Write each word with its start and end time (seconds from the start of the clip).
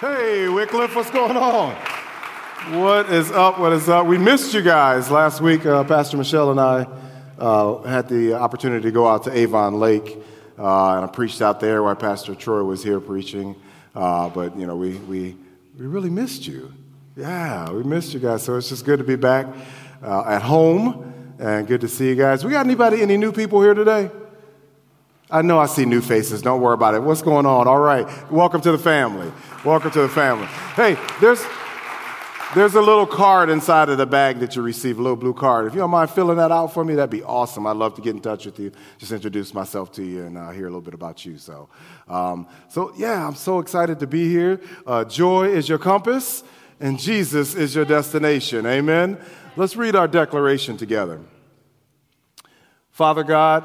Hey, 0.00 0.48
Wycliffe, 0.48 0.96
what's 0.96 1.12
going 1.12 1.36
on? 1.36 1.72
What 2.80 3.12
is 3.12 3.30
up? 3.30 3.60
What 3.60 3.72
is 3.72 3.88
up? 3.88 4.08
We 4.08 4.18
missed 4.18 4.52
you 4.52 4.60
guys 4.60 5.08
last 5.08 5.40
week. 5.40 5.64
Uh, 5.64 5.84
Pastor 5.84 6.16
Michelle 6.16 6.50
and 6.50 6.58
I 6.58 6.88
uh, 7.38 7.80
had 7.82 8.08
the 8.08 8.32
opportunity 8.32 8.82
to 8.82 8.90
go 8.90 9.06
out 9.06 9.22
to 9.22 9.30
Avon 9.30 9.78
Lake, 9.78 10.18
uh, 10.58 10.96
and 10.96 11.04
I 11.04 11.06
preached 11.06 11.40
out 11.40 11.60
there 11.60 11.80
while 11.84 11.94
Pastor 11.94 12.34
Troy 12.34 12.64
was 12.64 12.82
here 12.82 12.98
preaching. 12.98 13.54
Uh, 13.94 14.28
but 14.30 14.58
you 14.58 14.66
know, 14.66 14.74
we 14.74 14.96
we 14.96 15.36
we 15.78 15.86
really 15.86 16.10
missed 16.10 16.44
you. 16.44 16.72
Yeah, 17.14 17.70
we 17.70 17.84
missed 17.84 18.14
you 18.14 18.18
guys. 18.18 18.42
So 18.42 18.56
it's 18.56 18.70
just 18.70 18.84
good 18.84 18.98
to 18.98 19.04
be 19.04 19.14
back 19.14 19.46
uh, 20.02 20.24
at 20.26 20.42
home, 20.42 21.34
and 21.38 21.68
good 21.68 21.82
to 21.82 21.88
see 21.88 22.08
you 22.08 22.16
guys. 22.16 22.44
We 22.44 22.50
got 22.50 22.66
anybody? 22.66 23.00
Any 23.00 23.16
new 23.16 23.30
people 23.30 23.62
here 23.62 23.74
today? 23.74 24.10
I 25.34 25.42
know 25.42 25.58
I 25.58 25.66
see 25.66 25.84
new 25.84 26.00
faces. 26.00 26.42
Don't 26.42 26.60
worry 26.60 26.74
about 26.74 26.94
it. 26.94 27.02
What's 27.02 27.20
going 27.20 27.44
on? 27.44 27.66
All 27.66 27.80
right. 27.80 28.06
Welcome 28.30 28.60
to 28.60 28.70
the 28.70 28.78
family. 28.78 29.32
Welcome 29.64 29.90
to 29.90 30.02
the 30.02 30.08
family. 30.08 30.46
Hey, 30.76 30.96
there's 31.20 31.44
there's 32.54 32.76
a 32.76 32.80
little 32.80 33.04
card 33.04 33.50
inside 33.50 33.88
of 33.88 33.98
the 33.98 34.06
bag 34.06 34.38
that 34.38 34.54
you 34.54 34.62
receive, 34.62 34.96
a 35.00 35.02
little 35.02 35.16
blue 35.16 35.34
card. 35.34 35.66
If 35.66 35.74
you 35.74 35.80
don't 35.80 35.90
mind 35.90 36.10
filling 36.10 36.36
that 36.36 36.52
out 36.52 36.68
for 36.72 36.84
me, 36.84 36.94
that'd 36.94 37.10
be 37.10 37.24
awesome. 37.24 37.66
I'd 37.66 37.76
love 37.76 37.96
to 37.96 38.00
get 38.00 38.14
in 38.14 38.20
touch 38.20 38.46
with 38.46 38.60
you, 38.60 38.70
just 38.98 39.10
introduce 39.10 39.52
myself 39.52 39.90
to 39.94 40.04
you 40.04 40.22
and 40.22 40.38
uh, 40.38 40.50
hear 40.50 40.66
a 40.66 40.68
little 40.68 40.80
bit 40.80 40.94
about 40.94 41.26
you. 41.26 41.36
So, 41.36 41.68
um, 42.06 42.46
so 42.68 42.92
yeah, 42.96 43.26
I'm 43.26 43.34
so 43.34 43.58
excited 43.58 43.98
to 43.98 44.06
be 44.06 44.30
here. 44.30 44.60
Uh, 44.86 45.04
joy 45.04 45.48
is 45.48 45.68
your 45.68 45.78
compass, 45.78 46.44
and 46.78 46.96
Jesus 46.96 47.56
is 47.56 47.74
your 47.74 47.84
destination. 47.84 48.66
Amen. 48.66 49.18
Let's 49.56 49.74
read 49.74 49.96
our 49.96 50.06
declaration 50.06 50.76
together. 50.76 51.18
Father 52.92 53.24
God, 53.24 53.64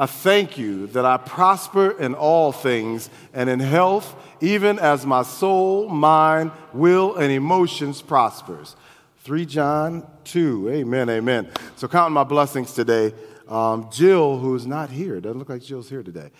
I 0.00 0.06
thank 0.06 0.56
you 0.56 0.86
that 0.88 1.04
I 1.04 1.18
prosper 1.18 1.90
in 1.90 2.14
all 2.14 2.52
things 2.52 3.10
and 3.34 3.50
in 3.50 3.60
health, 3.60 4.16
even 4.40 4.78
as 4.78 5.04
my 5.04 5.22
soul, 5.22 5.90
mind, 5.90 6.52
will, 6.72 7.16
and 7.16 7.30
emotions 7.30 8.00
prospers. 8.00 8.76
3 9.24 9.44
John 9.44 10.06
2. 10.24 10.70
Amen, 10.70 11.10
amen. 11.10 11.50
So, 11.76 11.86
counting 11.86 12.14
my 12.14 12.24
blessings 12.24 12.72
today, 12.72 13.12
um, 13.46 13.90
Jill, 13.92 14.38
who's 14.38 14.66
not 14.66 14.88
here, 14.88 15.20
doesn't 15.20 15.38
look 15.38 15.50
like 15.50 15.60
Jill's 15.60 15.90
here 15.90 16.02
today, 16.02 16.30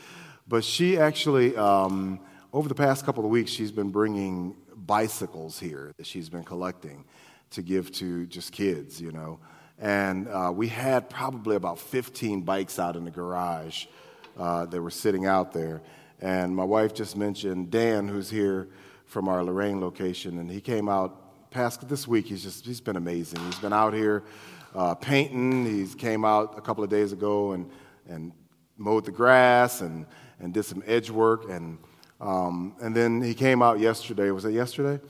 but 0.49 0.65
she 0.65 0.97
actually, 0.97 1.55
um, 1.55 2.19
over 2.55 2.67
the 2.67 2.75
past 2.75 3.05
couple 3.05 3.27
of 3.27 3.31
weeks, 3.31 3.51
she's 3.51 3.73
been 3.73 3.91
bringing 3.91 4.57
bicycles 4.75 5.61
here 5.61 5.93
that 5.99 6.07
she's 6.07 6.31
been 6.31 6.45
collecting 6.45 7.05
to 7.51 7.61
give 7.61 7.93
to 7.93 8.25
just 8.25 8.53
kids, 8.53 9.03
you 9.03 9.13
know. 9.13 9.39
And 9.81 10.29
uh, 10.29 10.53
we 10.55 10.69
had 10.69 11.09
probably 11.09 11.57
about 11.57 11.79
15 11.79 12.43
bikes 12.43 12.79
out 12.79 12.97
in 12.97 13.05
the 13.05 13.11
garage 13.11 13.87
uh, 14.39 14.67
that 14.67 14.81
were 14.81 14.91
sitting 14.91 15.25
out 15.25 15.53
there. 15.53 15.81
And 16.21 16.55
my 16.55 16.65
wife 16.65 16.93
just 16.93 17.17
mentioned 17.17 17.71
Dan, 17.71 18.07
who's 18.07 18.29
here 18.29 18.69
from 19.07 19.27
our 19.27 19.43
Lorain 19.43 19.81
location, 19.81 20.39
and 20.39 20.51
he 20.51 20.61
came 20.61 20.89
out 20.89 21.51
past 21.51 21.89
this 21.89 22.07
week. 22.07 22.27
He's 22.27 22.43
just 22.43 22.65
he's 22.65 22.81
been 22.81 22.97
amazing. 22.97 23.41
He's 23.41 23.59
been 23.59 23.73
out 23.73 23.95
here 23.95 24.23
uh, 24.75 24.95
painting. 24.95 25.65
He 25.65 25.87
came 25.95 26.25
out 26.25 26.57
a 26.57 26.61
couple 26.61 26.85
of 26.85 26.91
days 26.91 27.13
ago 27.13 27.53
and 27.53 27.71
and 28.09 28.33
mowed 28.77 29.07
the 29.07 29.11
grass 29.11 29.81
and 29.81 30.07
and 30.41 30.53
did 30.53 30.65
some 30.65 30.83
edge 30.87 31.11
work 31.11 31.49
and 31.49 31.79
um, 32.21 32.77
and 32.83 32.95
then 32.95 33.23
he 33.23 33.35
came 33.35 33.63
out 33.63 33.81
yesterday. 33.81 34.31
Was 34.31 34.45
it 34.45 34.53
yesterday? 34.53 35.03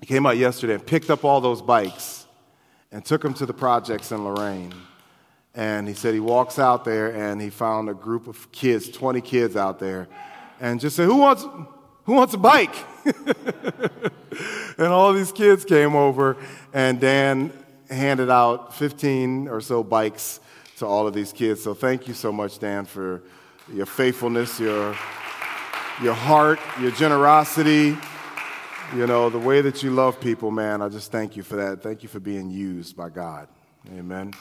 He 0.00 0.06
came 0.06 0.24
out 0.24 0.36
yesterday 0.36 0.74
and 0.74 0.86
picked 0.86 1.10
up 1.10 1.24
all 1.24 1.40
those 1.40 1.60
bikes 1.60 2.25
and 2.92 3.04
took 3.04 3.24
him 3.24 3.34
to 3.34 3.46
the 3.46 3.52
projects 3.52 4.12
in 4.12 4.24
Lorain. 4.24 4.72
And 5.54 5.88
he 5.88 5.94
said 5.94 6.14
he 6.14 6.20
walks 6.20 6.58
out 6.58 6.84
there 6.84 7.14
and 7.14 7.40
he 7.40 7.50
found 7.50 7.88
a 7.88 7.94
group 7.94 8.26
of 8.26 8.50
kids, 8.52 8.88
20 8.88 9.20
kids 9.20 9.56
out 9.56 9.78
there, 9.78 10.06
and 10.60 10.78
just 10.80 10.96
said, 10.96 11.06
Who 11.06 11.16
wants, 11.16 11.44
who 12.04 12.12
wants 12.12 12.34
a 12.34 12.38
bike? 12.38 12.74
and 14.78 14.86
all 14.88 15.12
these 15.12 15.32
kids 15.32 15.64
came 15.64 15.96
over, 15.96 16.36
and 16.72 17.00
Dan 17.00 17.52
handed 17.88 18.30
out 18.30 18.74
15 18.74 19.48
or 19.48 19.60
so 19.60 19.82
bikes 19.82 20.40
to 20.78 20.86
all 20.86 21.06
of 21.06 21.14
these 21.14 21.32
kids. 21.32 21.62
So 21.62 21.72
thank 21.72 22.06
you 22.08 22.14
so 22.14 22.30
much, 22.30 22.58
Dan, 22.58 22.84
for 22.84 23.22
your 23.72 23.86
faithfulness, 23.86 24.60
your, 24.60 24.94
your 26.02 26.14
heart, 26.14 26.58
your 26.80 26.90
generosity. 26.90 27.96
You 28.94 29.04
know, 29.08 29.28
the 29.28 29.38
way 29.38 29.62
that 29.62 29.82
you 29.82 29.90
love 29.90 30.20
people, 30.20 30.52
man, 30.52 30.80
I 30.80 30.88
just 30.88 31.10
thank 31.10 31.36
you 31.36 31.42
for 31.42 31.56
that. 31.56 31.82
Thank 31.82 32.04
you 32.04 32.08
for 32.08 32.20
being 32.20 32.50
used 32.50 32.96
by 32.96 33.10
God. 33.10 33.48
Amen. 33.92 34.32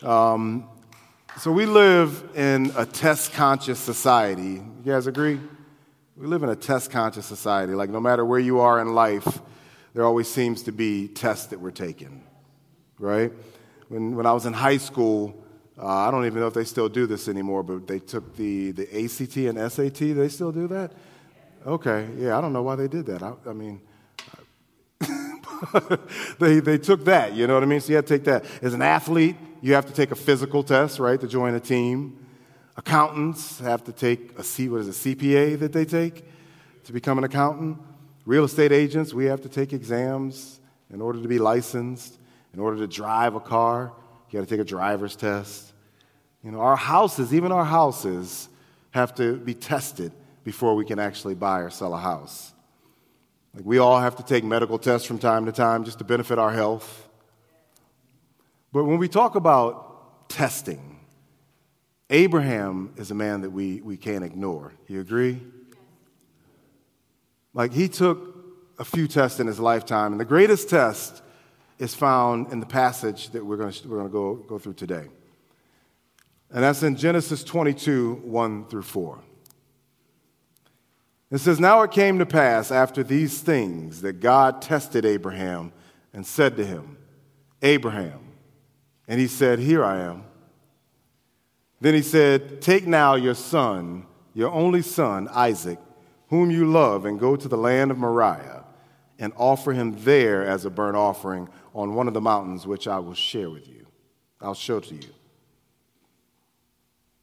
Um, 0.00 0.68
so 1.38 1.50
we 1.50 1.66
live 1.66 2.36
in 2.36 2.72
a 2.76 2.86
test 2.86 3.32
conscious 3.32 3.80
society. 3.80 4.62
You 4.62 4.82
guys 4.84 5.08
agree? 5.08 5.40
We 6.16 6.28
live 6.28 6.44
in 6.44 6.50
a 6.50 6.56
test 6.56 6.92
conscious 6.92 7.26
society. 7.26 7.74
Like, 7.74 7.90
no 7.90 7.98
matter 7.98 8.24
where 8.24 8.38
you 8.38 8.60
are 8.60 8.80
in 8.80 8.94
life, 8.94 9.40
there 9.92 10.04
always 10.04 10.28
seems 10.28 10.62
to 10.62 10.72
be 10.72 11.08
tests 11.08 11.46
that 11.46 11.60
we're 11.60 11.72
taking, 11.72 12.22
right? 13.00 13.32
When, 13.88 14.14
when 14.14 14.24
I 14.24 14.32
was 14.32 14.46
in 14.46 14.52
high 14.52 14.76
school, 14.76 15.34
uh, 15.76 15.84
I 15.84 16.12
don't 16.12 16.26
even 16.26 16.38
know 16.38 16.46
if 16.46 16.54
they 16.54 16.64
still 16.64 16.88
do 16.88 17.06
this 17.08 17.26
anymore, 17.26 17.64
but 17.64 17.88
they 17.88 17.98
took 17.98 18.36
the, 18.36 18.70
the 18.70 19.04
ACT 19.04 19.36
and 19.36 19.72
SAT. 19.72 20.16
They 20.16 20.28
still 20.28 20.52
do 20.52 20.68
that? 20.68 20.92
Okay, 21.66 22.08
yeah, 22.16 22.38
I 22.38 22.40
don't 22.40 22.52
know 22.52 22.62
why 22.62 22.76
they 22.76 22.88
did 22.88 23.06
that. 23.06 23.22
I, 23.22 23.32
I 23.46 23.52
mean, 23.52 23.80
they, 26.38 26.60
they 26.60 26.78
took 26.78 27.04
that, 27.04 27.34
you 27.34 27.46
know 27.46 27.54
what 27.54 27.62
I 27.62 27.66
mean? 27.66 27.80
So 27.80 27.90
you 27.90 27.96
have 27.96 28.06
to 28.06 28.14
take 28.14 28.24
that. 28.24 28.44
As 28.62 28.74
an 28.74 28.82
athlete, 28.82 29.36
you 29.60 29.74
have 29.74 29.86
to 29.86 29.92
take 29.92 30.10
a 30.12 30.14
physical 30.14 30.62
test, 30.62 30.98
right, 30.98 31.20
to 31.20 31.26
join 31.26 31.54
a 31.54 31.60
team. 31.60 32.24
Accountants 32.76 33.58
have 33.58 33.82
to 33.84 33.92
take 33.92 34.38
a 34.38 34.44
C, 34.44 34.68
what 34.68 34.82
is 34.82 35.04
it, 35.04 35.18
CPA 35.18 35.58
that 35.58 35.72
they 35.72 35.84
take 35.84 36.24
to 36.84 36.92
become 36.92 37.18
an 37.18 37.24
accountant. 37.24 37.78
Real 38.24 38.44
estate 38.44 38.72
agents, 38.72 39.12
we 39.12 39.24
have 39.24 39.40
to 39.42 39.48
take 39.48 39.72
exams 39.72 40.60
in 40.92 41.00
order 41.00 41.20
to 41.20 41.28
be 41.28 41.38
licensed. 41.38 42.18
In 42.54 42.60
order 42.60 42.78
to 42.78 42.86
drive 42.86 43.34
a 43.34 43.40
car, 43.40 43.92
you 44.30 44.38
got 44.38 44.48
to 44.48 44.50
take 44.50 44.60
a 44.60 44.68
driver's 44.68 45.16
test. 45.16 45.72
You 46.42 46.52
know, 46.52 46.60
our 46.60 46.76
houses, 46.76 47.34
even 47.34 47.52
our 47.52 47.64
houses, 47.64 48.48
have 48.92 49.14
to 49.16 49.36
be 49.36 49.54
tested 49.54 50.12
before 50.48 50.74
we 50.74 50.82
can 50.82 50.98
actually 50.98 51.34
buy 51.34 51.58
or 51.58 51.68
sell 51.68 51.92
a 51.92 51.98
house. 51.98 52.54
Like 53.54 53.66
we 53.66 53.76
all 53.76 54.00
have 54.00 54.16
to 54.16 54.22
take 54.22 54.44
medical 54.44 54.78
tests 54.78 55.06
from 55.06 55.18
time 55.18 55.44
to 55.44 55.52
time 55.52 55.84
just 55.84 55.98
to 55.98 56.04
benefit 56.04 56.38
our 56.38 56.50
health. 56.50 57.06
But 58.72 58.84
when 58.84 58.96
we 58.96 59.08
talk 59.08 59.34
about 59.34 60.30
testing, 60.30 61.00
Abraham 62.08 62.94
is 62.96 63.10
a 63.10 63.14
man 63.14 63.42
that 63.42 63.50
we, 63.50 63.82
we 63.82 63.98
can't 63.98 64.24
ignore. 64.24 64.72
You 64.86 65.02
agree? 65.02 65.42
Like 67.52 67.74
he 67.74 67.86
took 67.86 68.18
a 68.78 68.86
few 68.86 69.06
tests 69.06 69.40
in 69.40 69.46
his 69.46 69.60
lifetime, 69.60 70.12
and 70.12 70.20
the 70.20 70.24
greatest 70.24 70.70
test 70.70 71.20
is 71.78 71.94
found 71.94 72.50
in 72.54 72.60
the 72.60 72.66
passage 72.82 73.28
that 73.32 73.44
we're 73.44 73.58
going 73.58 73.70
to, 73.70 73.86
we're 73.86 73.98
going 73.98 74.08
to 74.08 74.12
go, 74.12 74.34
go 74.34 74.58
through 74.58 74.78
today. 74.84 75.08
And 76.50 76.62
that's 76.64 76.82
in 76.82 76.96
Genesis 76.96 77.44
22 77.44 78.22
1 78.24 78.64
through 78.68 78.84
4. 78.84 79.24
It 81.30 81.38
says, 81.38 81.60
Now 81.60 81.82
it 81.82 81.90
came 81.90 82.18
to 82.18 82.26
pass 82.26 82.70
after 82.70 83.02
these 83.02 83.40
things 83.40 84.02
that 84.02 84.20
God 84.20 84.62
tested 84.62 85.04
Abraham 85.04 85.72
and 86.12 86.26
said 86.26 86.56
to 86.56 86.64
him, 86.64 86.96
Abraham. 87.62 88.20
And 89.06 89.20
he 89.20 89.26
said, 89.26 89.58
Here 89.58 89.84
I 89.84 90.00
am. 90.00 90.24
Then 91.80 91.94
he 91.94 92.02
said, 92.02 92.60
Take 92.60 92.86
now 92.86 93.14
your 93.14 93.34
son, 93.34 94.06
your 94.34 94.50
only 94.50 94.82
son, 94.82 95.28
Isaac, 95.28 95.78
whom 96.28 96.50
you 96.50 96.66
love, 96.66 97.04
and 97.04 97.20
go 97.20 97.36
to 97.36 97.48
the 97.48 97.56
land 97.56 97.90
of 97.90 97.98
Moriah 97.98 98.64
and 99.18 99.32
offer 99.36 99.72
him 99.72 99.96
there 100.04 100.46
as 100.46 100.64
a 100.64 100.70
burnt 100.70 100.96
offering 100.96 101.48
on 101.74 101.94
one 101.94 102.08
of 102.08 102.14
the 102.14 102.20
mountains 102.20 102.66
which 102.66 102.86
I 102.86 102.98
will 102.98 103.14
share 103.14 103.50
with 103.50 103.68
you. 103.68 103.86
I'll 104.40 104.54
show 104.54 104.80
to 104.80 104.94
you. 104.94 105.08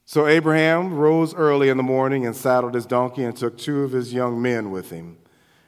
So 0.08 0.28
Abraham 0.28 0.94
rose 0.94 1.34
early 1.34 1.68
in 1.68 1.76
the 1.76 1.82
morning 1.82 2.26
and 2.26 2.36
saddled 2.36 2.74
his 2.74 2.86
donkey 2.86 3.24
and 3.24 3.36
took 3.36 3.58
two 3.58 3.82
of 3.82 3.90
his 3.90 4.14
young 4.14 4.40
men 4.40 4.70
with 4.70 4.88
him 4.88 5.18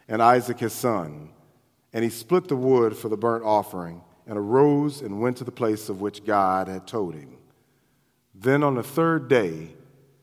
and 0.07 0.23
Isaac 0.23 0.61
his 0.61 0.73
son. 0.73 1.31
And 1.93 2.05
he 2.05 2.11
split 2.11 2.47
the 2.47 2.55
wood 2.55 2.97
for 2.97 3.09
the 3.09 3.17
burnt 3.17 3.45
offering 3.45 4.01
and 4.29 4.39
arose 4.39 5.03
and 5.03 5.21
went 5.21 5.39
to 5.39 5.45
the 5.45 5.51
place 5.51 5.89
of 5.89 6.01
which 6.01 6.25
God 6.25 6.69
had 6.69 6.87
told 6.87 7.15
him. 7.15 7.37
Then 8.33 8.63
on 8.63 8.77
the 8.77 8.83
third 8.85 9.27
day, 9.27 9.75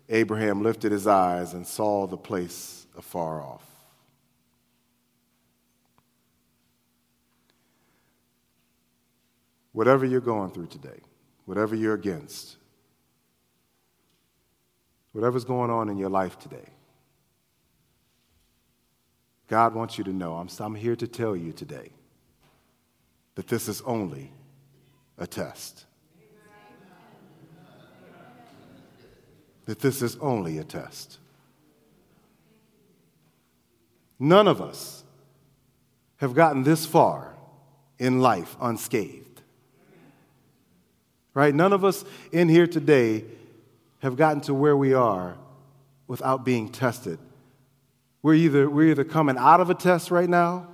Abraham 0.07 0.63
lifted 0.63 0.94
his 0.94 1.07
eyes 1.07 1.54
and 1.54 1.68
saw 1.68 2.07
the 2.07 2.16
place 2.16 2.88
afar 2.98 3.42
off. 3.42 3.68
Whatever 9.74 10.06
you're 10.06 10.22
going 10.22 10.51
through 10.51 10.68
today, 10.68 11.01
whatever 11.44 11.75
you're 11.75 11.95
against, 11.95 12.56
whatever's 15.16 15.46
going 15.46 15.70
on 15.72 15.88
in 15.88 15.98
your 15.98 16.10
life 16.10 16.38
today, 16.38 16.68
God 19.48 19.74
wants 19.74 19.98
you 19.98 20.04
to 20.04 20.12
know 20.12 20.36
I'm, 20.36 20.50
I'm 20.60 20.76
here 20.76 20.98
to 20.98 21.08
tell 21.08 21.38
you 21.38 21.54
today 21.54 21.92
that 23.36 23.48
this 23.48 23.70
is 23.70 23.82
only 23.84 24.34
a 25.18 25.26
test. 25.26 25.86
That 29.64 29.80
this 29.80 30.02
is 30.02 30.18
only 30.18 30.58
a 30.58 30.66
test. 30.66 31.20
None 34.20 34.50
of 34.50 34.62
us 34.62 35.06
have 36.18 36.34
gotten 36.34 36.64
this 36.64 36.86
far 36.86 37.36
in 38.00 38.20
life 38.20 38.58
unscathed. 38.60 39.42
Right? 41.34 41.56
None 41.56 41.72
of 41.72 41.86
us 41.86 42.04
in 42.34 42.50
here 42.50 42.68
today 42.68 43.24
have 44.06 44.16
gotten 44.16 44.40
to 44.40 44.54
where 44.54 44.78
we 44.78 44.94
are 44.94 45.36
without 46.06 46.46
being 46.46 46.69
tested. 46.69 47.18
We're 48.22 48.36
either, 48.36 48.69
we're 48.69 48.92
either 48.92 49.04
coming 49.04 49.36
out 49.36 49.60
of 49.60 49.72
a 49.72 49.74
test 49.74 50.12
right 50.12 50.30
now, 50.30 50.68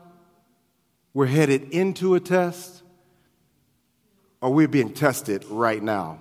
we're 1.13 1.27
headed 1.27 1.71
into 1.71 2.13
a 2.15 2.19
test, 2.19 2.83
or 4.41 4.53
we're 4.53 4.67
being 4.67 4.93
tested 4.93 5.45
right 5.45 5.81
now. 5.81 6.19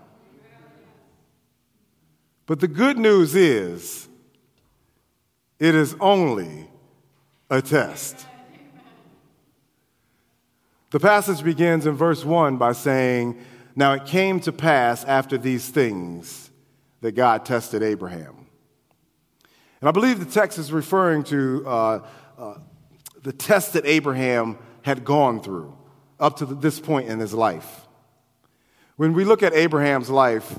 But 2.47 2.61
the 2.61 2.69
good 2.69 2.97
news 2.97 3.35
is, 3.35 4.09
it 5.59 5.75
is 5.75 5.97
only 5.99 6.71
a 7.51 7.61
test. 7.61 8.25
The 10.91 11.01
passage 11.01 11.43
begins 11.43 11.87
in 11.87 11.97
verse 11.97 12.25
1 12.25 12.57
by 12.57 12.71
saying, 12.71 13.45
Now 13.75 13.95
it 13.95 14.07
came 14.07 14.39
to 14.41 14.53
pass 14.53 15.05
after 15.05 15.37
these 15.37 15.69
things 15.69 16.50
that 17.01 17.13
God 17.13 17.45
tested 17.45 17.83
Abraham. 17.83 18.47
And 19.81 19.89
I 19.89 19.93
believe 19.93 20.19
the 20.19 20.31
text 20.31 20.59
is 20.59 20.73
referring 20.73 21.25
to 21.25 21.65
uh, 21.67 22.07
uh, 22.39 22.55
the 23.23 23.33
test 23.33 23.73
that 23.73 23.87
Abraham 23.87 24.59
had 24.83 25.05
gone 25.05 25.43
through 25.43 25.77
up 26.19 26.37
to 26.37 26.47
this 26.47 26.79
point 26.81 27.09
in 27.09 27.19
his 27.19 27.33
life. 27.33 27.87
When 28.97 29.15
we 29.15 29.25
look 29.25 29.43
at 29.43 29.55
Abraham's 29.55 30.11
life, 30.11 30.59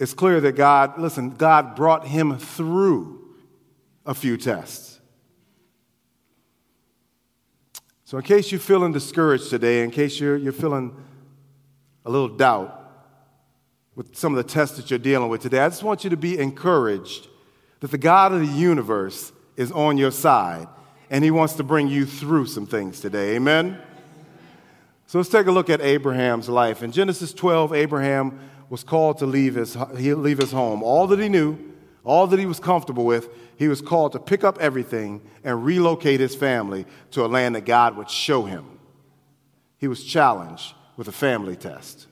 it's 0.00 0.14
clear 0.14 0.40
that 0.40 0.52
God, 0.52 0.98
listen, 0.98 1.30
God 1.30 1.76
brought 1.76 2.06
him 2.06 2.36
through 2.38 3.36
a 4.04 4.14
few 4.14 4.36
tests. 4.36 4.98
So, 8.04 8.16
in 8.16 8.24
case 8.24 8.50
you're 8.50 8.58
feeling 8.58 8.92
discouraged 8.92 9.50
today, 9.50 9.84
in 9.84 9.90
case 9.90 10.18
you're, 10.18 10.36
you're 10.36 10.52
feeling 10.52 10.96
a 12.06 12.10
little 12.10 12.28
doubt 12.28 12.87
with 13.98 14.16
some 14.16 14.32
of 14.32 14.36
the 14.36 14.48
tests 14.48 14.76
that 14.76 14.90
you're 14.90 14.98
dealing 15.00 15.28
with 15.28 15.42
today, 15.42 15.58
I 15.58 15.68
just 15.68 15.82
want 15.82 16.04
you 16.04 16.10
to 16.10 16.16
be 16.16 16.38
encouraged 16.38 17.26
that 17.80 17.90
the 17.90 17.98
God 17.98 18.32
of 18.32 18.38
the 18.38 18.46
universe 18.46 19.32
is 19.56 19.72
on 19.72 19.98
your 19.98 20.12
side 20.12 20.68
and 21.10 21.24
he 21.24 21.32
wants 21.32 21.54
to 21.54 21.64
bring 21.64 21.88
you 21.88 22.06
through 22.06 22.46
some 22.46 22.64
things 22.64 23.00
today. 23.00 23.34
Amen? 23.34 23.76
So 25.08 25.18
let's 25.18 25.28
take 25.28 25.48
a 25.48 25.50
look 25.50 25.68
at 25.68 25.80
Abraham's 25.80 26.48
life. 26.48 26.84
In 26.84 26.92
Genesis 26.92 27.32
12, 27.32 27.72
Abraham 27.72 28.38
was 28.70 28.84
called 28.84 29.18
to 29.18 29.26
leave 29.26 29.56
his, 29.56 29.74
leave 29.74 30.38
his 30.38 30.52
home. 30.52 30.84
All 30.84 31.08
that 31.08 31.18
he 31.18 31.28
knew, 31.28 31.58
all 32.04 32.28
that 32.28 32.38
he 32.38 32.46
was 32.46 32.60
comfortable 32.60 33.04
with, 33.04 33.28
he 33.56 33.66
was 33.66 33.80
called 33.80 34.12
to 34.12 34.20
pick 34.20 34.44
up 34.44 34.58
everything 34.60 35.20
and 35.42 35.64
relocate 35.64 36.20
his 36.20 36.36
family 36.36 36.86
to 37.10 37.24
a 37.24 37.26
land 37.26 37.56
that 37.56 37.64
God 37.66 37.96
would 37.96 38.10
show 38.10 38.44
him. 38.44 38.78
He 39.76 39.88
was 39.88 40.04
challenged 40.04 40.74
with 40.96 41.08
a 41.08 41.12
family 41.12 41.56
test. 41.56 42.07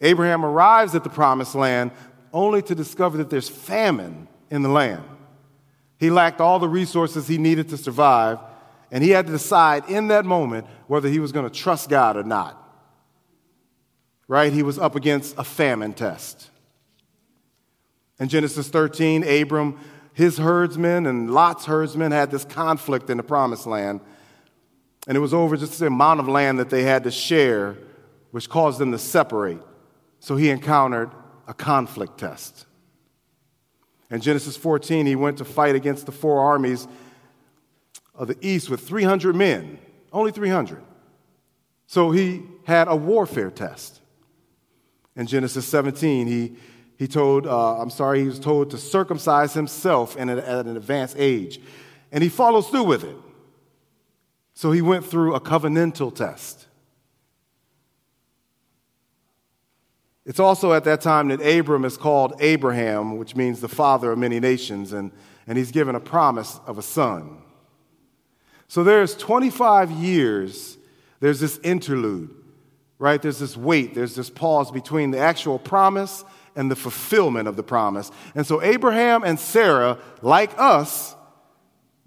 Abraham 0.00 0.44
arrives 0.44 0.94
at 0.94 1.04
the 1.04 1.10
promised 1.10 1.54
land 1.54 1.90
only 2.32 2.62
to 2.62 2.74
discover 2.74 3.16
that 3.18 3.30
there's 3.30 3.48
famine 3.48 4.28
in 4.50 4.62
the 4.62 4.68
land. 4.68 5.02
He 5.98 6.10
lacked 6.10 6.40
all 6.40 6.58
the 6.58 6.68
resources 6.68 7.26
he 7.26 7.38
needed 7.38 7.70
to 7.70 7.78
survive, 7.78 8.38
and 8.90 9.02
he 9.02 9.10
had 9.10 9.26
to 9.26 9.32
decide 9.32 9.88
in 9.88 10.08
that 10.08 10.24
moment 10.24 10.66
whether 10.86 11.08
he 11.08 11.18
was 11.18 11.32
going 11.32 11.48
to 11.48 11.54
trust 11.54 11.88
God 11.88 12.16
or 12.16 12.22
not. 12.22 12.62
Right? 14.28 14.52
He 14.52 14.62
was 14.62 14.78
up 14.78 14.96
against 14.96 15.38
a 15.38 15.44
famine 15.44 15.94
test. 15.94 16.50
In 18.18 18.28
Genesis 18.28 18.68
13, 18.68 19.22
Abram, 19.24 19.78
his 20.12 20.38
herdsmen, 20.38 21.06
and 21.06 21.30
Lot's 21.30 21.66
herdsmen 21.66 22.12
had 22.12 22.30
this 22.30 22.44
conflict 22.44 23.08
in 23.08 23.18
the 23.18 23.22
promised 23.22 23.66
land. 23.66 24.00
And 25.06 25.16
it 25.16 25.20
was 25.20 25.32
over 25.32 25.56
just 25.56 25.78
the 25.78 25.86
amount 25.86 26.20
of 26.20 26.28
land 26.28 26.58
that 26.58 26.70
they 26.70 26.82
had 26.82 27.04
to 27.04 27.10
share, 27.10 27.76
which 28.30 28.48
caused 28.48 28.78
them 28.78 28.92
to 28.92 28.98
separate. 28.98 29.60
So 30.20 30.36
he 30.36 30.50
encountered 30.50 31.10
a 31.46 31.54
conflict 31.54 32.18
test. 32.18 32.66
In 34.10 34.20
Genesis 34.20 34.56
14, 34.56 35.06
he 35.06 35.16
went 35.16 35.38
to 35.38 35.44
fight 35.44 35.74
against 35.74 36.06
the 36.06 36.12
four 36.12 36.40
armies 36.40 36.86
of 38.14 38.28
the 38.28 38.36
east 38.40 38.70
with 38.70 38.80
300 38.80 39.34
men, 39.34 39.78
only 40.12 40.32
300. 40.32 40.82
So 41.86 42.10
he 42.10 42.42
had 42.64 42.88
a 42.88 42.96
warfare 42.96 43.50
test. 43.50 44.00
In 45.16 45.26
Genesis 45.26 45.66
17, 45.66 46.26
he, 46.26 46.56
he 46.98 47.08
told, 47.08 47.46
uh, 47.46 47.80
I'm 47.80 47.90
sorry, 47.90 48.20
he 48.20 48.26
was 48.26 48.38
told 48.38 48.70
to 48.70 48.78
circumcise 48.78 49.54
himself 49.54 50.16
at 50.16 50.28
an 50.28 50.76
advanced 50.76 51.16
age. 51.18 51.60
And 52.12 52.22
he 52.22 52.28
follows 52.28 52.68
through 52.68 52.84
with 52.84 53.04
it. 53.04 53.16
So 54.54 54.72
he 54.72 54.82
went 54.82 55.04
through 55.04 55.34
a 55.34 55.40
covenantal 55.40 56.14
test. 56.14 56.66
It's 60.26 60.40
also 60.40 60.72
at 60.72 60.82
that 60.84 61.00
time 61.00 61.28
that 61.28 61.40
Abram 61.40 61.84
is 61.84 61.96
called 61.96 62.34
Abraham, 62.40 63.16
which 63.16 63.36
means 63.36 63.60
the 63.60 63.68
father 63.68 64.10
of 64.10 64.18
many 64.18 64.40
nations, 64.40 64.92
and, 64.92 65.12
and 65.46 65.56
he's 65.56 65.70
given 65.70 65.94
a 65.94 66.00
promise 66.00 66.58
of 66.66 66.78
a 66.78 66.82
son. 66.82 67.38
So 68.66 68.82
there's 68.82 69.14
25 69.14 69.92
years, 69.92 70.78
there's 71.20 71.38
this 71.38 71.58
interlude, 71.58 72.34
right? 72.98 73.22
There's 73.22 73.38
this 73.38 73.56
wait, 73.56 73.94
there's 73.94 74.16
this 74.16 74.28
pause 74.28 74.72
between 74.72 75.12
the 75.12 75.18
actual 75.18 75.60
promise 75.60 76.24
and 76.56 76.68
the 76.68 76.76
fulfillment 76.76 77.46
of 77.46 77.54
the 77.54 77.62
promise. 77.62 78.10
And 78.34 78.44
so 78.44 78.60
Abraham 78.62 79.22
and 79.22 79.38
Sarah, 79.38 79.96
like 80.22 80.58
us, 80.58 81.14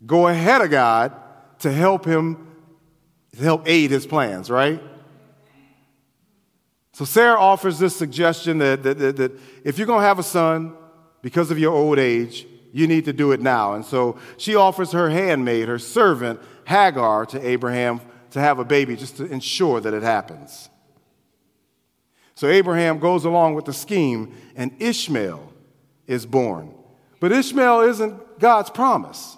go 0.06 0.28
ahead 0.28 0.62
of 0.62 0.72
God 0.72 1.14
to 1.60 1.72
help 1.72 2.04
him, 2.04 2.48
to 3.38 3.44
help 3.44 3.64
aid 3.66 3.92
his 3.92 4.06
plans, 4.06 4.50
right? 4.50 4.82
So 7.00 7.06
Sarah 7.06 7.40
offers 7.40 7.80
this 7.80 7.96
suggestion 7.96 8.58
that, 8.58 8.84
that, 8.84 8.98
that, 8.98 9.16
that 9.16 9.32
if 9.64 9.78
you're 9.78 9.88
going 9.88 10.02
to 10.02 10.06
have 10.06 10.20
a 10.20 10.24
son 10.24 10.74
because 11.22 11.50
of 11.50 11.58
your 11.58 11.72
old 11.72 11.98
age, 11.98 12.46
you 12.74 12.88
need 12.88 13.06
to 13.06 13.14
do 13.14 13.32
it 13.32 13.40
now. 13.40 13.76
And 13.76 13.86
so 13.86 14.20
she 14.36 14.56
offers 14.56 14.92
her 14.92 15.10
handmaid, 15.10 15.70
her 15.70 15.80
servant, 15.80 16.42
Hagar, 16.66 17.26
to 17.28 17.48
Abraham 17.48 18.02
to 18.32 18.42
have 18.42 18.60
a 18.60 18.66
baby 18.66 18.98
just 18.98 19.16
to 19.16 19.26
ensure 19.28 19.80
that 19.80 19.94
it 19.94 20.04
happens. 20.04 20.70
So 22.36 22.50
Abraham 22.50 23.00
goes 23.00 23.24
along 23.24 23.56
with 23.56 23.64
the 23.64 23.72
scheme, 23.72 24.36
and 24.58 24.76
Ishmael 24.82 25.54
is 26.06 26.26
born. 26.26 26.76
But 27.22 27.32
Ishmael 27.32 27.80
isn't 27.80 28.40
God's 28.40 28.72
promise, 28.72 29.38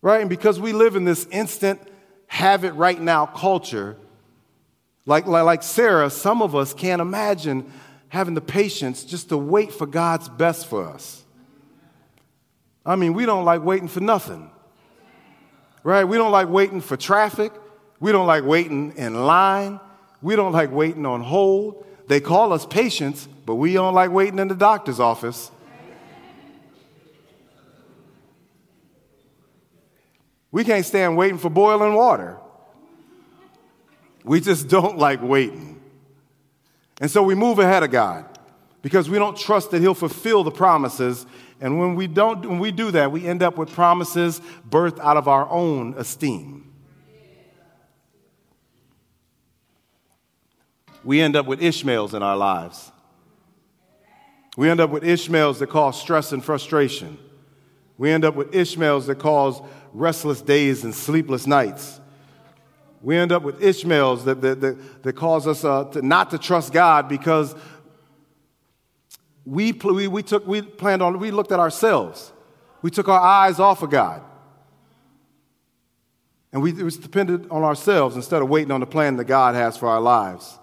right? 0.00 0.22
And 0.22 0.30
because 0.30 0.58
we 0.58 0.72
live 0.72 0.96
in 0.96 1.04
this 1.04 1.26
instant, 1.26 1.78
have 2.26 2.64
it 2.64 2.70
right 2.70 2.98
now 2.98 3.26
culture, 3.26 3.98
like, 5.04 5.26
like, 5.26 5.62
Sarah, 5.62 6.10
some 6.10 6.42
of 6.42 6.54
us 6.54 6.72
can't 6.72 7.02
imagine 7.02 7.70
having 8.08 8.34
the 8.34 8.40
patience 8.40 9.04
just 9.04 9.30
to 9.30 9.36
wait 9.36 9.72
for 9.72 9.86
God's 9.86 10.28
best 10.28 10.66
for 10.66 10.86
us. 10.86 11.24
I 12.84 12.96
mean, 12.96 13.14
we 13.14 13.26
don't 13.26 13.44
like 13.44 13.62
waiting 13.62 13.88
for 13.88 14.00
nothing, 14.00 14.50
right? 15.82 16.04
We 16.04 16.18
don't 16.18 16.32
like 16.32 16.48
waiting 16.48 16.80
for 16.80 16.96
traffic. 16.96 17.52
We 18.00 18.12
don't 18.12 18.26
like 18.26 18.44
waiting 18.44 18.92
in 18.96 19.14
line. 19.24 19.80
We 20.20 20.36
don't 20.36 20.52
like 20.52 20.70
waiting 20.72 21.06
on 21.06 21.22
hold. 21.22 21.86
They 22.08 22.20
call 22.20 22.52
us 22.52 22.66
patients, 22.66 23.28
but 23.46 23.54
we 23.54 23.72
don't 23.72 23.94
like 23.94 24.10
waiting 24.10 24.38
in 24.38 24.48
the 24.48 24.54
doctor's 24.54 25.00
office. 25.00 25.50
We 30.50 30.64
can't 30.64 30.84
stand 30.84 31.16
waiting 31.16 31.38
for 31.38 31.48
boiling 31.48 31.94
water. 31.94 32.38
We 34.24 34.40
just 34.40 34.68
don't 34.68 34.98
like 34.98 35.22
waiting. 35.22 35.80
And 37.00 37.10
so 37.10 37.22
we 37.22 37.34
move 37.34 37.58
ahead 37.58 37.82
of 37.82 37.90
God 37.90 38.26
because 38.82 39.10
we 39.10 39.18
don't 39.18 39.36
trust 39.36 39.70
that 39.70 39.80
He'll 39.80 39.94
fulfill 39.94 40.44
the 40.44 40.50
promises. 40.50 41.26
And 41.60 41.78
when 41.78 41.94
we, 41.94 42.06
don't, 42.06 42.44
when 42.48 42.58
we 42.58 42.70
do 42.70 42.90
that, 42.92 43.10
we 43.10 43.26
end 43.26 43.42
up 43.42 43.56
with 43.56 43.72
promises 43.72 44.40
birthed 44.68 45.00
out 45.00 45.16
of 45.16 45.28
our 45.28 45.48
own 45.48 45.94
esteem. 45.96 46.72
We 51.04 51.20
end 51.20 51.34
up 51.34 51.46
with 51.46 51.60
Ishmaels 51.60 52.14
in 52.14 52.22
our 52.22 52.36
lives. 52.36 52.92
We 54.56 54.68
end 54.68 54.80
up 54.80 54.90
with 54.90 55.02
Ishmaels 55.02 55.58
that 55.58 55.68
cause 55.68 56.00
stress 56.00 56.32
and 56.32 56.44
frustration. 56.44 57.18
We 57.98 58.10
end 58.10 58.24
up 58.24 58.34
with 58.34 58.54
Ishmaels 58.54 59.06
that 59.06 59.18
cause 59.18 59.60
restless 59.92 60.40
days 60.42 60.84
and 60.84 60.94
sleepless 60.94 61.46
nights. 61.46 62.00
We 63.02 63.16
end 63.16 63.32
up 63.32 63.42
with 63.42 63.60
Ishmaels 63.60 64.24
that, 64.24 64.40
that, 64.42 64.60
that, 64.60 65.02
that 65.02 65.12
cause 65.14 65.46
us 65.46 65.64
uh, 65.64 65.84
to 65.86 66.02
not 66.02 66.30
to 66.30 66.38
trust 66.38 66.72
God 66.72 67.08
because 67.08 67.54
we, 69.44 69.72
we, 69.72 70.06
we, 70.06 70.22
took, 70.22 70.46
we 70.46 70.62
planned 70.62 71.02
on, 71.02 71.18
we 71.18 71.32
looked 71.32 71.50
at 71.50 71.58
ourselves. 71.58 72.32
We 72.80 72.90
took 72.90 73.08
our 73.08 73.20
eyes 73.20 73.58
off 73.58 73.82
of 73.82 73.90
God. 73.90 74.22
And 76.52 76.62
we 76.62 76.72
was 76.72 76.96
dependent 76.96 77.50
on 77.50 77.64
ourselves 77.64 78.14
instead 78.14 78.42
of 78.42 78.48
waiting 78.48 78.70
on 78.70 78.80
the 78.80 78.86
plan 78.86 79.16
that 79.16 79.24
God 79.24 79.54
has 79.54 79.76
for 79.76 79.88
our 79.88 80.00
lives. 80.00 80.58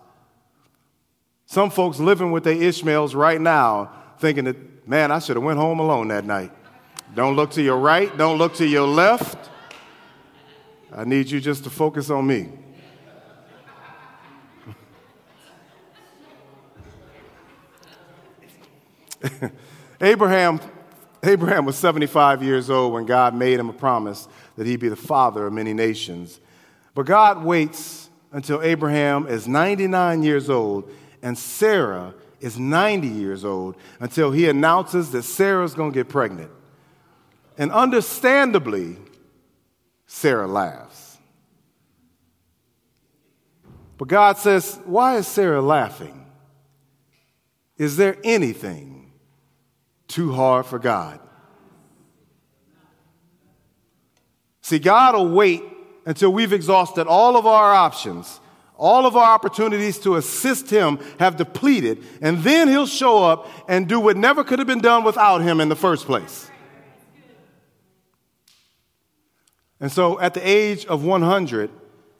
Some 1.46 1.72
folks 1.72 2.00
living 2.00 2.32
with 2.32 2.44
their 2.44 2.62
Ishmaels 2.62 3.16
right 3.16 3.42
now 3.42 3.92
thinking 4.20 4.46
that, 4.46 4.88
man, 4.88 5.12
I 5.12 5.20
should 5.20 5.36
have 5.36 5.44
went 5.44 5.58
home 5.58 5.80
alone 5.80 6.10
that 6.10 6.26
night. 6.26 6.52
Don't 7.16 7.36
look 7.36 7.52
to 7.52 7.62
your 7.62 7.78
right, 7.78 8.16
don't 8.18 8.38
look 8.38 8.54
to 8.56 8.68
your 8.68 8.88
left. 8.88 9.50
I 10.92 11.04
need 11.04 11.30
you 11.30 11.40
just 11.40 11.64
to 11.66 11.70
focus 11.70 12.10
on 12.10 12.26
me. 12.26 12.50
Abraham, 20.02 20.60
Abraham 21.24 21.66
was 21.66 21.76
75 21.78 22.42
years 22.42 22.70
old 22.70 22.94
when 22.94 23.06
God 23.06 23.36
made 23.36 23.60
him 23.60 23.70
a 23.70 23.74
promise 23.74 24.28
that 24.56 24.66
he'd 24.66 24.80
be 24.80 24.90
the 24.90 24.96
father 24.96 25.48
of 25.48 25.54
many 25.54 25.74
nations. 25.74 26.40
But 26.96 27.06
God 27.06 27.44
waits 27.44 28.10
until 28.32 28.62
Abraham 28.62 29.28
is 29.28 29.48
99 29.48 30.24
years 30.24 30.50
old 30.50 30.90
and 31.22 31.38
Sarah 31.38 32.14
is 32.40 32.58
90 32.58 33.08
years 33.08 33.44
old 33.44 33.76
until 34.00 34.32
he 34.32 34.48
announces 34.48 35.12
that 35.12 35.24
Sarah's 35.24 35.74
going 35.74 35.92
to 35.92 35.94
get 35.94 36.10
pregnant. 36.10 36.52
And 37.58 37.72
understandably, 37.72 38.98
Sarah 40.12 40.48
laughs. 40.48 41.20
But 44.00 44.08
God 44.08 44.38
says, 44.38 44.80
Why 44.86 45.18
is 45.18 45.28
Sarah 45.28 45.62
laughing? 45.62 46.26
Is 47.78 47.96
there 47.96 48.18
anything 48.24 49.12
too 50.08 50.34
hard 50.34 50.66
for 50.66 50.80
God? 50.80 51.20
See, 54.62 54.80
God 54.80 55.14
will 55.14 55.30
wait 55.30 55.64
until 56.08 56.34
we've 56.34 56.54
exhausted 56.54 57.06
all 57.06 57.38
of 57.38 57.46
our 57.46 57.72
options, 57.72 58.40
all 58.78 59.06
of 59.06 59.16
our 59.16 59.32
opportunities 59.32 60.00
to 60.00 60.16
assist 60.16 60.72
Him 60.72 60.98
have 61.20 61.38
depleted, 61.38 62.04
and 62.20 62.40
then 62.40 62.68
He'll 62.68 62.88
show 62.88 63.24
up 63.24 63.48
and 63.68 63.88
do 63.88 64.00
what 64.00 64.18
never 64.18 64.44
could 64.44 64.58
have 64.58 64.68
been 64.68 64.82
done 64.82 65.04
without 65.04 65.44
Him 65.44 65.62
in 65.62 65.70
the 65.70 65.76
first 65.76 66.08
place. 66.08 66.50
And 69.80 69.92
so 69.92 70.20
at 70.20 70.34
the 70.34 70.48
age 70.48 70.86
of 70.86 71.04
100, 71.04 71.70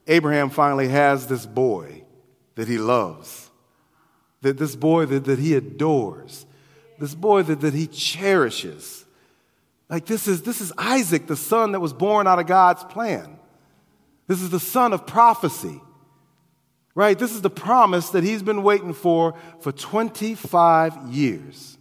Abraham 0.08 0.50
finally 0.50 0.88
has 0.88 1.28
this 1.28 1.46
boy 1.46 2.04
that 2.56 2.68
he 2.68 2.78
loves 2.78 3.50
that 4.42 4.58
this 4.58 4.76
boy 4.76 5.06
that, 5.06 5.26
that 5.26 5.40
he 5.40 5.54
adores, 5.56 6.46
this 6.98 7.16
boy 7.16 7.44
that, 7.44 7.62
that 7.62 7.74
he 7.74 7.88
cherishes. 7.88 9.06
Like 9.90 10.06
this 10.06 10.28
is, 10.28 10.44
this 10.44 10.62
is 10.62 10.72
Isaac, 10.78 11.28
the 11.28 11.36
son 11.36 11.72
that 11.74 11.80
was 11.80 11.94
born 11.94 12.28
out 12.28 12.40
of 12.40 12.48
God's 12.48 12.84
plan. 12.86 13.38
This 14.28 14.42
is 14.42 14.50
the 14.50 14.60
son 14.60 14.94
of 14.94 15.08
prophecy, 15.08 15.82
right? 16.94 17.18
This 17.18 17.32
is 17.32 17.42
the 17.42 17.50
promise 17.50 18.12
that 18.12 18.24
he's 18.24 18.44
been 18.44 18.64
waiting 18.64 18.94
for 18.94 19.34
for 19.60 19.72
25 19.72 21.10
years. 21.10 21.78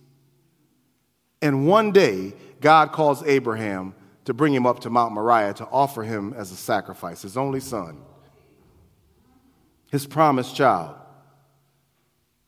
And 1.40 1.68
one 1.68 1.92
day, 1.92 2.32
God 2.60 2.90
calls 2.90 3.22
Abraham 3.24 3.94
to 4.28 4.34
bring 4.34 4.52
him 4.52 4.66
up 4.66 4.80
to 4.80 4.90
Mount 4.90 5.14
Moriah 5.14 5.54
to 5.54 5.66
offer 5.68 6.02
him 6.02 6.34
as 6.36 6.52
a 6.52 6.54
sacrifice, 6.54 7.22
his 7.22 7.38
only 7.38 7.60
son, 7.60 7.96
his 9.90 10.06
promised 10.06 10.54
child 10.54 10.94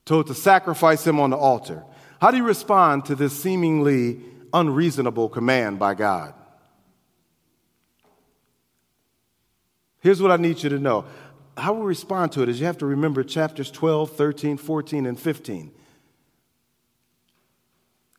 told 0.05 0.27
to 0.27 0.35
sacrifice 0.35 1.07
him 1.07 1.19
on 1.19 1.31
the 1.31 1.37
altar. 1.37 1.83
How 2.19 2.29
do 2.29 2.37
you 2.37 2.43
respond 2.43 3.05
to 3.05 3.15
this 3.15 3.35
seemingly 3.41 4.21
unreasonable 4.53 5.27
command 5.27 5.79
by 5.79 5.95
God? 5.95 6.35
Here's 10.01 10.21
what 10.21 10.29
I 10.29 10.37
need 10.37 10.61
you 10.61 10.69
to 10.69 10.77
know. 10.77 11.05
How 11.57 11.73
we 11.73 11.83
respond 11.83 12.31
to 12.33 12.43
it 12.43 12.49
is 12.49 12.59
you 12.59 12.67
have 12.67 12.77
to 12.77 12.85
remember 12.85 13.23
chapters 13.23 13.71
12, 13.71 14.11
13, 14.11 14.57
14, 14.57 15.07
and 15.07 15.19
15. 15.19 15.71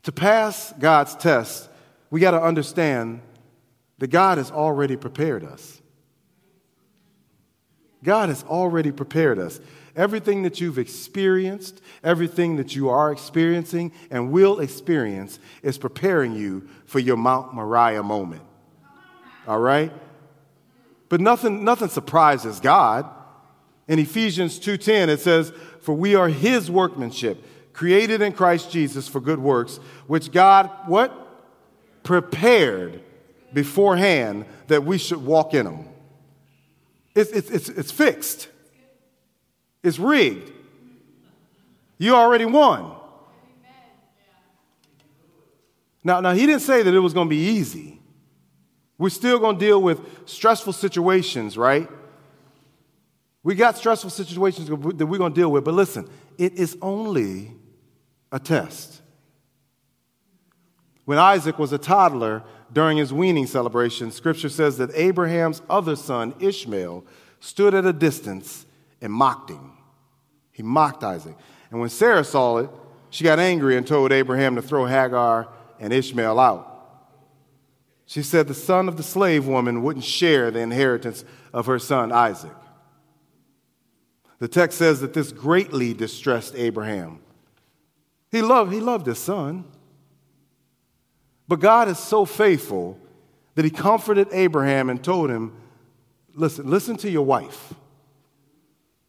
To 0.02 0.10
pass 0.10 0.74
God's 0.80 1.14
test, 1.14 1.68
we 2.10 2.18
got 2.18 2.32
to 2.32 2.42
understand 2.42 3.20
that 4.02 4.10
God 4.10 4.36
has 4.36 4.50
already 4.50 4.96
prepared 4.96 5.44
us. 5.44 5.80
God 8.02 8.30
has 8.30 8.42
already 8.42 8.90
prepared 8.90 9.38
us. 9.38 9.60
Everything 9.94 10.42
that 10.42 10.60
you've 10.60 10.76
experienced, 10.76 11.80
everything 12.02 12.56
that 12.56 12.74
you 12.74 12.88
are 12.88 13.12
experiencing 13.12 13.92
and 14.10 14.32
will 14.32 14.58
experience 14.58 15.38
is 15.62 15.78
preparing 15.78 16.34
you 16.34 16.68
for 16.84 16.98
your 16.98 17.16
Mount 17.16 17.54
Moriah 17.54 18.02
moment. 18.02 18.42
All 19.46 19.60
right? 19.60 19.92
But 21.08 21.20
nothing, 21.20 21.62
nothing 21.62 21.88
surprises 21.88 22.58
God. 22.58 23.06
In 23.86 24.00
Ephesians 24.00 24.58
2:10 24.58 25.10
it 25.10 25.20
says, 25.20 25.52
"For 25.80 25.94
we 25.94 26.16
are 26.16 26.28
his 26.28 26.68
workmanship, 26.68 27.72
created 27.72 28.20
in 28.20 28.32
Christ 28.32 28.72
Jesus 28.72 29.06
for 29.06 29.20
good 29.20 29.38
works, 29.38 29.78
which 30.08 30.32
God 30.32 30.68
what? 30.86 31.20
prepared 32.02 33.00
beforehand 33.52 34.46
that 34.68 34.84
we 34.84 34.98
should 34.98 35.24
walk 35.24 35.54
in 35.54 35.66
them." 35.66 35.88
It's, 37.14 37.30
it's, 37.30 37.50
it's, 37.50 37.68
it's 37.68 37.90
fixed. 37.90 38.48
It's 39.82 39.98
rigged. 39.98 40.50
You 41.98 42.14
already 42.14 42.44
won. 42.44 42.96
Now, 46.04 46.20
now, 46.20 46.32
he 46.32 46.46
didn't 46.46 46.62
say 46.62 46.82
that 46.82 46.92
it 46.92 46.98
was 46.98 47.12
going 47.12 47.28
to 47.28 47.30
be 47.30 47.44
easy. 47.44 48.00
We're 48.98 49.10
still 49.10 49.38
going 49.38 49.58
to 49.58 49.64
deal 49.64 49.80
with 49.80 50.28
stressful 50.28 50.72
situations, 50.72 51.56
right? 51.56 51.88
We 53.44 53.54
got 53.54 53.76
stressful 53.76 54.10
situations 54.10 54.68
that 54.68 54.76
we're 55.06 55.18
going 55.18 55.32
to 55.32 55.40
deal 55.40 55.50
with, 55.50 55.64
but 55.64 55.74
listen, 55.74 56.08
it 56.38 56.54
is 56.54 56.76
only 56.80 57.52
a 58.30 58.38
test. 58.38 59.00
When 61.04 61.18
Isaac 61.18 61.58
was 61.58 61.72
a 61.72 61.78
toddler 61.78 62.42
during 62.72 62.96
his 62.96 63.12
weaning 63.12 63.46
celebration, 63.46 64.10
scripture 64.10 64.48
says 64.48 64.78
that 64.78 64.90
Abraham's 64.94 65.62
other 65.68 65.96
son, 65.96 66.34
Ishmael, 66.40 67.04
stood 67.40 67.74
at 67.74 67.84
a 67.84 67.92
distance 67.92 68.66
and 69.00 69.12
mocked 69.12 69.50
him. 69.50 69.72
He 70.52 70.62
mocked 70.62 71.02
Isaac. 71.04 71.36
And 71.70 71.80
when 71.80 71.90
Sarah 71.90 72.24
saw 72.24 72.58
it, 72.58 72.70
she 73.10 73.24
got 73.24 73.38
angry 73.38 73.76
and 73.76 73.86
told 73.86 74.12
Abraham 74.12 74.56
to 74.56 74.62
throw 74.62 74.86
Hagar 74.86 75.48
and 75.78 75.92
Ishmael 75.92 76.38
out. 76.38 76.68
She 78.06 78.22
said 78.22 78.48
the 78.48 78.54
son 78.54 78.88
of 78.88 78.96
the 78.96 79.02
slave 79.02 79.46
woman 79.46 79.82
wouldn't 79.82 80.04
share 80.04 80.50
the 80.50 80.60
inheritance 80.60 81.24
of 81.52 81.66
her 81.66 81.78
son 81.78 82.12
Isaac. 82.12 82.52
The 84.38 84.48
text 84.48 84.78
says 84.78 85.00
that 85.00 85.14
this 85.14 85.30
greatly 85.32 85.94
distressed 85.94 86.54
Abraham. 86.56 87.20
He 88.30 88.42
loved, 88.42 88.72
he 88.72 88.80
loved 88.80 89.06
his 89.06 89.18
son. 89.18 89.64
But 91.48 91.60
God 91.60 91.88
is 91.88 91.98
so 91.98 92.24
faithful 92.24 92.98
that 93.54 93.64
he 93.64 93.70
comforted 93.70 94.28
Abraham 94.32 94.88
and 94.88 95.02
told 95.02 95.30
him, 95.30 95.52
listen, 96.34 96.68
listen 96.68 96.96
to 96.98 97.10
your 97.10 97.24
wife. 97.24 97.74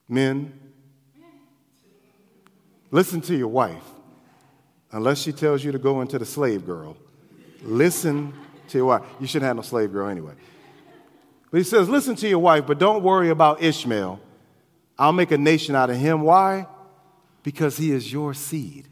Men, 0.09 0.59
Listen 2.93 3.21
to 3.21 3.35
your 3.35 3.47
wife, 3.47 3.83
unless 4.91 5.17
she 5.17 5.31
tells 5.31 5.63
you 5.63 5.71
to 5.71 5.79
go 5.79 6.01
into 6.01 6.19
the 6.19 6.25
slave 6.27 6.63
girl. 6.63 6.95
Listen 7.63 8.31
to 8.67 8.77
your 8.77 8.85
wife. 8.85 9.01
You 9.19 9.25
shouldn't 9.25 9.47
have 9.47 9.55
no 9.55 9.63
slave 9.63 9.91
girl 9.91 10.07
anyway. 10.09 10.33
But 11.49 11.57
he 11.57 11.63
says, 11.63 11.89
Listen 11.89 12.15
to 12.17 12.27
your 12.27 12.37
wife, 12.37 12.67
but 12.67 12.77
don't 12.77 13.01
worry 13.01 13.29
about 13.29 13.63
Ishmael. 13.63 14.19
I'll 14.95 15.11
make 15.11 15.31
a 15.31 15.39
nation 15.39 15.73
out 15.73 15.89
of 15.89 15.95
him. 15.95 16.21
Why? 16.21 16.67
Because 17.41 17.77
he 17.77 17.91
is 17.91 18.13
your 18.13 18.35
seed. 18.35 18.87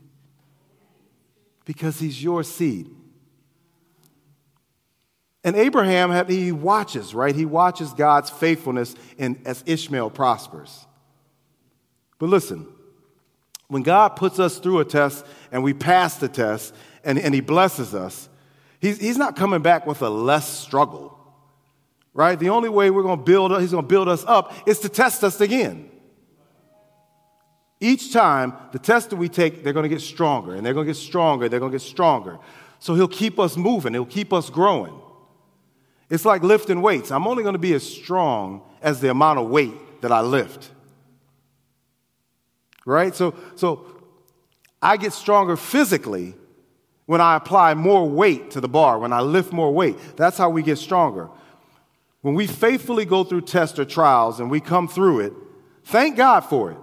Because 1.63 1.99
he's 1.99 2.23
your 2.23 2.41
seed. 2.43 2.89
And 5.43 5.55
Abraham, 5.55 6.27
he 6.27 6.51
watches, 6.51 7.15
right? 7.15 7.35
He 7.35 7.45
watches 7.45 7.93
God's 7.93 8.29
faithfulness 8.29 8.95
in, 9.17 9.41
as 9.45 9.63
Ishmael 9.65 10.11
prospers. 10.11 10.85
But 12.19 12.29
listen, 12.29 12.67
when 13.67 13.81
God 13.81 14.09
puts 14.09 14.37
us 14.37 14.59
through 14.59 14.79
a 14.79 14.85
test 14.85 15.25
and 15.51 15.63
we 15.63 15.73
pass 15.73 16.17
the 16.17 16.27
test 16.27 16.75
and, 17.03 17.17
and 17.17 17.33
He 17.33 17.41
blesses 17.41 17.95
us, 17.95 18.29
he's, 18.79 18.99
he's 18.99 19.17
not 19.17 19.35
coming 19.35 19.63
back 19.63 19.87
with 19.87 20.03
a 20.03 20.09
less 20.09 20.47
struggle, 20.47 21.17
right? 22.13 22.37
The 22.37 22.49
only 22.49 22.69
way 22.69 22.91
we're 22.91 23.01
going 23.01 23.17
to 23.17 23.23
build, 23.23 23.59
He's 23.59 23.71
going 23.71 23.85
to 23.85 23.87
build 23.87 24.07
us 24.07 24.23
up 24.27 24.53
is 24.67 24.79
to 24.79 24.89
test 24.89 25.23
us 25.23 25.41
again. 25.41 25.89
Each 27.79 28.13
time, 28.13 28.53
the 28.73 28.77
test 28.77 29.09
that 29.09 29.15
we 29.15 29.27
take, 29.27 29.63
they're 29.63 29.73
going 29.73 29.83
to 29.83 29.89
get 29.89 30.01
stronger 30.01 30.53
and 30.53 30.63
they're 30.63 30.75
going 30.75 30.85
to 30.85 30.93
get 30.93 30.99
stronger, 30.99 31.49
they're 31.49 31.59
going 31.59 31.71
to 31.71 31.77
get 31.77 31.81
stronger. 31.81 32.37
So 32.77 32.93
He'll 32.93 33.07
keep 33.07 33.39
us 33.39 33.57
moving, 33.57 33.93
He'll 33.93 34.05
keep 34.05 34.31
us 34.31 34.51
growing. 34.51 35.00
It's 36.11 36.25
like 36.25 36.43
lifting 36.43 36.83
weights. 36.83 37.09
I'm 37.09 37.25
only 37.25 37.41
going 37.41 37.53
to 37.53 37.59
be 37.59 37.73
as 37.73 37.81
strong 37.81 38.61
as 38.83 39.01
the 39.01 39.09
amount 39.09 39.39
of 39.39 39.49
weight 39.49 40.01
that 40.01 40.11
I 40.11 40.21
lift 40.21 40.69
right? 42.85 43.15
So, 43.15 43.35
so 43.55 43.85
I 44.81 44.97
get 44.97 45.13
stronger 45.13 45.55
physically 45.55 46.35
when 47.05 47.21
I 47.21 47.35
apply 47.35 47.73
more 47.73 48.07
weight 48.07 48.51
to 48.51 48.61
the 48.61 48.69
bar, 48.69 48.99
when 48.99 49.13
I 49.13 49.21
lift 49.21 49.51
more 49.51 49.71
weight. 49.71 49.97
That's 50.15 50.37
how 50.37 50.49
we 50.49 50.63
get 50.63 50.77
stronger. 50.77 51.29
When 52.21 52.35
we 52.35 52.47
faithfully 52.47 53.05
go 53.05 53.23
through 53.23 53.41
tests 53.41 53.79
or 53.79 53.85
trials 53.85 54.39
and 54.39 54.49
we 54.49 54.59
come 54.59 54.87
through 54.87 55.21
it, 55.21 55.33
thank 55.85 56.15
God 56.17 56.41
for 56.41 56.71
it. 56.71 56.77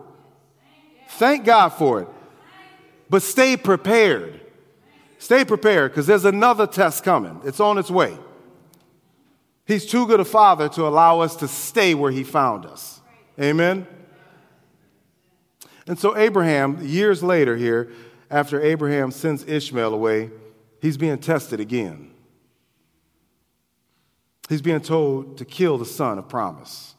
Thank 1.10 1.44
God 1.44 1.70
for 1.70 2.02
it. 2.02 2.08
But 3.08 3.22
stay 3.22 3.56
prepared. 3.56 4.40
Stay 5.18 5.44
prepared 5.44 5.90
because 5.90 6.06
there's 6.06 6.24
another 6.24 6.66
test 6.66 7.02
coming. 7.02 7.40
It's 7.44 7.60
on 7.60 7.78
its 7.78 7.90
way. 7.90 8.16
He's 9.68 9.84
too 9.84 10.06
good 10.06 10.18
a 10.18 10.24
father 10.24 10.70
to 10.70 10.88
allow 10.88 11.20
us 11.20 11.36
to 11.36 11.46
stay 11.46 11.94
where 11.94 12.10
he 12.10 12.24
found 12.24 12.64
us. 12.64 13.02
Amen. 13.38 13.86
And 15.86 15.98
so, 15.98 16.16
Abraham, 16.16 16.84
years 16.84 17.22
later, 17.22 17.54
here, 17.54 17.92
after 18.30 18.62
Abraham 18.62 19.10
sends 19.10 19.44
Ishmael 19.44 19.92
away, 19.92 20.30
he's 20.80 20.96
being 20.96 21.18
tested 21.18 21.60
again. 21.60 22.12
He's 24.48 24.62
being 24.62 24.80
told 24.80 25.36
to 25.36 25.44
kill 25.44 25.76
the 25.76 25.84
son 25.84 26.18
of 26.18 26.30
promise. 26.30 26.94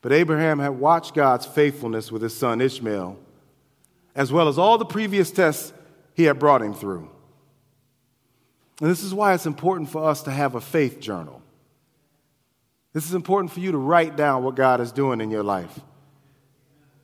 But 0.00 0.12
Abraham 0.12 0.58
had 0.58 0.70
watched 0.70 1.14
God's 1.14 1.44
faithfulness 1.44 2.10
with 2.10 2.22
his 2.22 2.34
son 2.34 2.62
Ishmael, 2.62 3.18
as 4.14 4.32
well 4.32 4.48
as 4.48 4.58
all 4.58 4.78
the 4.78 4.86
previous 4.86 5.30
tests 5.30 5.74
he 6.14 6.24
had 6.24 6.38
brought 6.38 6.62
him 6.62 6.72
through. 6.72 7.10
And 8.82 8.90
this 8.90 9.04
is 9.04 9.14
why 9.14 9.32
it's 9.32 9.46
important 9.46 9.88
for 9.90 10.04
us 10.04 10.24
to 10.24 10.32
have 10.32 10.56
a 10.56 10.60
faith 10.60 10.98
journal. 10.98 11.40
This 12.92 13.06
is 13.06 13.14
important 13.14 13.52
for 13.52 13.60
you 13.60 13.70
to 13.70 13.78
write 13.78 14.16
down 14.16 14.42
what 14.42 14.56
God 14.56 14.80
is 14.80 14.90
doing 14.90 15.20
in 15.20 15.30
your 15.30 15.44
life. 15.44 15.78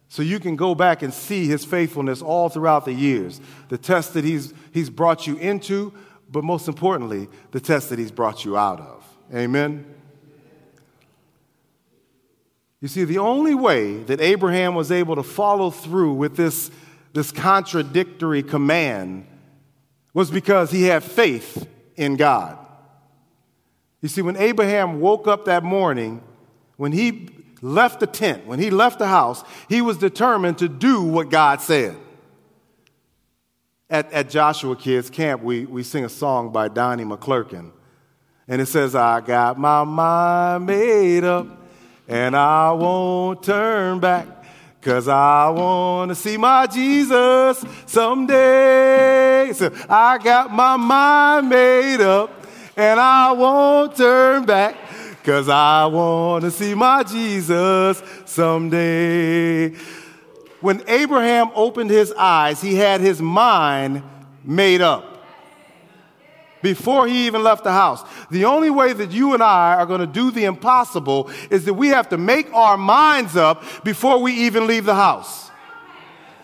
So 0.09 0.23
you 0.23 0.41
can 0.41 0.57
go 0.57 0.75
back 0.75 1.03
and 1.03 1.15
see 1.15 1.47
his 1.47 1.65
faithfulness 1.65 2.21
all 2.21 2.49
throughout 2.49 2.85
the 2.85 2.93
years, 2.93 3.41
the 3.69 3.79
tests 3.79 4.13
that 4.15 4.25
he's, 4.25 4.53
he's 4.73 4.91
brought 4.91 5.29
you 5.29 5.37
into, 5.37 5.93
but 6.29 6.43
most 6.43 6.67
importantly, 6.67 7.29
the 7.53 7.61
tests 7.61 7.91
that 7.91 7.99
he's 8.01 8.11
brought 8.11 8.45
you 8.45 8.57
out 8.57 8.81
of. 8.81 9.05
Amen? 9.33 9.87
You 12.81 12.89
see, 12.89 13.05
the 13.05 13.19
only 13.19 13.55
way 13.55 14.03
that 14.03 14.21
Abraham 14.21 14.75
was 14.75 14.91
able 14.91 15.15
to 15.15 15.23
follow 15.23 15.71
through 15.71 16.15
with 16.15 16.37
this 16.37 16.73
this 17.13 17.33
contradictory 17.33 18.43
command 18.43 19.27
was 20.15 20.31
because 20.31 20.71
he 20.71 20.85
had 20.85 21.03
faith 21.03 21.67
in 21.97 22.17
God. 22.17 22.59
You 24.01 24.09
see, 24.09 24.23
when 24.23 24.37
Abraham 24.37 25.01
woke 25.01 25.27
up 25.27 25.47
that 25.47 25.65
morning, 25.65 26.23
when 26.77 26.93
he 26.93 27.29
left 27.61 28.01
the 28.01 28.07
tent, 28.07 28.47
when 28.47 28.59
he 28.61 28.71
left 28.71 28.99
the 28.99 29.09
house, 29.09 29.43
he 29.69 29.81
was 29.81 29.99
determined 29.99 30.59
to 30.59 30.69
do 30.69 31.03
what 31.03 31.31
God 31.31 31.61
said. 31.61 31.97
At, 33.91 34.13
at 34.13 34.31
Joshua 34.31 34.77
Kids 34.77 35.11
Camp, 35.11 35.43
we, 35.43 35.65
we 35.65 35.83
sing 35.83 36.05
a 36.05 36.09
song 36.09 36.53
by 36.53 36.69
Donnie 36.69 37.05
McClurkin, 37.05 37.73
and 38.47 38.61
it 38.61 38.67
says, 38.67 38.95
I 38.95 39.21
got 39.21 39.59
my 39.59 39.83
mind 39.85 40.67
made 40.67 41.25
up, 41.25 41.47
and 42.07 42.37
I 42.37 42.73
won't 42.73 43.43
turn 43.43 43.99
back. 43.99 44.27
Cause 44.81 45.09
I 45.09 45.49
want 45.51 46.11
to 46.11 46.15
see 46.15 46.37
my 46.37 46.67
Jesus 46.67 47.65
someday. 47.85 49.18
So 49.53 49.73
I 49.89 50.19
got 50.19 50.53
my 50.53 50.77
mind 50.77 51.49
made 51.49 52.01
up 52.01 52.31
and 52.77 53.01
I 53.01 53.33
won't 53.33 53.97
turn 53.97 54.45
back. 54.45 54.77
Cause 55.25 55.49
I 55.49 55.85
want 55.87 56.45
to 56.45 56.51
see 56.51 56.75
my 56.75 57.03
Jesus 57.03 58.03
someday. 58.25 59.71
When 60.61 60.83
Abraham 60.89 61.51
opened 61.55 61.91
his 61.91 62.13
eyes, 62.13 62.61
he 62.61 62.75
had 62.75 63.01
his 63.01 63.21
mind 63.21 64.03
made 64.45 64.81
up 64.81 65.19
before 66.63 67.07
he 67.07 67.27
even 67.27 67.43
left 67.43 67.65
the 67.65 67.73
house. 67.73 68.03
The 68.31 68.45
only 68.45 68.71
way 68.71 68.93
that 68.93 69.11
you 69.11 69.35
and 69.35 69.43
I 69.43 69.75
are 69.75 69.87
going 69.87 70.01
to 70.01 70.07
do 70.07 70.31
the 70.31 70.45
impossible 70.45 71.31
is 71.51 71.65
that 71.67 71.75
we 71.75 71.89
have 71.89 72.09
to 72.09 72.19
make 72.19 72.53
our 72.53 72.77
minds 72.77 73.37
up 73.37 73.63
before 73.85 74.21
we 74.21 74.33
even 74.33 74.67
leave 74.67 74.85
the 74.85 74.95
house. 74.95 75.48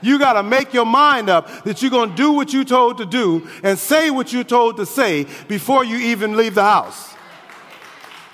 You 0.04 0.18
got 0.18 0.34
to 0.34 0.42
make 0.42 0.74
your 0.74 0.84
mind 0.84 1.30
up 1.30 1.64
that 1.64 1.80
you're 1.80 1.90
going 1.90 2.10
to 2.10 2.16
do 2.16 2.32
what 2.32 2.52
you're 2.52 2.62
told 2.62 2.98
to 2.98 3.06
do 3.06 3.48
and 3.62 3.78
say 3.78 4.10
what 4.10 4.34
you're 4.34 4.44
told 4.44 4.76
to 4.76 4.84
say 4.84 5.26
before 5.48 5.82
you 5.82 5.96
even 5.96 6.36
leave 6.36 6.54
the 6.54 6.62
house. 6.62 7.14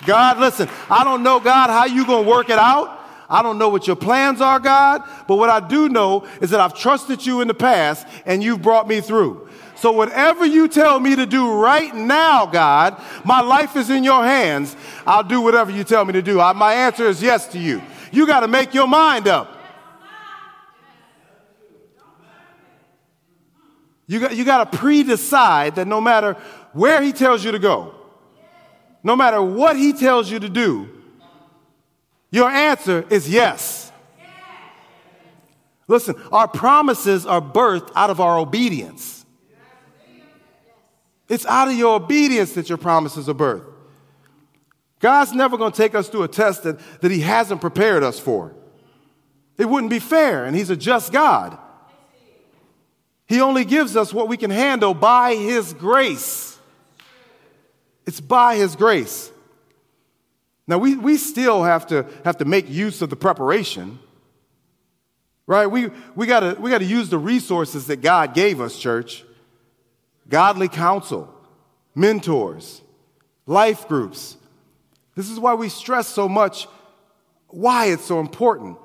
God, 0.05 0.37
listen, 0.37 0.67
I 0.89 1.05
don't 1.05 1.23
know, 1.23 1.39
God, 1.39 1.69
how 1.69 1.85
you're 1.85 2.05
going 2.05 2.25
to 2.25 2.29
work 2.29 2.49
it 2.49 2.57
out. 2.59 2.99
I 3.29 3.41
don't 3.41 3.57
know 3.57 3.69
what 3.69 3.87
your 3.87 3.95
plans 3.95 4.41
are, 4.41 4.59
God, 4.59 5.03
but 5.29 5.37
what 5.37 5.49
I 5.49 5.65
do 5.65 5.87
know 5.87 6.27
is 6.41 6.49
that 6.49 6.59
I've 6.59 6.73
trusted 6.73 7.25
you 7.25 7.39
in 7.39 7.47
the 7.47 7.53
past 7.53 8.05
and 8.25 8.43
you've 8.43 8.61
brought 8.61 8.89
me 8.89 8.99
through. 8.99 9.47
So, 9.75 9.93
whatever 9.93 10.45
you 10.45 10.67
tell 10.67 10.99
me 10.99 11.15
to 11.15 11.25
do 11.25 11.53
right 11.53 11.95
now, 11.95 12.45
God, 12.45 13.01
my 13.23 13.39
life 13.39 13.77
is 13.77 13.89
in 13.89 14.03
your 14.03 14.23
hands. 14.25 14.75
I'll 15.07 15.23
do 15.23 15.39
whatever 15.39 15.71
you 15.71 15.85
tell 15.85 16.03
me 16.03 16.11
to 16.13 16.21
do. 16.21 16.41
I, 16.41 16.51
my 16.51 16.73
answer 16.73 17.05
is 17.05 17.23
yes 17.23 17.47
to 17.53 17.59
you. 17.59 17.81
You 18.11 18.27
got 18.27 18.41
to 18.41 18.49
make 18.49 18.73
your 18.73 18.87
mind 18.87 19.29
up. 19.29 19.60
You 24.07 24.19
got, 24.19 24.35
you 24.35 24.43
got 24.43 24.71
to 24.71 24.77
pre 24.77 25.03
decide 25.03 25.75
that 25.75 25.87
no 25.87 26.01
matter 26.01 26.33
where 26.73 27.01
He 27.01 27.13
tells 27.13 27.43
you 27.43 27.51
to 27.51 27.59
go, 27.59 27.95
no 29.03 29.15
matter 29.15 29.41
what 29.41 29.75
He 29.75 29.93
tells 29.93 30.29
you 30.29 30.39
to 30.39 30.49
do, 30.49 30.89
your 32.29 32.49
answer 32.49 33.05
is 33.09 33.29
yes. 33.29 33.91
Listen, 35.87 36.15
our 36.31 36.47
promises 36.47 37.25
are 37.25 37.41
birthed 37.41 37.91
out 37.95 38.09
of 38.09 38.21
our 38.21 38.37
obedience. 38.37 39.25
It's 41.27 41.45
out 41.45 41.67
of 41.67 41.75
your 41.75 41.95
obedience 41.95 42.53
that 42.53 42.69
your 42.69 42.77
promises 42.77 43.27
are 43.27 43.33
birthed. 43.33 43.65
God's 44.99 45.33
never 45.33 45.57
going 45.57 45.71
to 45.71 45.77
take 45.77 45.95
us 45.95 46.07
through 46.07 46.23
a 46.23 46.27
test 46.27 46.63
that, 46.63 46.79
that 47.01 47.11
He 47.11 47.21
hasn't 47.21 47.59
prepared 47.59 48.03
us 48.03 48.19
for. 48.19 48.53
It 49.57 49.65
wouldn't 49.65 49.89
be 49.89 49.99
fair, 49.99 50.45
and 50.45 50.55
He's 50.55 50.69
a 50.69 50.75
just 50.75 51.11
God. 51.11 51.57
He 53.31 53.39
only 53.39 53.63
gives 53.63 53.95
us 53.95 54.13
what 54.13 54.27
we 54.27 54.35
can 54.35 54.51
handle 54.51 54.93
by 54.93 55.35
His 55.35 55.71
grace. 55.71 56.59
It's 58.05 58.19
by 58.19 58.57
His 58.57 58.75
grace. 58.75 59.31
Now, 60.67 60.79
we, 60.79 60.97
we 60.97 61.15
still 61.15 61.63
have 61.63 61.87
to, 61.87 62.05
have 62.25 62.39
to 62.39 62.45
make 62.45 62.69
use 62.69 63.01
of 63.01 63.09
the 63.09 63.15
preparation, 63.15 63.99
right? 65.47 65.65
We, 65.65 65.91
we 66.13 66.27
got 66.27 66.59
we 66.59 66.71
to 66.71 66.83
use 66.83 67.07
the 67.07 67.17
resources 67.17 67.87
that 67.87 68.01
God 68.01 68.33
gave 68.33 68.59
us, 68.59 68.77
church 68.77 69.23
godly 70.27 70.67
counsel, 70.67 71.33
mentors, 71.95 72.81
life 73.45 73.87
groups. 73.87 74.35
This 75.15 75.29
is 75.29 75.39
why 75.39 75.53
we 75.53 75.69
stress 75.69 76.09
so 76.09 76.27
much 76.27 76.67
why 77.47 77.85
it's 77.85 78.03
so 78.03 78.19
important 78.19 78.77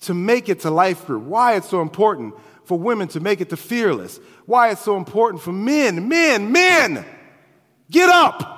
to 0.00 0.12
make 0.12 0.48
it 0.48 0.60
to 0.60 0.70
life 0.70 1.06
group, 1.06 1.22
why 1.22 1.54
it's 1.54 1.68
so 1.68 1.82
important 1.82 2.34
for 2.66 2.78
women 2.78 3.08
to 3.08 3.20
make 3.20 3.40
it 3.40 3.50
to 3.50 3.56
fearless, 3.56 4.20
why 4.44 4.70
it's 4.70 4.82
so 4.82 4.96
important 4.96 5.42
for 5.42 5.52
men, 5.52 6.08
men, 6.08 6.52
men, 6.52 7.04
get 7.90 8.10
up. 8.10 8.52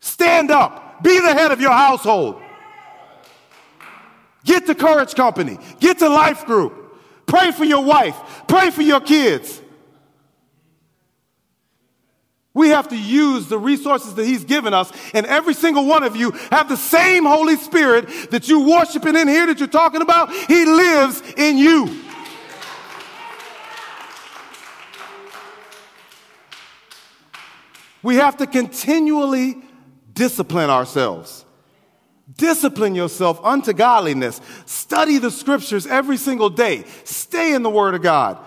Stand 0.00 0.50
up. 0.50 1.02
Be 1.02 1.20
the 1.20 1.32
head 1.32 1.52
of 1.52 1.60
your 1.60 1.72
household. 1.72 2.40
Get 4.44 4.66
to 4.66 4.74
Courage 4.74 5.14
Company. 5.14 5.58
Get 5.80 5.98
to 5.98 6.08
Life 6.08 6.46
Group. 6.46 6.96
Pray 7.26 7.50
for 7.50 7.64
your 7.64 7.84
wife. 7.84 8.16
Pray 8.48 8.70
for 8.70 8.82
your 8.82 9.00
kids. 9.00 9.60
We 12.56 12.70
have 12.70 12.88
to 12.88 12.96
use 12.96 13.48
the 13.48 13.58
resources 13.58 14.14
that 14.14 14.24
He's 14.24 14.42
given 14.42 14.72
us, 14.72 14.90
and 15.12 15.26
every 15.26 15.52
single 15.52 15.84
one 15.84 16.02
of 16.02 16.16
you 16.16 16.30
have 16.50 16.70
the 16.70 16.76
same 16.78 17.26
Holy 17.26 17.56
Spirit 17.56 18.30
that 18.30 18.48
you're 18.48 18.66
worshiping 18.66 19.14
in 19.14 19.28
here 19.28 19.44
that 19.48 19.58
you're 19.58 19.68
talking 19.68 20.00
about. 20.00 20.32
He 20.32 20.64
lives 20.64 21.22
in 21.36 21.58
you. 21.58 22.02
We 28.02 28.14
have 28.14 28.38
to 28.38 28.46
continually 28.46 29.56
discipline 30.14 30.70
ourselves. 30.70 31.44
Discipline 32.38 32.94
yourself 32.94 33.38
unto 33.44 33.74
godliness. 33.74 34.40
Study 34.64 35.18
the 35.18 35.30
scriptures 35.30 35.86
every 35.86 36.16
single 36.16 36.48
day. 36.48 36.84
Stay 37.04 37.52
in 37.52 37.62
the 37.62 37.68
Word 37.68 37.94
of 37.94 38.00
God. 38.00 38.38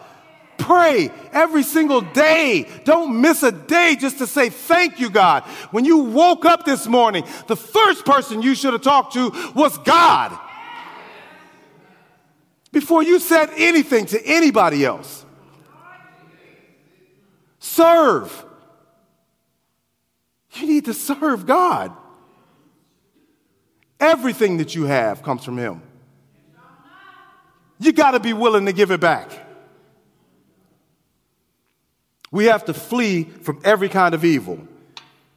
Pray 0.70 1.10
every 1.32 1.64
single 1.64 2.02
day. 2.02 2.70
Don't 2.84 3.22
miss 3.22 3.42
a 3.42 3.52
day 3.52 3.98
just 4.00 4.20
to 4.20 4.28
say 4.28 4.52
thank 4.52 5.00
you, 5.00 5.10
God. 5.10 5.42
When 5.72 5.84
you 5.84 5.98
woke 5.98 6.46
up 6.46 6.64
this 6.64 6.86
morning, 6.86 7.26
the 7.48 7.56
first 7.56 8.06
person 8.06 8.44
you 8.44 8.54
should 8.54 8.74
have 8.74 8.84
talked 8.84 9.14
to 9.14 9.32
was 9.56 9.76
God. 9.80 10.38
Before 12.72 13.02
you 13.02 13.20
said 13.20 13.50
anything 13.58 14.06
to 14.06 14.24
anybody 14.24 14.86
else. 14.86 15.26
Serve. 17.58 18.46
You 20.54 20.68
need 20.68 20.86
to 20.86 20.94
serve 20.94 21.48
God. 21.48 21.92
Everything 24.00 24.58
that 24.58 24.76
you 24.76 24.84
have 24.84 25.24
comes 25.24 25.44
from 25.44 25.58
Him. 25.58 25.82
You 27.80 27.92
got 27.92 28.12
to 28.12 28.20
be 28.20 28.34
willing 28.34 28.68
to 28.68 28.72
give 28.72 28.92
it 28.92 29.00
back. 29.00 29.48
We 32.32 32.46
have 32.46 32.66
to 32.66 32.74
flee 32.74 33.24
from 33.24 33.60
every 33.64 33.90
kind 33.90 34.14
of 34.14 34.24
evil. 34.24 34.60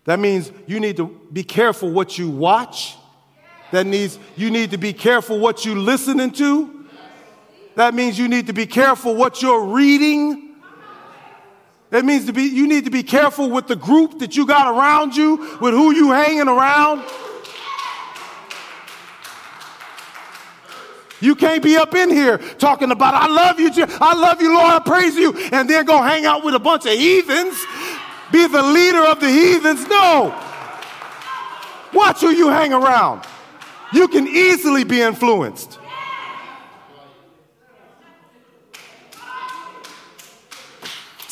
That 0.04 0.18
means 0.18 0.50
you 0.66 0.80
need 0.80 0.96
to 0.96 1.06
be 1.32 1.44
careful 1.44 1.90
what 1.90 2.18
you 2.18 2.28
watch. 2.28 2.96
That 3.70 3.86
means 3.86 4.18
you 4.36 4.50
need 4.50 4.72
to 4.72 4.78
be 4.78 4.92
careful 4.92 5.38
what 5.38 5.64
you 5.64 5.74
listening 5.74 6.32
to. 6.32 6.86
That 7.76 7.94
means 7.94 8.18
you 8.18 8.28
need 8.28 8.48
to 8.48 8.52
be 8.52 8.66
careful 8.66 9.14
what 9.14 9.40
you're 9.40 9.64
reading. 9.64 10.56
That 11.90 12.04
means 12.04 12.26
to 12.26 12.32
be, 12.32 12.42
you 12.44 12.66
need 12.66 12.84
to 12.84 12.90
be 12.90 13.02
careful 13.02 13.50
with 13.50 13.66
the 13.66 13.76
group 13.76 14.18
that 14.18 14.36
you 14.36 14.46
got 14.46 14.74
around 14.74 15.14
you, 15.16 15.36
with 15.60 15.74
who 15.74 15.94
you 15.94 16.10
hanging 16.10 16.48
around. 16.48 17.04
You 21.22 21.36
can't 21.36 21.62
be 21.62 21.76
up 21.76 21.94
in 21.94 22.10
here 22.10 22.38
talking 22.58 22.90
about, 22.90 23.14
I 23.14 23.28
love 23.28 23.60
you, 23.60 23.70
I 23.76 24.14
love 24.14 24.42
you, 24.42 24.52
Lord, 24.52 24.72
I 24.72 24.80
praise 24.80 25.14
you, 25.14 25.32
and 25.52 25.70
then 25.70 25.84
go 25.84 26.02
hang 26.02 26.26
out 26.26 26.44
with 26.44 26.56
a 26.56 26.58
bunch 26.58 26.84
of 26.84 26.92
heathens, 26.92 27.54
be 28.32 28.44
the 28.48 28.60
leader 28.60 29.04
of 29.04 29.20
the 29.20 29.30
heathens. 29.30 29.86
No. 29.86 30.36
Watch 31.94 32.22
who 32.22 32.30
you 32.30 32.48
hang 32.48 32.72
around. 32.72 33.24
You 33.92 34.08
can 34.08 34.26
easily 34.26 34.82
be 34.82 35.00
influenced. 35.00 35.78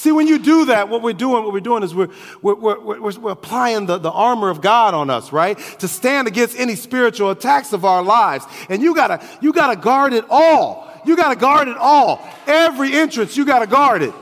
See, 0.01 0.13
when 0.13 0.27
you 0.27 0.39
do 0.39 0.65
that, 0.65 0.89
what 0.89 1.03
we're 1.03 1.13
doing, 1.13 1.45
what 1.45 1.53
we're 1.53 1.61
doing 1.61 1.83
is 1.83 1.95
we're, 1.95 2.09
we're, 2.41 2.55
we're, 2.55 3.01
we're, 3.19 3.33
applying 3.33 3.85
the, 3.85 3.99
the 3.99 4.11
armor 4.11 4.49
of 4.49 4.63
God 4.63 4.95
on 4.95 5.11
us, 5.11 5.31
right? 5.31 5.59
To 5.81 5.89
stand 5.89 6.27
against 6.27 6.59
any 6.59 6.75
spiritual 6.75 7.29
attacks 7.29 7.75
of 7.75 7.85
our 7.85 8.03
lives. 8.03 8.47
And 8.71 8.83
you 8.83 8.95
gotta, 8.95 9.23
you 9.43 9.53
gotta 9.53 9.79
guard 9.79 10.15
it 10.15 10.25
all. 10.31 10.91
You 11.05 11.17
gotta 11.17 11.37
guard 11.37 11.69
it 11.69 11.77
all. 11.77 12.27
Every 12.47 12.95
entrance, 12.95 13.37
you 13.37 13.45
gotta 13.45 13.67
guard 13.67 14.01
it. 14.01 14.15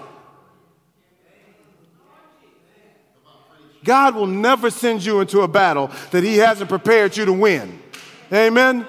God 3.85 4.17
will 4.17 4.27
never 4.27 4.71
send 4.71 5.05
you 5.05 5.21
into 5.21 5.43
a 5.43 5.49
battle 5.49 5.93
that 6.11 6.25
He 6.25 6.39
hasn't 6.39 6.69
prepared 6.69 7.17
you 7.17 7.25
to 7.25 7.33
win. 7.33 7.81
Amen? 8.33 8.85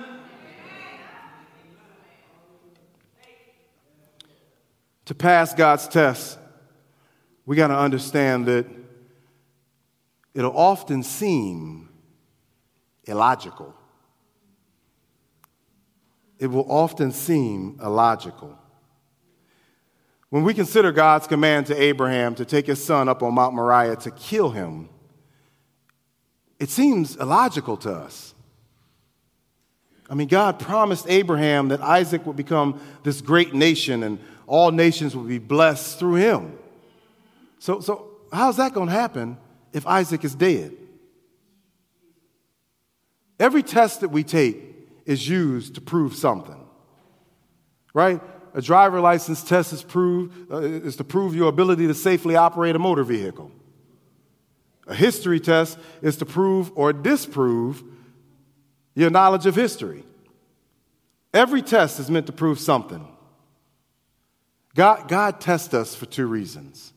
To 5.06 5.14
pass 5.14 5.54
God's 5.54 5.88
test, 5.88 6.39
we 7.50 7.56
got 7.56 7.70
to 7.70 7.78
understand 7.80 8.46
that 8.46 8.68
it'll 10.36 10.56
often 10.56 11.02
seem 11.02 11.90
illogical. 13.06 13.74
It 16.38 16.46
will 16.46 16.72
often 16.72 17.12
seem 17.12 17.80
illogical. 17.82 18.56
When 20.30 20.44
we 20.44 20.54
consider 20.54 20.92
God's 20.92 21.26
command 21.26 21.66
to 21.66 21.82
Abraham 21.82 22.36
to 22.36 22.46
take 22.46 22.68
his 22.68 22.86
son 22.86 23.10
up 23.10 23.24
on 23.24 23.34
Mount 23.34 23.56
Moriah 23.56 23.96
to 23.96 24.12
kill 24.12 24.52
him, 24.52 24.88
it 26.60 26.70
seems 26.70 27.16
illogical 27.16 27.78
to 27.78 27.92
us. 27.92 28.36
I 30.08 30.14
mean, 30.14 30.28
God 30.28 30.60
promised 30.60 31.08
Abraham 31.10 31.70
that 31.70 31.82
Isaac 31.82 32.28
would 32.28 32.36
become 32.36 32.80
this 33.02 33.22
great 33.22 33.56
nation 33.56 34.04
and 34.04 34.20
all 34.46 34.70
nations 34.70 35.16
would 35.16 35.28
be 35.28 35.40
blessed 35.40 35.98
through 35.98 36.18
him. 36.18 36.60
So, 37.60 37.82
so 37.82 38.10
how's 38.32 38.58
that 38.58 38.74
going 38.74 38.88
to 38.88 38.94
happen 38.94 39.38
if 39.74 39.86
Isaac 39.86 40.24
is 40.24 40.34
dead? 40.34 40.76
Every 43.40 43.64
test 43.64 44.02
that 44.02 44.10
we 44.10 44.24
take 44.24 44.58
is 45.06 45.28
used 45.28 45.76
to 45.76 45.82
prove 45.82 46.16
something, 46.16 46.68
right? 47.94 48.22
A 48.54 48.62
driver 48.62 49.00
license 49.00 49.44
test 49.44 49.72
is, 49.72 49.84
prove, 49.84 50.34
uh, 50.52 50.58
is 50.58 50.96
to 50.98 51.04
prove 51.04 51.36
your 51.36 51.50
ability 51.50 51.88
to 51.88 51.94
safely 51.94 52.36
operate 52.36 52.76
a 52.76 52.80
motor 52.80 53.04
vehicle. 53.04 53.52
A 54.88 54.96
history 54.96 55.40
test 55.40 55.78
is 56.02 56.18
to 56.18 56.26
prove 56.26 56.72
or 56.76 56.92
disprove 56.92 57.84
your 58.96 59.10
knowledge 59.10 59.46
of 59.46 59.56
history. 59.56 60.04
Every 61.34 61.62
test 61.62 62.00
is 62.00 62.10
meant 62.10 62.26
to 62.26 62.34
prove 62.34 62.60
something. 62.60 63.08
God, 64.76 65.08
God 65.08 65.40
tests 65.40 65.74
us 65.74 65.94
for 65.96 66.06
two 66.06 66.26
reasons 66.26 66.94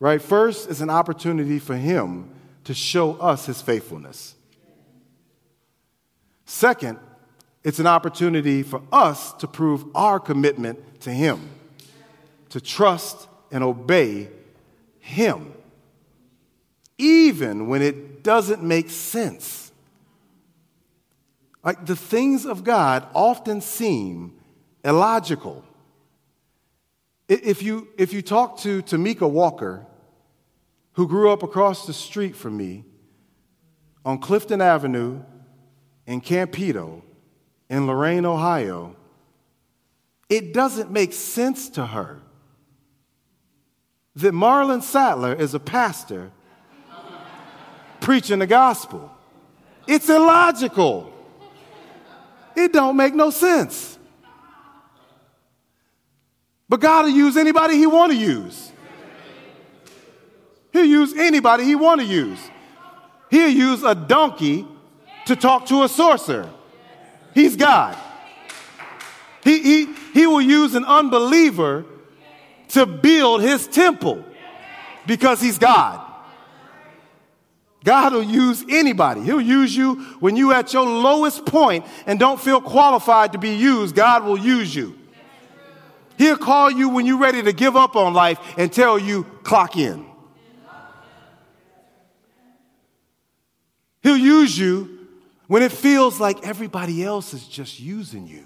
right? 0.00 0.20
First 0.20 0.70
is 0.70 0.80
an 0.80 0.90
opportunity 0.90 1.58
for 1.58 1.76
Him 1.76 2.30
to 2.64 2.74
show 2.74 3.14
us 3.14 3.46
His 3.46 3.62
faithfulness. 3.62 4.34
Second, 6.44 6.98
it's 7.64 7.78
an 7.78 7.86
opportunity 7.86 8.62
for 8.62 8.82
us 8.92 9.32
to 9.34 9.46
prove 9.46 9.84
our 9.94 10.18
commitment 10.18 11.00
to 11.00 11.10
Him, 11.10 11.50
to 12.50 12.60
trust 12.60 13.28
and 13.50 13.62
obey 13.64 14.28
Him, 15.00 15.52
even 16.96 17.68
when 17.68 17.82
it 17.82 18.22
doesn't 18.22 18.62
make 18.62 18.90
sense. 18.90 19.72
Like 21.64 21.84
the 21.84 21.96
things 21.96 22.46
of 22.46 22.64
God 22.64 23.06
often 23.14 23.60
seem 23.60 24.34
illogical. 24.84 25.64
If 27.28 27.62
you, 27.62 27.88
if 27.98 28.14
you 28.14 28.22
talk 28.22 28.58
to 28.60 28.82
Tamika 28.82 29.28
Walker, 29.28 29.86
who 30.92 31.06
grew 31.06 31.30
up 31.30 31.42
across 31.42 31.86
the 31.86 31.92
street 31.92 32.34
from 32.34 32.56
me 32.56 32.84
on 34.04 34.18
Clifton 34.18 34.62
Avenue 34.62 35.22
in 36.06 36.22
Campedo 36.22 37.02
in 37.68 37.86
Lorain, 37.86 38.24
Ohio, 38.24 38.96
it 40.30 40.54
doesn't 40.54 40.90
make 40.90 41.12
sense 41.12 41.68
to 41.70 41.86
her 41.86 42.22
that 44.16 44.32
Marlon 44.32 44.82
Sadler 44.82 45.34
is 45.34 45.52
a 45.52 45.60
pastor 45.60 46.32
preaching 48.00 48.38
the 48.38 48.46
gospel. 48.46 49.12
It's 49.86 50.08
illogical. 50.08 51.12
It 52.56 52.72
don't 52.72 52.96
make 52.96 53.14
no 53.14 53.30
sense. 53.30 53.97
But 56.68 56.80
God 56.80 57.06
will 57.06 57.12
use 57.12 57.36
anybody 57.36 57.76
he 57.76 57.86
want 57.86 58.12
to 58.12 58.18
use. 58.18 58.72
He'll 60.72 60.84
use 60.84 61.14
anybody 61.16 61.64
he 61.64 61.74
want 61.74 62.00
to 62.00 62.06
use. 62.06 62.38
He'll 63.30 63.48
use 63.48 63.82
a 63.82 63.94
donkey 63.94 64.66
to 65.26 65.36
talk 65.36 65.66
to 65.66 65.82
a 65.82 65.88
sorcerer. 65.88 66.50
He's 67.34 67.56
God. 67.56 67.96
He, 69.44 69.62
he, 69.62 69.94
he 70.12 70.26
will 70.26 70.40
use 70.40 70.74
an 70.74 70.84
unbeliever 70.84 71.84
to 72.68 72.86
build 72.86 73.40
his 73.40 73.66
temple 73.66 74.24
because 75.06 75.40
he's 75.40 75.58
God. 75.58 76.04
God 77.84 78.12
will 78.12 78.22
use 78.22 78.64
anybody. 78.68 79.22
He'll 79.22 79.40
use 79.40 79.74
you 79.74 79.94
when 80.20 80.36
you 80.36 80.52
at 80.52 80.72
your 80.72 80.84
lowest 80.84 81.46
point 81.46 81.86
and 82.06 82.18
don't 82.18 82.40
feel 82.40 82.60
qualified 82.60 83.32
to 83.32 83.38
be 83.38 83.54
used. 83.54 83.94
God 83.94 84.24
will 84.24 84.38
use 84.38 84.74
you. 84.74 84.98
He'll 86.18 86.36
call 86.36 86.68
you 86.68 86.88
when 86.88 87.06
you're 87.06 87.18
ready 87.18 87.42
to 87.44 87.52
give 87.52 87.76
up 87.76 87.94
on 87.94 88.12
life 88.12 88.40
and 88.58 88.72
tell 88.72 88.98
you, 88.98 89.22
clock 89.44 89.76
in. 89.76 90.04
He'll 94.02 94.16
use 94.16 94.58
you 94.58 95.06
when 95.46 95.62
it 95.62 95.70
feels 95.70 96.18
like 96.18 96.44
everybody 96.44 97.04
else 97.04 97.34
is 97.34 97.46
just 97.46 97.78
using 97.78 98.26
you. 98.26 98.44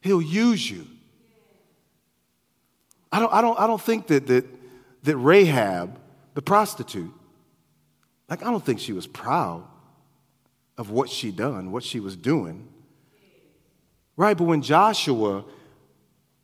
He'll 0.00 0.22
use 0.22 0.68
you. 0.70 0.86
I 3.12 3.20
don't, 3.20 3.32
I 3.32 3.42
don't, 3.42 3.58
I 3.60 3.66
don't 3.66 3.80
think 3.80 4.06
that, 4.06 4.26
that, 4.28 4.46
that 5.02 5.16
Rahab, 5.16 5.98
the 6.34 6.42
prostitute, 6.42 7.12
like, 8.30 8.42
I 8.42 8.50
don't 8.50 8.64
think 8.64 8.80
she 8.80 8.92
was 8.92 9.06
proud 9.06 9.64
of 10.78 10.90
what 10.90 11.10
she 11.10 11.30
done, 11.30 11.70
what 11.70 11.84
she 11.84 12.00
was 12.00 12.16
doing. 12.16 12.68
Right, 14.16 14.36
but 14.36 14.44
when 14.44 14.62
Joshua 14.62 15.44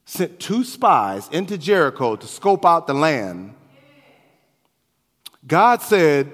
sent 0.04 0.38
two 0.38 0.62
spies 0.62 1.28
into 1.30 1.56
Jericho 1.56 2.16
to 2.16 2.26
scope 2.26 2.66
out 2.66 2.86
the 2.86 2.94
land, 2.94 3.54
God 5.46 5.80
said, 5.80 6.30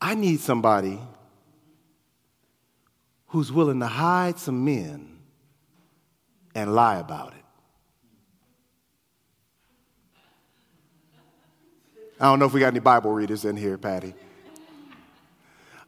I 0.00 0.14
need 0.14 0.40
somebody 0.40 0.98
who's 3.28 3.52
willing 3.52 3.80
to 3.80 3.86
hide 3.86 4.38
some 4.38 4.64
men 4.64 5.18
and 6.54 6.74
lie 6.74 6.96
about 6.96 7.34
it. 7.34 7.44
I 12.18 12.26
don't 12.26 12.38
know 12.38 12.46
if 12.46 12.52
we 12.52 12.60
got 12.60 12.68
any 12.68 12.78
Bible 12.78 13.12
readers 13.12 13.44
in 13.44 13.56
here, 13.56 13.76
Patty. 13.76 14.14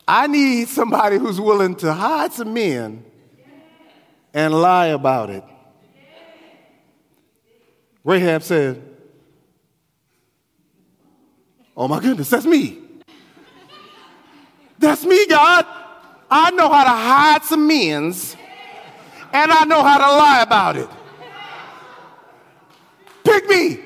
I 0.07 0.27
need 0.27 0.69
somebody 0.69 1.19
who's 1.19 1.41
willing 1.41 1.77
to 1.77 1.93
hide 1.93 2.33
some 2.33 2.53
men 2.53 3.05
and 4.33 4.53
lie 4.53 4.89
about 4.89 5.31
it. 5.31 5.45
Rahab 8.05 8.43
said, 8.43 8.83
Oh 11.77 11.89
my 11.89 12.01
goodness, 12.01 12.31
that's 12.31 12.47
me. 12.47 12.79
That's 14.79 15.05
me, 15.05 15.27
God. 15.27 15.67
I 16.31 16.51
know 16.51 16.71
how 16.71 16.85
to 16.85 16.91
hide 16.91 17.45
some 17.45 17.67
men's 17.67 18.37
and 19.33 19.51
I 19.51 19.65
know 19.65 19.83
how 19.83 19.99
to 19.99 20.17
lie 20.17 20.43
about 20.43 20.77
it. 20.77 20.89
Pick 23.25 23.49
me. 23.49 23.81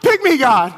Pick 0.00 0.22
me, 0.22 0.38
God. 0.38 0.74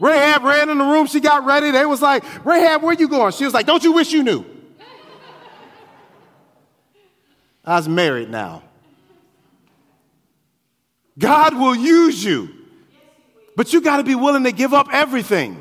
Rahab 0.00 0.42
ran 0.42 0.70
in 0.70 0.78
the 0.78 0.84
room. 0.84 1.06
She 1.06 1.20
got 1.20 1.44
ready. 1.44 1.70
They 1.70 1.84
was 1.84 2.00
like, 2.00 2.24
Rahab, 2.44 2.82
where 2.82 2.94
you 2.94 3.06
going? 3.06 3.32
She 3.32 3.44
was 3.44 3.52
like, 3.54 3.66
don't 3.66 3.84
you 3.84 3.92
wish 3.92 4.12
you 4.12 4.22
knew? 4.22 4.44
I 7.64 7.76
was 7.76 7.88
married 7.88 8.30
now. 8.30 8.62
God 11.18 11.54
will 11.54 11.74
use 11.74 12.24
you, 12.24 12.48
but 13.54 13.74
you 13.74 13.82
got 13.82 13.98
to 13.98 14.02
be 14.02 14.14
willing 14.14 14.44
to 14.44 14.52
give 14.52 14.72
up 14.72 14.88
everything. 14.90 15.60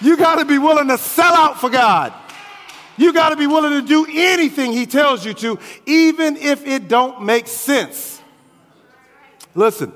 You 0.00 0.16
got 0.16 0.36
to 0.36 0.44
be 0.44 0.58
willing 0.58 0.86
to 0.88 0.98
sell 0.98 1.34
out 1.34 1.60
for 1.60 1.68
God. 1.68 2.12
You 2.96 3.12
got 3.12 3.30
to 3.30 3.36
be 3.36 3.48
willing 3.48 3.80
to 3.80 3.86
do 3.86 4.06
anything 4.08 4.72
he 4.72 4.86
tells 4.86 5.26
you 5.26 5.34
to, 5.34 5.58
even 5.86 6.36
if 6.36 6.64
it 6.66 6.86
don't 6.86 7.22
make 7.22 7.48
sense. 7.48 8.20
Listen, 9.54 9.92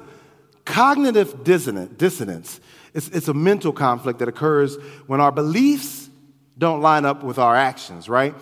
cognitive 0.64 1.44
dissonance 1.44 2.60
it's, 2.96 3.08
it's 3.08 3.28
a 3.28 3.34
mental 3.34 3.72
conflict 3.72 4.20
that 4.20 4.28
occurs 4.28 4.76
when 5.06 5.20
our 5.20 5.30
beliefs 5.30 6.08
don't 6.56 6.80
line 6.80 7.04
up 7.04 7.22
with 7.22 7.38
our 7.38 7.54
actions, 7.54 8.08
right? 8.08 8.34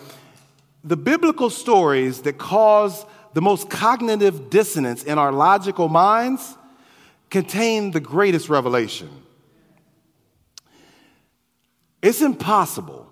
The 0.85 0.95
biblical 0.95 1.49
stories 1.49 2.21
that 2.21 2.37
cause 2.37 3.05
the 3.33 3.41
most 3.41 3.69
cognitive 3.69 4.49
dissonance 4.49 5.03
in 5.03 5.19
our 5.19 5.33
logical 5.33 5.89
minds 5.89 6.57
contain 7.29 7.91
the 7.91 7.99
greatest 7.99 8.47
revelation. 8.47 9.09
It's 12.01 12.21
impossible 12.21 13.11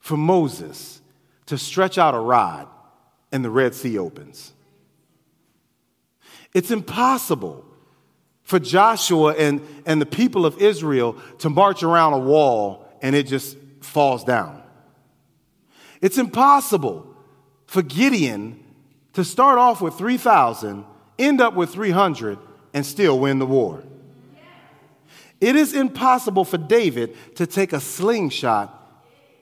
for 0.00 0.16
Moses 0.16 1.00
to 1.46 1.56
stretch 1.56 1.98
out 1.98 2.16
a 2.16 2.18
rod 2.18 2.66
and 3.30 3.44
the 3.44 3.50
Red 3.50 3.76
Sea 3.76 3.96
opens. 3.96 4.54
It's 6.52 6.72
impossible 6.72 7.69
for 8.50 8.58
Joshua 8.58 9.32
and, 9.34 9.60
and 9.86 10.02
the 10.02 10.06
people 10.06 10.44
of 10.44 10.60
Israel 10.60 11.16
to 11.38 11.48
march 11.48 11.84
around 11.84 12.14
a 12.14 12.18
wall 12.18 12.84
and 13.00 13.14
it 13.14 13.28
just 13.28 13.56
falls 13.80 14.24
down. 14.24 14.60
It's 16.00 16.18
impossible 16.18 17.06
for 17.66 17.80
Gideon 17.80 18.60
to 19.12 19.22
start 19.22 19.58
off 19.58 19.80
with 19.80 19.94
3,000, 19.94 20.84
end 21.16 21.40
up 21.40 21.54
with 21.54 21.70
300, 21.70 22.40
and 22.74 22.84
still 22.84 23.20
win 23.20 23.38
the 23.38 23.46
war. 23.46 23.84
It 25.40 25.54
is 25.54 25.72
impossible 25.72 26.44
for 26.44 26.58
David 26.58 27.16
to 27.36 27.46
take 27.46 27.72
a 27.72 27.80
slingshot 27.80 28.76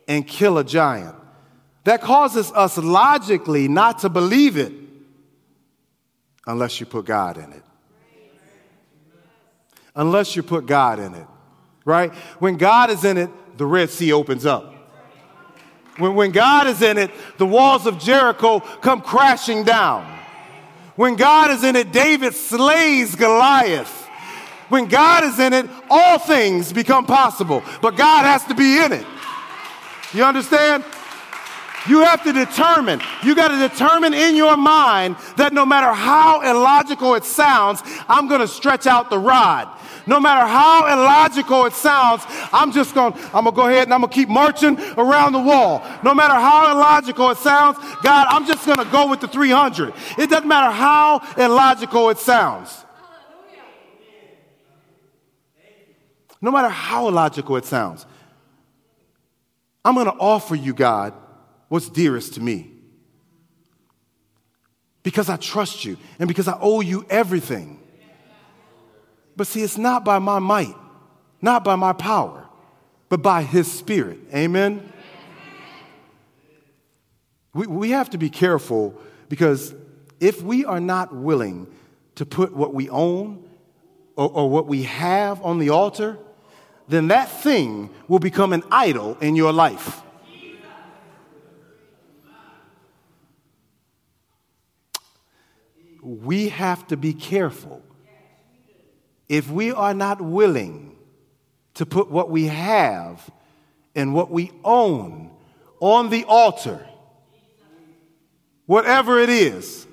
and 0.07 0.27
kill 0.27 0.59
a 0.59 0.65
giant. 0.65 1.17
That 1.85 2.03
causes 2.03 2.53
us 2.53 2.77
logically 2.77 3.69
not 3.69 4.01
to 4.01 4.11
believe 4.11 4.59
it 4.59 4.75
unless 6.47 6.79
you 6.79 6.85
put 6.85 7.07
God 7.07 7.39
in 7.39 7.51
it 7.53 7.63
unless 9.99 10.37
you 10.37 10.43
put 10.43 10.65
God 10.65 11.01
in 11.01 11.13
it, 11.15 11.27
right? 11.85 12.15
When 12.39 12.57
God 12.57 12.89
is 12.89 13.05
in 13.05 13.19
it, 13.19 13.31
the 13.59 13.67
Red 13.67 13.91
Sea 13.91 14.13
opens 14.13 14.47
up. 14.47 14.73
When, 15.99 16.15
when 16.15 16.31
God 16.31 16.69
is 16.69 16.81
in 16.81 16.97
it, 16.97 17.11
the 17.37 17.47
walls 17.47 17.85
of 17.85 17.99
Jericho 17.99 18.61
come 18.61 19.03
crashing 19.03 19.65
down. 19.65 20.07
When 20.95 21.17
God 21.17 21.51
is 21.51 21.65
in 21.65 21.77
it, 21.77 21.93
David 21.93 22.35
slays 22.35 23.15
Goliath. 23.17 24.07
When 24.69 24.87
God 24.87 25.25
is 25.25 25.39
in 25.39 25.53
it, 25.53 25.69
all 25.91 26.19
things 26.19 26.73
become 26.73 27.05
possible, 27.05 27.63
but 27.83 27.97
God 27.97 28.25
has 28.25 28.45
to 28.45 28.55
be 28.55 28.79
in 28.79 28.93
it. 28.93 29.07
You 30.15 30.25
understand? 30.25 30.85
You 31.89 32.05
have 32.05 32.23
to 32.25 32.33
determine, 32.33 33.01
you 33.25 33.35
got 33.35 33.49
to 33.49 33.69
determine 33.69 34.13
in 34.13 34.37
your 34.37 34.57
mind 34.57 35.17
that 35.37 35.53
no 35.53 35.65
matter 35.65 35.93
how 35.93 36.43
illogical 36.43 37.15
it 37.15 37.25
sounds, 37.25 37.83
I'm 38.09 38.29
going 38.29 38.41
to 38.41 38.49
stretch 38.49 38.87
out 38.87 39.11
the 39.11 39.19
rod. 39.19 39.69
No 40.09 40.19
matter 40.19 40.47
how 40.47 40.87
illogical 40.87 41.67
it 41.67 41.75
sounds, 41.75 42.23
I'm 42.51 42.73
just 42.73 42.95
going, 42.95 43.13
I'm 43.35 43.45
going 43.45 43.45
to 43.45 43.53
go 43.53 43.69
ahead 43.69 43.85
and 43.85 43.93
I'm 43.93 44.01
going 44.01 44.11
to 44.11 44.15
keep 44.15 44.31
marching 44.31 44.81
around 44.97 45.35
the 45.35 45.39
wall. 45.39 45.83
No 46.03 46.15
matter 46.15 46.33
how 46.33 46.73
illogical 46.73 47.31
it 47.31 47.37
sounds, 47.37 47.77
God, 48.03 48.27
I'm 48.31 48.47
just 48.47 48.65
going 48.65 48.79
to 48.79 48.87
go 48.87 49.11
with 49.11 49.21
the 49.21 49.29
300. 49.29 49.93
It 50.17 50.31
doesn't 50.31 50.49
matter 50.49 50.73
how 50.73 51.21
illogical 51.37 52.09
it 52.09 52.17
sounds. 52.17 52.87
No 56.41 56.53
matter 56.53 56.71
how 56.71 57.09
illogical 57.09 57.57
it 57.57 57.67
sounds, 57.67 58.07
I'm 59.85 59.95
going 59.95 60.07
to 60.07 60.13
offer 60.13 60.55
you, 60.55 60.73
God, 60.73 61.13
what's 61.69 61.91
dearest 61.91 62.33
to 62.35 62.41
me. 62.41 62.71
Because 65.03 65.29
I 65.29 65.37
trust 65.37 65.85
you 65.85 65.99
and 66.19 66.29
because 66.29 66.49
I 66.49 66.57
owe 66.59 66.81
you 66.81 67.05
everything. 67.11 67.79
But 69.39 69.47
see, 69.47 69.63
it's 69.63 69.79
not 69.79 70.05
by 70.05 70.19
my 70.19 70.41
might, 70.41 70.75
not 71.41 71.63
by 71.63 71.77
my 71.77 71.93
power, 71.93 72.45
but 73.09 73.23
by 73.23 73.45
His 73.45 73.71
Spirit. 73.71 74.19
Amen? 74.35 74.93
We, 77.55 77.69
we 77.69 77.91
have 77.91 78.11
to 78.11 78.19
be 78.19 78.31
careful 78.31 79.01
because 79.29 79.77
if 80.19 80.43
we 80.43 80.65
are 80.65 80.81
not 80.81 81.15
willing 81.15 81.69
to 82.17 82.27
put 82.27 82.53
what 82.53 82.75
we 82.75 82.91
own 82.91 83.49
or, 84.17 84.29
or 84.29 84.51
what 84.51 84.67
we 84.67 84.83
have 84.83 85.41
on 85.43 85.61
the 85.61 85.71
altar, 85.71 86.19
then 86.89 87.07
that 87.09 87.31
thing 87.31 87.91
will 88.09 88.19
become 88.19 88.53
an 88.53 88.65
idol 88.73 89.17
in 89.21 89.37
your 89.37 89.53
life. 89.53 90.03
We 96.03 96.49
have 96.49 96.89
to 96.89 96.97
be 96.97 97.15
careful 97.15 97.85
if 99.29 99.51
we 99.51 99.73
are 99.73 99.95
not 99.95 100.21
willing 100.21 100.97
to 101.75 101.87
put 101.87 102.11
what 102.11 102.31
we 102.31 102.47
have 102.47 103.31
and 103.95 104.15
what 104.15 104.31
we 104.31 104.51
own 104.65 105.31
on 105.81 106.11
the 106.11 106.25
altar, 106.25 106.87
whatever 108.67 109.19
it 109.19 109.29
is, 109.29 109.87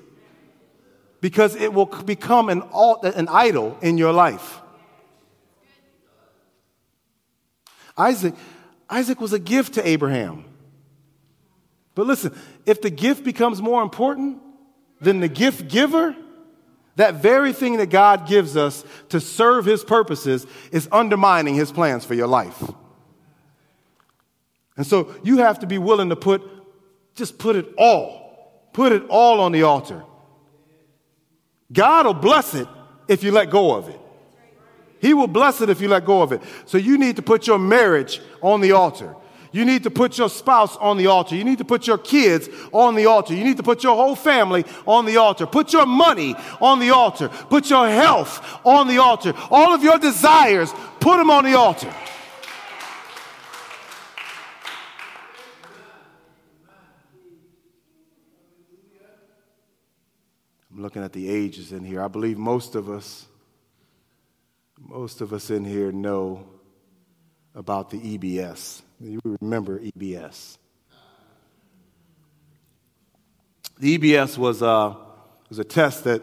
because 1.20 1.54
it 1.56 1.72
will 1.72 1.86
become 1.86 2.48
an, 2.48 2.62
an 3.02 3.28
idol 3.28 3.76
in 3.82 3.98
your 3.98 4.12
life. 4.12 4.60
Isaac, 7.96 8.34
Isaac 8.88 9.20
was 9.20 9.32
a 9.32 9.38
gift 9.38 9.74
to 9.74 9.86
Abraham. 9.86 10.44
But 11.94 12.06
listen, 12.06 12.38
if 12.66 12.82
the 12.82 12.90
gift 12.90 13.24
becomes 13.24 13.62
more 13.62 13.82
important 13.82 14.40
than 15.00 15.20
the 15.20 15.28
gift 15.28 15.68
giver, 15.68 16.14
that 16.96 17.16
very 17.16 17.52
thing 17.52 17.76
that 17.76 17.90
God 17.90 18.26
gives 18.26 18.56
us 18.56 18.84
to 19.10 19.20
serve 19.20 19.64
his 19.64 19.84
purposes 19.84 20.46
is 20.72 20.88
undermining 20.90 21.54
his 21.54 21.70
plans 21.70 22.04
for 22.04 22.14
your 22.14 22.26
life. 22.26 22.62
And 24.76 24.86
so 24.86 25.14
you 25.22 25.38
have 25.38 25.60
to 25.60 25.66
be 25.66 25.78
willing 25.78 26.08
to 26.08 26.16
put, 26.16 26.42
just 27.14 27.38
put 27.38 27.56
it 27.56 27.66
all, 27.78 28.68
put 28.72 28.92
it 28.92 29.04
all 29.08 29.40
on 29.40 29.52
the 29.52 29.62
altar. 29.62 30.04
God 31.72 32.06
will 32.06 32.14
bless 32.14 32.54
it 32.54 32.68
if 33.08 33.22
you 33.22 33.32
let 33.32 33.50
go 33.50 33.74
of 33.74 33.88
it. 33.88 34.00
He 35.00 35.14
will 35.14 35.26
bless 35.26 35.60
it 35.60 35.68
if 35.68 35.80
you 35.80 35.88
let 35.88 36.04
go 36.04 36.22
of 36.22 36.32
it. 36.32 36.42
So 36.64 36.78
you 36.78 36.98
need 36.98 37.16
to 37.16 37.22
put 37.22 37.46
your 37.46 37.58
marriage 37.58 38.20
on 38.40 38.60
the 38.60 38.72
altar. 38.72 39.14
You 39.56 39.64
need 39.64 39.84
to 39.84 39.90
put 39.90 40.18
your 40.18 40.28
spouse 40.28 40.76
on 40.76 40.98
the 40.98 41.06
altar. 41.06 41.34
You 41.34 41.42
need 41.42 41.56
to 41.56 41.64
put 41.64 41.86
your 41.86 41.96
kids 41.96 42.46
on 42.72 42.94
the 42.94 43.06
altar. 43.06 43.32
You 43.32 43.42
need 43.42 43.56
to 43.56 43.62
put 43.62 43.82
your 43.82 43.96
whole 43.96 44.14
family 44.14 44.66
on 44.86 45.06
the 45.06 45.16
altar. 45.16 45.46
Put 45.46 45.72
your 45.72 45.86
money 45.86 46.34
on 46.60 46.78
the 46.78 46.90
altar. 46.90 47.30
Put 47.30 47.70
your 47.70 47.88
health 47.88 48.46
on 48.66 48.86
the 48.86 48.98
altar. 48.98 49.32
All 49.50 49.72
of 49.72 49.82
your 49.82 49.98
desires, 49.98 50.70
put 51.00 51.16
them 51.16 51.30
on 51.30 51.44
the 51.44 51.54
altar. 51.54 51.90
I'm 60.70 60.82
looking 60.82 61.02
at 61.02 61.14
the 61.14 61.30
ages 61.30 61.72
in 61.72 61.82
here. 61.82 62.02
I 62.02 62.08
believe 62.08 62.36
most 62.36 62.74
of 62.74 62.90
us, 62.90 63.24
most 64.78 65.22
of 65.22 65.32
us 65.32 65.48
in 65.48 65.64
here 65.64 65.92
know 65.92 66.46
about 67.54 67.88
the 67.88 68.18
EBS. 68.18 68.82
You 69.00 69.20
remember 69.40 69.78
EBS. 69.80 70.58
The 73.78 73.98
EBS 73.98 74.38
was, 74.38 74.62
uh, 74.62 74.94
was 75.48 75.58
a 75.58 75.64
test 75.64 76.04
that, 76.04 76.22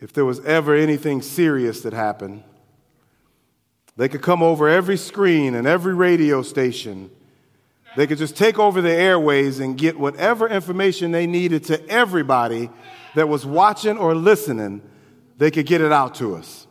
if 0.00 0.12
there 0.12 0.24
was 0.24 0.40
ever 0.44 0.74
anything 0.74 1.22
serious 1.22 1.82
that 1.82 1.92
happened, 1.92 2.42
they 3.96 4.08
could 4.08 4.22
come 4.22 4.42
over 4.42 4.68
every 4.68 4.96
screen 4.96 5.54
and 5.54 5.66
every 5.66 5.94
radio 5.94 6.42
station. 6.42 7.10
They 7.96 8.08
could 8.08 8.18
just 8.18 8.36
take 8.36 8.58
over 8.58 8.80
the 8.80 8.90
airways 8.90 9.60
and 9.60 9.78
get 9.78 9.96
whatever 9.96 10.48
information 10.48 11.12
they 11.12 11.28
needed 11.28 11.64
to 11.64 11.88
everybody 11.88 12.70
that 13.14 13.28
was 13.28 13.46
watching 13.46 13.96
or 13.96 14.14
listening, 14.14 14.82
they 15.38 15.50
could 15.52 15.66
get 15.66 15.80
it 15.80 15.92
out 15.92 16.16
to 16.16 16.34
us. 16.34 16.66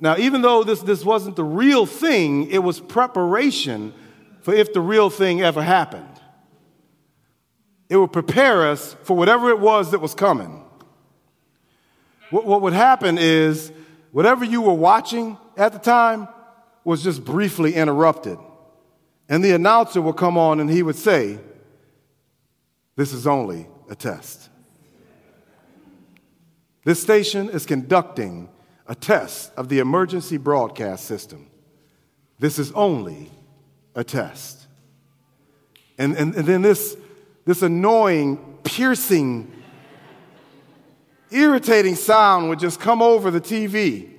Now, 0.00 0.16
even 0.16 0.42
though 0.42 0.64
this, 0.64 0.80
this 0.82 1.04
wasn't 1.04 1.36
the 1.36 1.44
real 1.44 1.86
thing, 1.86 2.50
it 2.50 2.58
was 2.58 2.80
preparation 2.80 3.94
for 4.42 4.52
if 4.52 4.72
the 4.72 4.80
real 4.80 5.08
thing 5.10 5.40
ever 5.40 5.62
happened. 5.62 6.08
It 7.88 7.96
would 7.96 8.12
prepare 8.12 8.68
us 8.68 8.96
for 9.04 9.16
whatever 9.16 9.50
it 9.50 9.60
was 9.60 9.92
that 9.92 10.00
was 10.00 10.14
coming. 10.14 10.64
What, 12.30 12.46
what 12.46 12.62
would 12.62 12.72
happen 12.72 13.18
is 13.18 13.72
whatever 14.12 14.44
you 14.44 14.62
were 14.62 14.74
watching 14.74 15.38
at 15.56 15.72
the 15.72 15.78
time 15.78 16.28
was 16.82 17.02
just 17.02 17.24
briefly 17.24 17.74
interrupted. 17.74 18.38
And 19.28 19.42
the 19.42 19.52
announcer 19.52 20.02
would 20.02 20.16
come 20.16 20.36
on 20.36 20.60
and 20.60 20.68
he 20.68 20.82
would 20.82 20.96
say, 20.96 21.38
This 22.96 23.12
is 23.12 23.26
only 23.26 23.66
a 23.88 23.94
test. 23.94 24.50
This 26.84 27.00
station 27.00 27.48
is 27.48 27.64
conducting 27.64 28.50
a 28.86 28.94
test 28.94 29.52
of 29.56 29.68
the 29.68 29.78
emergency 29.78 30.36
broadcast 30.36 31.04
system. 31.04 31.48
This 32.38 32.58
is 32.58 32.72
only 32.72 33.30
a 33.94 34.04
test. 34.04 34.66
And, 35.98 36.16
and, 36.16 36.34
and 36.34 36.46
then 36.46 36.62
this, 36.62 36.96
this 37.44 37.62
annoying, 37.62 38.58
piercing, 38.64 39.50
irritating 41.30 41.94
sound 41.94 42.48
would 42.48 42.58
just 42.58 42.80
come 42.80 43.00
over 43.00 43.30
the 43.30 43.40
TV. 43.40 44.10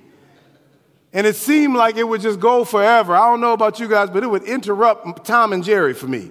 And 1.12 1.26
it 1.26 1.36
seemed 1.36 1.76
like 1.76 1.96
it 1.96 2.04
would 2.04 2.20
just 2.20 2.40
go 2.40 2.64
forever. 2.64 3.14
I 3.14 3.30
don't 3.30 3.40
know 3.40 3.52
about 3.52 3.78
you 3.78 3.88
guys, 3.88 4.10
but 4.10 4.22
it 4.22 4.26
would 4.26 4.42
interrupt 4.42 5.24
Tom 5.24 5.52
and 5.52 5.62
Jerry 5.62 5.94
for 5.94 6.06
me 6.06 6.30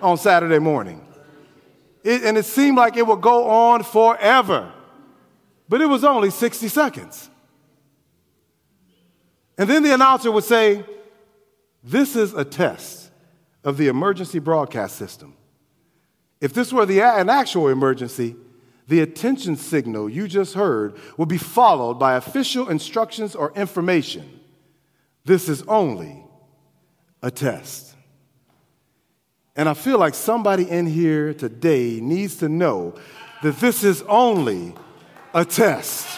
on 0.00 0.16
Saturday 0.16 0.58
morning. 0.58 1.06
It, 2.02 2.22
and 2.24 2.38
it 2.38 2.44
seemed 2.44 2.76
like 2.76 2.96
it 2.96 3.06
would 3.06 3.20
go 3.20 3.48
on 3.48 3.82
forever. 3.82 4.72
But 5.68 5.80
it 5.80 5.86
was 5.86 6.04
only 6.04 6.30
60 6.30 6.68
seconds. 6.68 7.29
And 9.60 9.68
then 9.68 9.82
the 9.82 9.92
announcer 9.92 10.32
would 10.32 10.44
say, 10.44 10.82
This 11.84 12.16
is 12.16 12.32
a 12.32 12.46
test 12.46 13.10
of 13.62 13.76
the 13.76 13.88
emergency 13.88 14.38
broadcast 14.38 14.96
system. 14.96 15.36
If 16.40 16.54
this 16.54 16.72
were 16.72 16.86
the, 16.86 17.02
an 17.02 17.28
actual 17.28 17.68
emergency, 17.68 18.36
the 18.88 19.00
attention 19.00 19.56
signal 19.56 20.08
you 20.08 20.26
just 20.28 20.54
heard 20.54 20.96
would 21.18 21.28
be 21.28 21.36
followed 21.36 21.98
by 21.98 22.14
official 22.14 22.70
instructions 22.70 23.34
or 23.34 23.52
information. 23.52 24.40
This 25.26 25.46
is 25.46 25.62
only 25.64 26.24
a 27.22 27.30
test. 27.30 27.94
And 29.54 29.68
I 29.68 29.74
feel 29.74 29.98
like 29.98 30.14
somebody 30.14 30.70
in 30.70 30.86
here 30.86 31.34
today 31.34 32.00
needs 32.00 32.36
to 32.36 32.48
know 32.48 32.94
that 33.42 33.58
this 33.60 33.84
is 33.84 34.00
only 34.08 34.74
a 35.34 35.44
test 35.44 36.08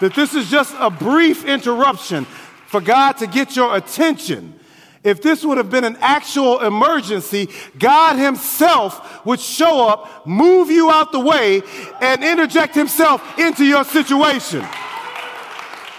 that 0.00 0.14
this 0.14 0.34
is 0.34 0.50
just 0.50 0.74
a 0.78 0.90
brief 0.90 1.44
interruption 1.44 2.24
for 2.66 2.80
God 2.80 3.12
to 3.18 3.26
get 3.26 3.56
your 3.56 3.76
attention. 3.76 4.58
If 5.04 5.22
this 5.22 5.44
would 5.44 5.58
have 5.58 5.70
been 5.70 5.84
an 5.84 5.96
actual 6.00 6.60
emergency, 6.60 7.48
God 7.78 8.16
Himself 8.16 9.24
would 9.24 9.40
show 9.40 9.86
up, 9.88 10.26
move 10.26 10.70
you 10.70 10.90
out 10.90 11.12
the 11.12 11.20
way, 11.20 11.62
and 12.00 12.24
interject 12.24 12.74
Himself 12.74 13.38
into 13.38 13.64
your 13.64 13.84
situation. 13.84 14.66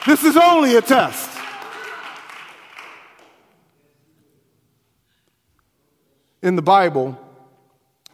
This 0.05 0.23
is 0.23 0.37
only 0.37 0.75
a 0.75 0.81
test. 0.81 1.29
In 6.41 6.55
the 6.55 6.61
Bible, 6.61 7.19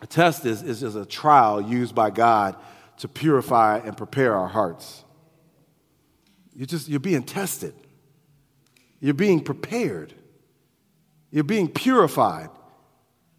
a 0.02 0.08
test 0.08 0.46
is, 0.46 0.64
is 0.64 0.82
just 0.82 0.98
a 0.98 1.06
trial 1.06 1.62
used 1.62 1.94
by 1.94 2.10
God 2.10 2.56
to 2.98 3.08
purify 3.08 3.78
and 3.78 3.96
prepare 3.96 4.36
our 4.36 4.48
hearts. 4.48 5.05
You're 6.56 6.66
just, 6.66 6.88
you're 6.88 7.00
being 7.00 7.24
tested. 7.24 7.74
You're 9.00 9.14
being 9.14 9.44
prepared. 9.44 10.14
You're 11.30 11.44
being 11.44 11.68
purified. 11.68 12.50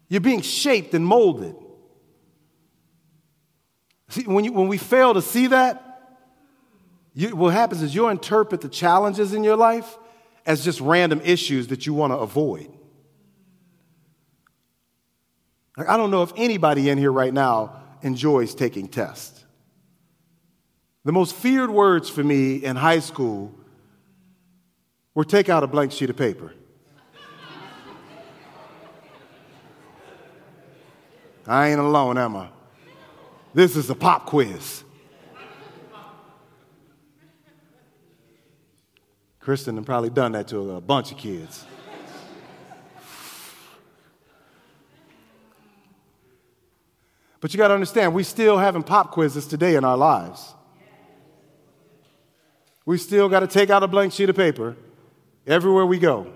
You're 0.07 0.21
being 0.21 0.41
shaped 0.41 0.93
and 0.93 1.05
molded. 1.05 1.55
See, 4.09 4.23
when, 4.23 4.45
you, 4.45 4.53
when 4.53 4.67
we 4.67 4.77
fail 4.77 5.13
to 5.15 5.21
see 5.21 5.47
that, 5.47 5.83
you, 7.13 7.35
what 7.35 7.53
happens 7.53 7.81
is 7.81 7.95
you'll 7.95 8.09
interpret 8.09 8.61
the 8.61 8.69
challenges 8.69 9.33
in 9.33 9.43
your 9.43 9.57
life 9.57 9.97
as 10.45 10.63
just 10.63 10.79
random 10.79 11.19
issues 11.25 11.67
that 11.67 11.85
you 11.85 11.93
want 11.93 12.13
to 12.13 12.17
avoid. 12.17 12.71
Like, 15.75 15.89
I 15.89 15.97
don't 15.97 16.11
know 16.11 16.23
if 16.23 16.31
anybody 16.37 16.89
in 16.89 16.97
here 16.97 17.11
right 17.11 17.33
now 17.33 17.81
enjoys 18.01 18.55
taking 18.55 18.87
tests. 18.87 19.36
The 21.07 21.13
most 21.13 21.35
feared 21.35 21.69
words 21.69 22.09
for 22.09 22.21
me 22.21 22.57
in 22.57 22.75
high 22.75 22.99
school 22.99 23.53
were 25.15 25.23
take 25.23 25.47
out 25.47 25.63
a 25.63 25.67
blank 25.67 25.93
sheet 25.93 26.09
of 26.09 26.17
paper. 26.17 26.53
I 31.47 31.69
ain't 31.69 31.79
alone, 31.79 32.17
am 32.17 32.35
I? 32.35 32.49
This 33.53 33.77
is 33.77 33.89
a 33.89 33.95
pop 33.95 34.25
quiz. 34.25 34.83
Kristen 39.39 39.81
probably 39.85 40.09
done 40.09 40.33
that 40.33 40.49
to 40.49 40.71
a 40.71 40.81
bunch 40.81 41.13
of 41.13 41.17
kids. 41.17 41.63
But 47.39 47.53
you 47.53 47.57
got 47.57 47.69
to 47.69 47.75
understand, 47.75 48.13
we 48.13 48.23
still 48.23 48.57
having 48.57 48.83
pop 48.83 49.11
quizzes 49.11 49.47
today 49.47 49.75
in 49.75 49.85
our 49.85 49.95
lives 49.95 50.53
we 52.87 52.97
still 52.97 53.27
got 53.27 53.41
to 53.41 53.47
take 53.47 53.69
out 53.69 53.83
a 53.83 53.87
blank 53.87 54.13
sheet 54.13 54.29
of 54.29 54.35
paper 54.37 54.73
everywhere 55.45 55.85
we 55.85 55.99
go. 55.99 56.31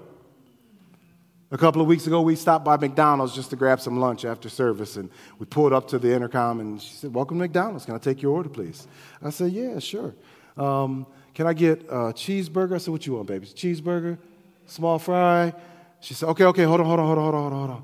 A 1.49 1.57
couple 1.57 1.81
of 1.81 1.87
weeks 1.87 2.07
ago, 2.07 2.21
we 2.21 2.35
stopped 2.35 2.65
by 2.65 2.75
McDonald's 2.75 3.33
just 3.33 3.51
to 3.51 3.55
grab 3.55 3.79
some 3.79 4.01
lunch 4.01 4.25
after 4.25 4.49
service, 4.49 4.97
and 4.97 5.09
we 5.39 5.45
pulled 5.45 5.71
up 5.71 5.87
to 5.87 5.97
the 5.97 6.13
intercom, 6.13 6.59
and 6.59 6.81
she 6.81 6.93
said, 6.93 7.13
Welcome 7.13 7.37
to 7.37 7.43
McDonald's. 7.45 7.85
Can 7.85 7.95
I 7.95 7.99
take 7.99 8.21
your 8.21 8.33
order, 8.33 8.49
please? 8.49 8.85
I 9.23 9.29
said, 9.29 9.53
Yeah, 9.53 9.79
sure. 9.79 10.13
Um, 10.57 11.07
can 11.33 11.47
I 11.47 11.53
get 11.53 11.83
a 11.83 12.11
cheeseburger? 12.11 12.75
I 12.75 12.79
said, 12.79 12.91
What 12.91 13.07
you 13.07 13.13
want, 13.13 13.27
baby? 13.27 13.47
Cheeseburger? 13.47 14.17
Small 14.65 14.99
fry? 14.99 15.53
She 16.01 16.13
said, 16.13 16.27
Okay, 16.29 16.43
okay, 16.43 16.63
hold 16.63 16.81
on, 16.81 16.85
hold 16.85 16.99
on, 16.99 17.05
hold 17.05 17.17
on, 17.17 17.23
hold 17.23 17.33
on, 17.33 17.51
hold 17.51 17.69
on. 17.69 17.83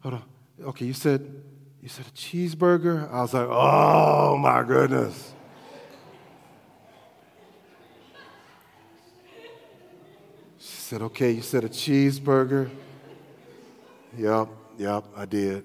Hold 0.00 0.14
on. 0.14 0.68
Okay, 0.68 0.84
you 0.84 0.92
said, 0.92 1.42
you 1.80 1.88
said 1.88 2.04
a 2.06 2.10
cheeseburger? 2.10 3.10
I 3.10 3.22
was 3.22 3.32
like, 3.32 3.48
Oh 3.50 4.36
my 4.36 4.62
goodness. 4.64 5.32
Said, 10.86 11.02
Okay, 11.02 11.32
you 11.32 11.42
said 11.42 11.64
a 11.64 11.68
cheeseburger? 11.68 12.70
Yep, 14.16 14.48
yep, 14.78 15.04
I 15.16 15.24
did. 15.26 15.64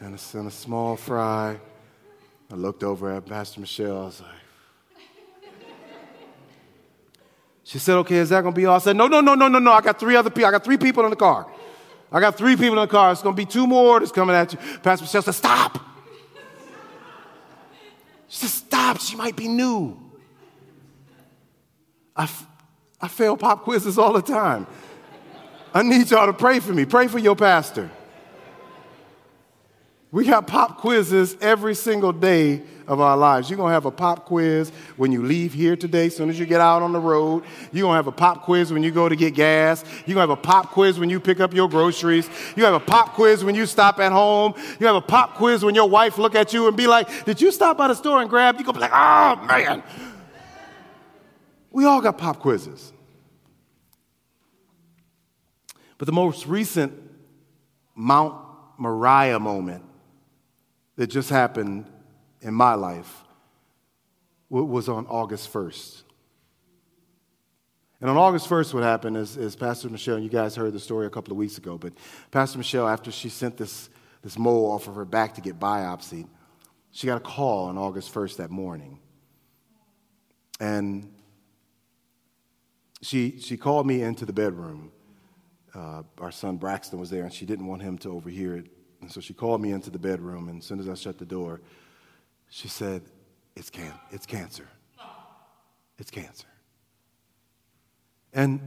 And 0.00 0.18
a, 0.18 0.38
and 0.38 0.48
a 0.48 0.50
small 0.50 0.96
fry. 0.96 1.60
I 2.50 2.54
looked 2.56 2.82
over 2.82 3.12
at 3.12 3.24
Pastor 3.24 3.60
Michelle. 3.60 4.02
I 4.02 4.04
was 4.06 4.20
like, 4.20 4.30
She 7.62 7.78
said, 7.78 7.98
Okay, 7.98 8.16
is 8.16 8.30
that 8.30 8.40
going 8.40 8.52
to 8.52 8.60
be 8.60 8.66
all? 8.66 8.74
I 8.74 8.78
said, 8.80 8.96
No, 8.96 9.06
no, 9.06 9.20
no, 9.20 9.36
no, 9.36 9.46
no, 9.46 9.60
no. 9.60 9.70
I 9.70 9.80
got 9.80 10.00
three 10.00 10.16
other 10.16 10.28
people. 10.28 10.46
I 10.46 10.50
got 10.50 10.64
three 10.64 10.76
people 10.76 11.04
in 11.04 11.10
the 11.10 11.16
car. 11.16 11.46
I 12.10 12.18
got 12.18 12.36
three 12.36 12.56
people 12.56 12.72
in 12.80 12.88
the 12.88 12.88
car. 12.88 13.12
It's 13.12 13.22
going 13.22 13.36
to 13.36 13.40
be 13.40 13.46
two 13.46 13.68
more 13.68 14.00
that's 14.00 14.10
coming 14.10 14.34
at 14.34 14.52
you. 14.52 14.58
Pastor 14.82 15.04
Michelle 15.04 15.22
said, 15.22 15.34
Stop. 15.34 15.78
She 18.26 18.40
said, 18.40 18.50
Stop. 18.50 18.98
She 18.98 19.14
might 19.14 19.36
be 19.36 19.46
new. 19.46 19.96
I, 22.16 22.28
I 23.02 23.08
fail 23.08 23.36
pop 23.36 23.64
quizzes 23.64 23.98
all 23.98 24.12
the 24.12 24.22
time. 24.22 24.66
I 25.74 25.82
need 25.82 26.10
y'all 26.10 26.26
to 26.26 26.32
pray 26.32 26.60
for 26.60 26.72
me. 26.72 26.84
Pray 26.84 27.08
for 27.08 27.18
your 27.18 27.34
pastor. 27.34 27.90
We 30.12 30.26
got 30.26 30.46
pop 30.46 30.76
quizzes 30.78 31.38
every 31.40 31.74
single 31.74 32.12
day 32.12 32.60
of 32.86 33.00
our 33.00 33.16
lives. 33.16 33.48
You're 33.48 33.56
going 33.56 33.70
to 33.70 33.74
have 33.74 33.86
a 33.86 33.90
pop 33.90 34.26
quiz 34.26 34.70
when 34.98 35.10
you 35.10 35.22
leave 35.22 35.54
here 35.54 35.74
today, 35.74 36.08
as 36.08 36.16
soon 36.16 36.28
as 36.28 36.38
you 36.38 36.44
get 36.44 36.60
out 36.60 36.82
on 36.82 36.92
the 36.92 37.00
road. 37.00 37.44
You're 37.72 37.84
going 37.84 37.94
to 37.94 37.96
have 37.96 38.08
a 38.08 38.12
pop 38.12 38.42
quiz 38.42 38.70
when 38.70 38.82
you 38.82 38.90
go 38.90 39.08
to 39.08 39.16
get 39.16 39.32
gas. 39.32 39.82
You're 40.04 40.14
going 40.14 40.28
to 40.28 40.34
have 40.34 40.38
a 40.38 40.42
pop 40.42 40.70
quiz 40.72 40.98
when 40.98 41.08
you 41.08 41.18
pick 41.18 41.40
up 41.40 41.54
your 41.54 41.66
groceries. 41.66 42.28
You 42.56 42.66
have 42.66 42.74
a 42.74 42.80
pop 42.80 43.14
quiz 43.14 43.42
when 43.42 43.54
you 43.54 43.64
stop 43.64 43.98
at 44.00 44.12
home. 44.12 44.52
You 44.78 44.86
have 44.86 44.96
a 44.96 45.00
pop 45.00 45.36
quiz 45.36 45.64
when 45.64 45.74
your 45.74 45.88
wife 45.88 46.18
look 46.18 46.34
at 46.34 46.52
you 46.52 46.68
and 46.68 46.76
be 46.76 46.86
like, 46.86 47.24
did 47.24 47.40
you 47.40 47.50
stop 47.50 47.78
by 47.78 47.88
the 47.88 47.94
store 47.94 48.20
and 48.20 48.28
grab? 48.28 48.56
You're 48.56 48.64
going 48.64 48.74
to 48.74 48.80
be 48.80 48.82
like, 48.82 48.92
oh, 48.92 49.46
man. 49.46 49.82
We 51.70 51.86
all 51.86 52.02
got 52.02 52.18
pop 52.18 52.38
quizzes. 52.38 52.92
But 56.02 56.06
the 56.06 56.12
most 56.14 56.48
recent 56.48 56.92
Mount 57.94 58.34
Moriah 58.76 59.38
moment 59.38 59.84
that 60.96 61.06
just 61.06 61.30
happened 61.30 61.86
in 62.40 62.54
my 62.54 62.74
life 62.74 63.22
was 64.50 64.88
on 64.88 65.06
August 65.06 65.52
1st. 65.52 66.02
And 68.00 68.10
on 68.10 68.16
August 68.16 68.50
1st, 68.50 68.74
what 68.74 68.82
happened 68.82 69.16
is, 69.16 69.36
is 69.36 69.54
Pastor 69.54 69.88
Michelle, 69.90 70.16
and 70.16 70.24
you 70.24 70.28
guys 70.28 70.56
heard 70.56 70.72
the 70.72 70.80
story 70.80 71.06
a 71.06 71.10
couple 71.10 71.30
of 71.30 71.38
weeks 71.38 71.56
ago, 71.56 71.78
but 71.78 71.92
Pastor 72.32 72.58
Michelle, 72.58 72.88
after 72.88 73.12
she 73.12 73.28
sent 73.28 73.56
this, 73.56 73.88
this 74.22 74.36
mole 74.36 74.72
off 74.72 74.88
of 74.88 74.96
her 74.96 75.04
back 75.04 75.36
to 75.36 75.40
get 75.40 75.60
biopsied, 75.60 76.26
she 76.90 77.06
got 77.06 77.18
a 77.18 77.20
call 77.20 77.66
on 77.66 77.78
August 77.78 78.12
1st 78.12 78.38
that 78.38 78.50
morning. 78.50 78.98
And 80.58 81.12
she, 83.02 83.38
she 83.38 83.56
called 83.56 83.86
me 83.86 84.02
into 84.02 84.26
the 84.26 84.32
bedroom. 84.32 84.90
Uh, 85.74 86.02
our 86.18 86.30
son 86.30 86.56
Braxton 86.56 86.98
was 86.98 87.10
there, 87.10 87.24
and 87.24 87.32
she 87.32 87.46
didn't 87.46 87.66
want 87.66 87.82
him 87.82 87.96
to 87.98 88.10
overhear 88.10 88.56
it. 88.56 88.66
And 89.00 89.10
so 89.10 89.20
she 89.20 89.34
called 89.34 89.60
me 89.60 89.72
into 89.72 89.90
the 89.90 89.98
bedroom, 89.98 90.48
and 90.48 90.58
as 90.60 90.66
soon 90.66 90.78
as 90.78 90.88
I 90.88 90.94
shut 90.94 91.18
the 91.18 91.24
door, 91.24 91.60
she 92.48 92.68
said, 92.68 93.02
It's, 93.56 93.70
can- 93.70 93.98
it's 94.10 94.26
cancer. 94.26 94.68
it's 95.98 96.10
cancer. 96.10 96.46
And 98.32 98.60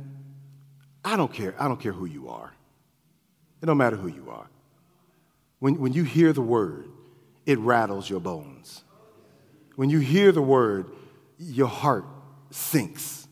I 1.03 1.15
don't 1.15 1.31
care. 1.31 1.55
I 1.59 1.67
don't 1.67 1.79
care 1.79 1.93
who 1.93 2.05
you 2.05 2.29
are. 2.29 2.53
It 3.61 3.65
don't 3.65 3.77
matter 3.77 3.95
who 3.95 4.07
you 4.07 4.29
are. 4.29 4.47
When, 5.59 5.79
when 5.79 5.93
you 5.93 6.03
hear 6.03 6.33
the 6.33 6.41
word, 6.41 6.89
it 7.45 7.57
rattles 7.59 8.09
your 8.09 8.19
bones. 8.19 8.83
When 9.75 9.89
you 9.89 9.99
hear 9.99 10.31
the 10.31 10.41
word, 10.41 10.91
your 11.37 11.67
heart 11.67 12.05
sinks. 12.49 13.27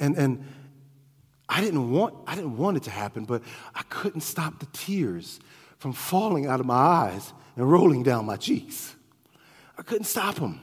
And, 0.00 0.16
and 0.16 0.44
I 1.48 1.60
didn't 1.60 1.90
want 1.90 2.14
I 2.26 2.34
didn't 2.34 2.56
want 2.56 2.76
it 2.76 2.82
to 2.84 2.90
happen, 2.90 3.24
but 3.24 3.42
I 3.74 3.82
couldn't 3.88 4.20
stop 4.20 4.58
the 4.58 4.66
tears 4.66 5.40
from 5.78 5.92
falling 5.92 6.46
out 6.46 6.60
of 6.60 6.66
my 6.66 6.74
eyes 6.74 7.32
and 7.56 7.70
rolling 7.70 8.02
down 8.02 8.26
my 8.26 8.36
cheeks. 8.36 8.94
I 9.78 9.82
couldn't 9.82 10.04
stop 10.04 10.34
them. 10.34 10.60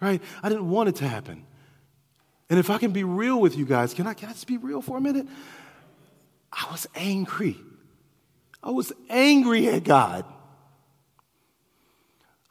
Right? 0.00 0.22
I 0.42 0.48
didn't 0.48 0.68
want 0.68 0.88
it 0.88 0.96
to 0.96 1.08
happen. 1.08 1.44
And 2.48 2.58
if 2.58 2.70
I 2.70 2.78
can 2.78 2.92
be 2.92 3.04
real 3.04 3.40
with 3.40 3.56
you 3.56 3.64
guys, 3.64 3.92
can 3.92 4.06
I, 4.06 4.14
can 4.14 4.28
I 4.28 4.32
just 4.32 4.46
be 4.46 4.56
real 4.56 4.80
for 4.80 4.96
a 4.96 5.00
minute? 5.00 5.26
I 6.52 6.66
was 6.70 6.86
angry. 6.94 7.56
I 8.62 8.70
was 8.70 8.92
angry 9.08 9.68
at 9.68 9.84
God. 9.84 10.24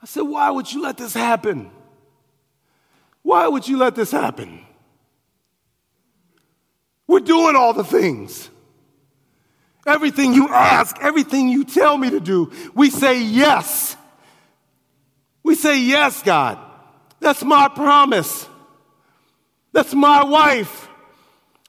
I 0.02 0.06
said, 0.06 0.22
Why 0.22 0.50
would 0.50 0.72
you 0.72 0.82
let 0.82 0.96
this 0.96 1.14
happen? 1.14 1.70
Why 3.22 3.48
would 3.48 3.66
you 3.66 3.76
let 3.76 3.94
this 3.94 4.12
happen? 4.12 4.64
We're 7.06 7.20
doing 7.20 7.56
all 7.56 7.72
the 7.72 7.84
things. 7.84 8.50
Everything 9.86 10.34
you 10.34 10.48
ask, 10.48 10.96
everything 11.00 11.48
you 11.48 11.64
tell 11.64 11.96
me 11.96 12.10
to 12.10 12.20
do, 12.20 12.52
we 12.74 12.90
say 12.90 13.22
yes. 13.22 13.96
We 15.46 15.54
say, 15.54 15.78
Yes, 15.78 16.24
God. 16.24 16.58
That's 17.20 17.44
my 17.44 17.68
promise. 17.68 18.48
That's 19.72 19.94
my 19.94 20.24
wife. 20.24 20.88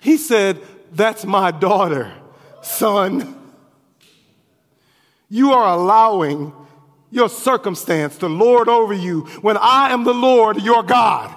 He 0.01 0.17
said, 0.17 0.59
That's 0.91 1.25
my 1.25 1.51
daughter, 1.51 2.11
son. 2.63 3.35
You 5.29 5.51
are 5.51 5.77
allowing 5.77 6.53
your 7.11 7.29
circumstance 7.29 8.17
to 8.17 8.27
lord 8.27 8.67
over 8.67 8.93
you 8.93 9.21
when 9.41 9.57
I 9.57 9.91
am 9.91 10.05
the 10.05 10.13
Lord, 10.13 10.59
your 10.63 10.81
God. 10.81 11.35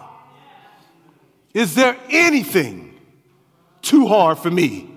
Is 1.52 1.74
there 1.74 1.98
anything 2.08 2.89
too 3.82 4.06
hard 4.06 4.38
for 4.38 4.50
me? 4.50 4.90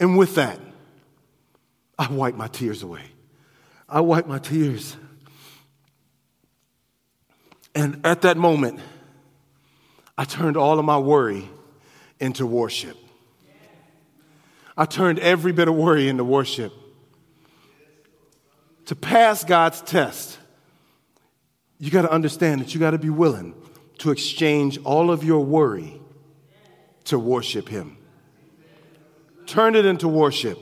And 0.00 0.16
with 0.16 0.36
that, 0.36 0.60
I 1.98 2.10
wipe 2.10 2.34
my 2.34 2.48
tears 2.48 2.82
away. 2.82 3.02
I 3.88 4.00
wipe 4.00 4.26
my 4.26 4.38
tears. 4.38 4.96
And 7.74 8.00
at 8.04 8.22
that 8.22 8.36
moment, 8.36 8.80
I 10.16 10.24
turned 10.24 10.56
all 10.56 10.78
of 10.78 10.84
my 10.84 10.98
worry 10.98 11.48
into 12.20 12.46
worship. 12.46 12.96
I 14.76 14.84
turned 14.84 15.18
every 15.18 15.52
bit 15.52 15.68
of 15.68 15.74
worry 15.74 16.08
into 16.08 16.24
worship. 16.24 16.72
To 18.86 18.96
pass 18.96 19.44
God's 19.44 19.80
test, 19.80 20.38
you 21.78 21.90
got 21.90 22.02
to 22.02 22.10
understand 22.10 22.60
that 22.60 22.74
you 22.74 22.80
got 22.80 22.92
to 22.92 22.98
be 22.98 23.10
willing 23.10 23.54
to 23.98 24.10
exchange 24.10 24.78
all 24.84 25.10
of 25.10 25.24
your 25.24 25.44
worry 25.44 26.00
to 27.04 27.18
worship 27.18 27.68
Him. 27.68 27.96
Turn 29.46 29.74
it 29.74 29.84
into 29.84 30.08
worship. 30.08 30.58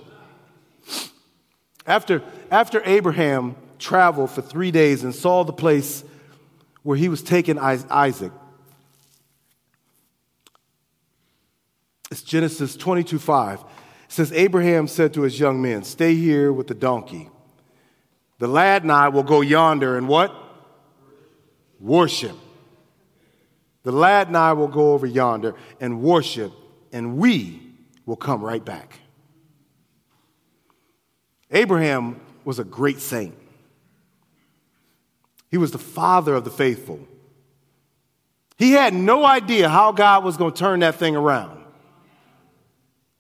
After, 1.87 2.23
after 2.51 2.83
Abraham 2.85 3.57
traveled 3.79 4.31
for 4.31 4.43
three 4.43 4.71
days 4.71 5.05
and 5.05 5.15
saw 5.15 5.45
the 5.45 5.53
place 5.53 6.05
where 6.83 6.97
he 6.97 7.09
was 7.09 7.23
taking 7.23 7.59
Isaac, 7.59 8.33
it's 12.11 12.23
Genesis 12.23 12.77
22 12.77 13.19
5. 13.19 13.61
It 13.61 13.67
says, 14.09 14.33
Abraham 14.33 14.87
said 14.87 15.13
to 15.15 15.23
his 15.23 15.39
young 15.39 15.61
men, 15.61 15.83
Stay 15.83 16.15
here 16.15 16.53
with 16.53 16.69
the 16.69 16.75
donkey. 16.75 17.29
The 18.39 18.47
lad 18.47 18.83
and 18.83 18.93
I 18.93 19.09
will 19.09 19.25
go 19.25 19.41
yonder 19.41 19.97
and 19.97 20.07
what? 20.07 20.35
Worship. 21.81 22.37
The 23.87 23.93
lad 23.93 24.27
and 24.27 24.37
I 24.37 24.53
will 24.53 24.67
go 24.67 24.95
over 24.95 25.07
yonder 25.07 25.55
and 25.81 26.03
worship, 26.03 26.53
and 26.91 27.19
we 27.19 27.63
will 28.05 28.17
come 28.17 28.43
right 28.43 28.65
back. 28.65 28.99
Abraham 31.53 32.21
was 32.45 32.59
a 32.59 32.65
great 32.65 32.99
saint. 32.99 33.37
He 35.53 35.57
was 35.57 35.71
the 35.71 35.79
father 35.79 36.35
of 36.35 36.43
the 36.43 36.51
faithful. 36.51 36.99
He 38.57 38.73
had 38.73 38.93
no 38.93 39.25
idea 39.25 39.69
how 39.69 39.93
God 39.93 40.25
was 40.25 40.37
going 40.37 40.53
to 40.53 40.59
turn 40.59 40.81
that 40.81 40.97
thing 40.97 41.15
around. 41.15 41.63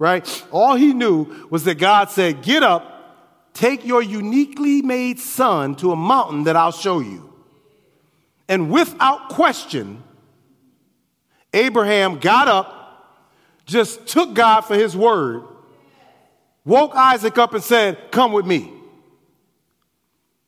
Right? 0.01 0.45
All 0.51 0.75
he 0.75 0.93
knew 0.93 1.47
was 1.49 1.63
that 1.63 1.79
God 1.79 2.11
said, 2.11 2.43
Get 2.43 2.65
up, 2.65 3.55
take 3.55 3.87
your 3.87 4.03
uniquely 4.03 4.83
made 4.83 5.21
son 5.21 5.77
to 5.77 5.93
a 5.93 5.97
mountain 5.97 6.43
that 6.43 6.57
I'll 6.57 6.73
show 6.73 6.99
you. 6.99 7.33
And 8.49 8.69
without 8.69 9.29
question, 9.29 10.03
Abraham 11.57 12.19
got 12.19 12.49
up, 12.49 13.25
just 13.65 14.07
took 14.07 14.35
God 14.35 14.61
for 14.61 14.75
his 14.75 14.97
word, 14.97 15.43
woke 16.65 16.95
Isaac 16.95 17.39
up 17.39 17.55
and 17.55 17.65
said, 17.65 18.11
Come 18.11 18.33
with 18.33 18.47
me. 18.47 18.73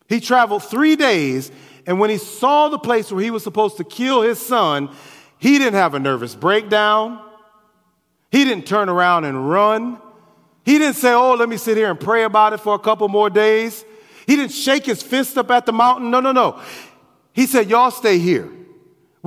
He 0.09 0.21
traveled 0.21 0.63
three 0.63 0.97
days, 0.97 1.51
and 1.87 1.99
when 1.99 2.11
he 2.11 2.19
saw 2.19 2.69
the 2.69 2.79
place 2.79 3.11
where 3.11 3.23
he 3.23 3.31
was 3.31 3.43
supposed 3.43 3.79
to 3.79 3.85
kill 3.85 4.23
his 4.23 4.39
son, 4.39 4.91
he 5.39 5.59
didn't 5.59 5.75
have 5.75 5.95
a 5.95 5.99
nervous 5.99 6.35
breakdown. 6.35 7.23
He 8.31 8.45
didn't 8.45 8.67
turn 8.67 8.89
around 8.89 9.25
and 9.25 9.49
run. 9.49 10.01
He 10.65 10.79
didn't 10.79 10.97
say, 10.97 11.13
Oh, 11.13 11.35
let 11.35 11.49
me 11.49 11.57
sit 11.57 11.77
here 11.77 11.91
and 11.91 11.99
pray 11.99 12.25
about 12.25 12.53
it 12.53 12.59
for 12.59 12.75
a 12.75 12.79
couple 12.79 13.09
more 13.09 13.31
days. 13.31 13.85
He 14.27 14.37
didn't 14.37 14.53
shake 14.53 14.85
his 14.85 15.03
fist 15.03 15.39
up 15.39 15.51
at 15.51 15.65
the 15.65 15.73
mountain. 15.73 16.11
No, 16.11 16.21
no, 16.21 16.33
no. 16.33 16.61
He 17.33 17.47
said, 17.47 17.71
Y'all 17.71 17.91
stay 17.91 18.19
here. 18.19 18.51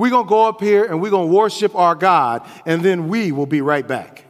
We're 0.02 0.10
going 0.10 0.26
to 0.26 0.28
go 0.28 0.48
up 0.48 0.60
here 0.60 0.82
and 0.82 1.00
we're 1.00 1.12
going 1.12 1.28
to 1.30 1.32
worship 1.32 1.76
our 1.76 1.94
God, 1.94 2.44
and 2.66 2.82
then 2.82 3.06
we 3.06 3.30
will 3.30 3.46
be 3.46 3.60
right 3.60 3.86
back. 3.86 4.24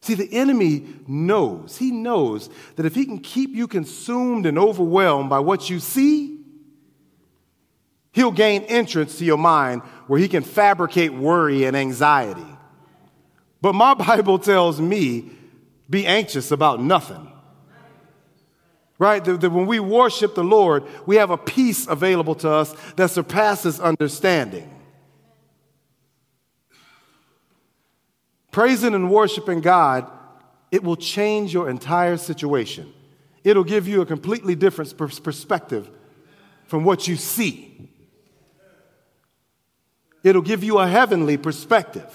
See, 0.00 0.14
the 0.14 0.32
enemy 0.32 0.86
knows, 1.06 1.76
he 1.76 1.90
knows 1.90 2.48
that 2.76 2.86
if 2.86 2.94
he 2.94 3.04
can 3.04 3.18
keep 3.18 3.50
you 3.54 3.68
consumed 3.68 4.46
and 4.46 4.58
overwhelmed 4.58 5.28
by 5.28 5.40
what 5.40 5.68
you 5.68 5.78
see, 5.78 6.40
he'll 8.12 8.32
gain 8.32 8.62
entrance 8.62 9.18
to 9.18 9.26
your 9.26 9.36
mind 9.36 9.82
where 10.06 10.18
he 10.18 10.26
can 10.26 10.42
fabricate 10.42 11.12
worry 11.12 11.64
and 11.64 11.76
anxiety. 11.76 12.56
But 13.60 13.74
my 13.74 13.92
Bible 14.06 14.38
tells 14.38 14.80
me 14.80 15.32
be 15.90 16.06
anxious 16.06 16.50
about 16.50 16.80
nothing. 16.80 17.27
Right? 18.98 19.24
That, 19.24 19.50
when 19.50 19.66
we 19.66 19.78
worship 19.78 20.34
the 20.34 20.42
Lord, 20.42 20.84
we 21.06 21.16
have 21.16 21.30
a 21.30 21.36
peace 21.36 21.86
available 21.86 22.34
to 22.36 22.50
us 22.50 22.74
that 22.96 23.10
surpasses 23.10 23.78
understanding. 23.78 24.68
Praising 28.50 28.94
and 28.94 29.10
worshiping 29.10 29.60
God, 29.60 30.10
it 30.72 30.82
will 30.82 30.96
change 30.96 31.54
your 31.54 31.70
entire 31.70 32.16
situation. 32.16 32.92
It'll 33.44 33.64
give 33.64 33.86
you 33.86 34.00
a 34.00 34.06
completely 34.06 34.54
different 34.54 34.96
perspective 34.96 35.88
from 36.66 36.84
what 36.84 37.06
you 37.06 37.16
see. 37.16 37.90
It'll 40.24 40.42
give 40.42 40.64
you 40.64 40.78
a 40.78 40.88
heavenly 40.88 41.36
perspective. 41.36 42.12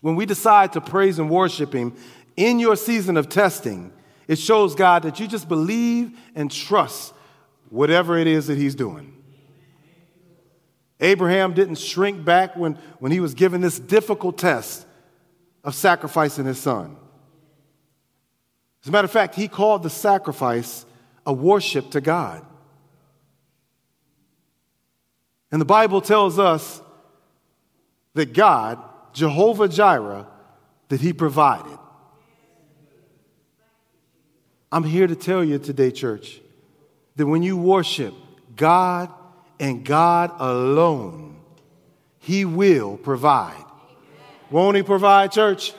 When 0.00 0.16
we 0.16 0.26
decide 0.26 0.72
to 0.72 0.80
praise 0.80 1.18
and 1.18 1.30
worship 1.30 1.72
Him 1.72 1.94
in 2.36 2.58
your 2.58 2.76
season 2.76 3.16
of 3.16 3.28
testing, 3.28 3.92
it 4.30 4.38
shows 4.38 4.76
God 4.76 5.02
that 5.02 5.18
you 5.18 5.26
just 5.26 5.48
believe 5.48 6.16
and 6.36 6.48
trust 6.48 7.12
whatever 7.68 8.16
it 8.16 8.28
is 8.28 8.46
that 8.46 8.56
He's 8.56 8.76
doing. 8.76 9.12
Abraham 11.00 11.52
didn't 11.52 11.78
shrink 11.78 12.24
back 12.24 12.54
when, 12.54 12.74
when 13.00 13.10
he 13.10 13.18
was 13.18 13.34
given 13.34 13.60
this 13.60 13.80
difficult 13.80 14.38
test 14.38 14.86
of 15.64 15.74
sacrificing 15.74 16.44
his 16.44 16.60
son. 16.60 16.96
As 18.84 18.88
a 18.88 18.92
matter 18.92 19.06
of 19.06 19.10
fact, 19.10 19.34
he 19.34 19.48
called 19.48 19.82
the 19.82 19.90
sacrifice 19.90 20.86
a 21.26 21.32
worship 21.32 21.90
to 21.90 22.00
God. 22.00 22.46
And 25.50 25.60
the 25.60 25.66
Bible 25.66 26.00
tells 26.02 26.38
us 26.38 26.80
that 28.14 28.32
God, 28.32 28.78
Jehovah 29.12 29.66
Jireh, 29.66 30.28
that 30.88 31.00
he 31.00 31.12
provided. 31.12 31.79
I'm 34.72 34.84
here 34.84 35.06
to 35.06 35.16
tell 35.16 35.42
you 35.42 35.58
today, 35.58 35.90
church, 35.90 36.40
that 37.16 37.26
when 37.26 37.42
you 37.42 37.56
worship 37.56 38.14
God 38.56 39.12
and 39.58 39.84
God 39.84 40.32
alone, 40.38 41.36
He 42.18 42.44
will 42.44 42.96
provide. 42.96 43.64
Won't 44.50 44.76
He 44.76 44.82
provide, 44.82 45.32
church? 45.32 45.74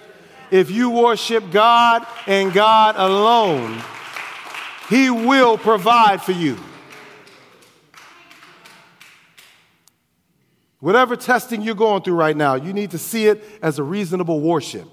if 0.52 0.70
you 0.70 0.90
worship 0.90 1.50
God 1.50 2.06
and 2.28 2.54
God 2.54 2.96
alone, 2.98 3.82
He 4.90 5.10
will 5.10 5.58
provide 5.58 6.22
for 6.22 6.34
you. 6.34 6.58
Whatever 10.80 11.16
testing 11.16 11.62
you're 11.62 11.76
going 11.76 12.04
through 12.04 12.16
right 12.16 12.36
now, 12.36 12.56
you 12.56 12.74
need 12.74 12.92
to 12.92 12.98
see 12.98 13.28
it 13.28 13.44
as 13.62 13.80
a 13.80 13.84
reasonable 13.84 14.42
worship. 14.42 14.88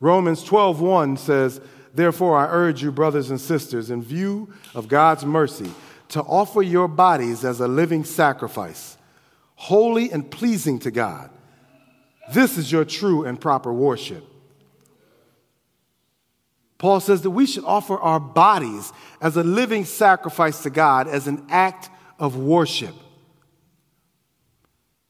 Romans 0.00 0.44
12:1 0.44 1.16
says, 1.16 1.60
"Therefore 1.94 2.38
I 2.38 2.46
urge 2.46 2.82
you 2.82 2.92
brothers 2.92 3.30
and 3.30 3.40
sisters 3.40 3.90
in 3.90 4.02
view 4.02 4.48
of 4.74 4.88
God's 4.88 5.24
mercy 5.24 5.72
to 6.08 6.22
offer 6.22 6.62
your 6.62 6.88
bodies 6.88 7.44
as 7.44 7.60
a 7.60 7.68
living 7.68 8.04
sacrifice, 8.04 8.96
holy 9.56 10.10
and 10.10 10.30
pleasing 10.30 10.78
to 10.80 10.90
God. 10.90 11.30
This 12.32 12.56
is 12.56 12.70
your 12.70 12.84
true 12.84 13.24
and 13.24 13.40
proper 13.40 13.72
worship." 13.72 14.24
Paul 16.78 17.00
says 17.00 17.22
that 17.22 17.30
we 17.30 17.44
should 17.44 17.64
offer 17.64 17.98
our 17.98 18.20
bodies 18.20 18.92
as 19.20 19.36
a 19.36 19.42
living 19.42 19.84
sacrifice 19.84 20.62
to 20.62 20.70
God 20.70 21.08
as 21.08 21.26
an 21.26 21.44
act 21.48 21.90
of 22.20 22.36
worship. 22.36 22.94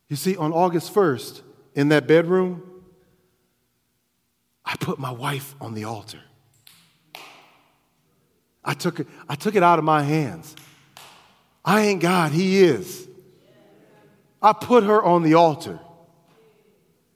You 0.08 0.16
see, 0.16 0.34
on 0.34 0.54
August 0.54 0.94
1st, 0.94 1.42
in 1.74 1.90
that 1.90 2.08
bedroom, 2.08 2.62
I 4.68 4.76
put 4.76 4.98
my 4.98 5.10
wife 5.10 5.54
on 5.62 5.72
the 5.72 5.84
altar. 5.84 6.20
I 8.62 8.74
took 8.74 9.00
it, 9.00 9.06
I 9.26 9.34
took 9.34 9.54
it 9.54 9.62
out 9.62 9.78
of 9.78 9.84
my 9.86 10.02
hands. 10.02 10.54
I 11.64 11.86
ain't 11.86 12.02
God, 12.02 12.32
He 12.32 12.62
is. 12.62 13.08
I 14.42 14.52
put 14.52 14.84
her 14.84 15.02
on 15.02 15.22
the 15.22 15.34
altar. 15.34 15.80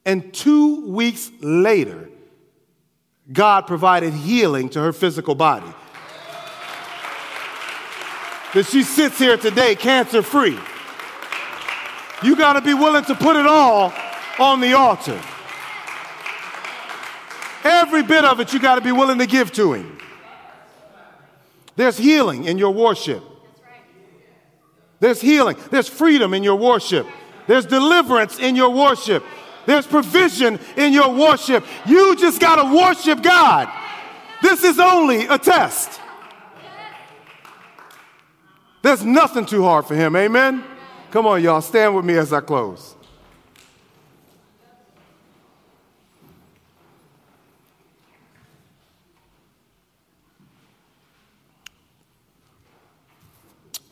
And 0.07 0.33
two 0.33 0.87
weeks 0.89 1.31
later, 1.43 2.09
God 3.31 3.67
provided 3.67 4.15
healing 4.15 4.71
to 4.71 4.81
her 4.81 4.95
physical 4.95 5.35
body. 5.35 5.71
That 8.55 8.65
she 8.65 8.83
sits 8.83 9.19
here 9.19 9.37
today 9.37 9.75
cancer 9.75 10.23
free. 10.23 10.59
You 12.23 12.35
got 12.35 12.55
to 12.55 12.63
be 12.63 12.73
willing 12.73 13.05
to 13.05 13.15
put 13.15 13.37
it 13.37 13.47
all 13.47 13.93
on 14.39 14.61
the 14.61 14.73
altar. 14.73 15.21
Every 17.65 18.03
bit 18.03 18.25
of 18.25 18.41
it 18.41 18.53
you 18.53 18.61
got 18.61 18.77
to 18.77 18.81
be 18.81 18.93
willing 18.93 19.19
to 19.19 19.27
give 19.27 19.53
to 19.53 19.73
Him. 19.73 19.99
There's 21.77 21.97
healing 21.97 22.45
in 22.45 22.59
your 22.59 22.73
worship. 22.73 23.23
There's 25.01 25.21
healing. 25.21 25.57
There's 25.71 25.89
freedom 25.89 26.35
in 26.35 26.43
your 26.43 26.57
worship. 26.57 27.07
There's 27.47 27.67
deliverance 27.67 28.39
in 28.39 28.55
your 28.55 28.71
worship. 28.71 29.25
There's 29.67 29.87
provision 29.87 30.59
in 30.77 30.93
your 30.93 31.13
worship. 31.15 31.65
You 31.87 32.17
just 32.17 32.41
got 32.41 32.57
to 32.63 32.77
worship 32.77 33.23
God. 33.23 33.69
This 34.43 34.65
is 34.65 34.79
only 34.79 35.27
a 35.27 35.39
test. 35.39 36.01
There's 38.83 39.05
nothing 39.05 39.47
too 39.47 39.63
hard 39.63 39.87
for 39.87 39.95
Him. 39.95 40.17
Amen. 40.17 40.65
Come 41.13 41.27
on, 41.27 41.43
y'all, 41.43 41.61
stand 41.61 41.95
with 41.95 42.05
me 42.05 42.15
as 42.15 42.33
I 42.33 42.41
close. 42.41 42.97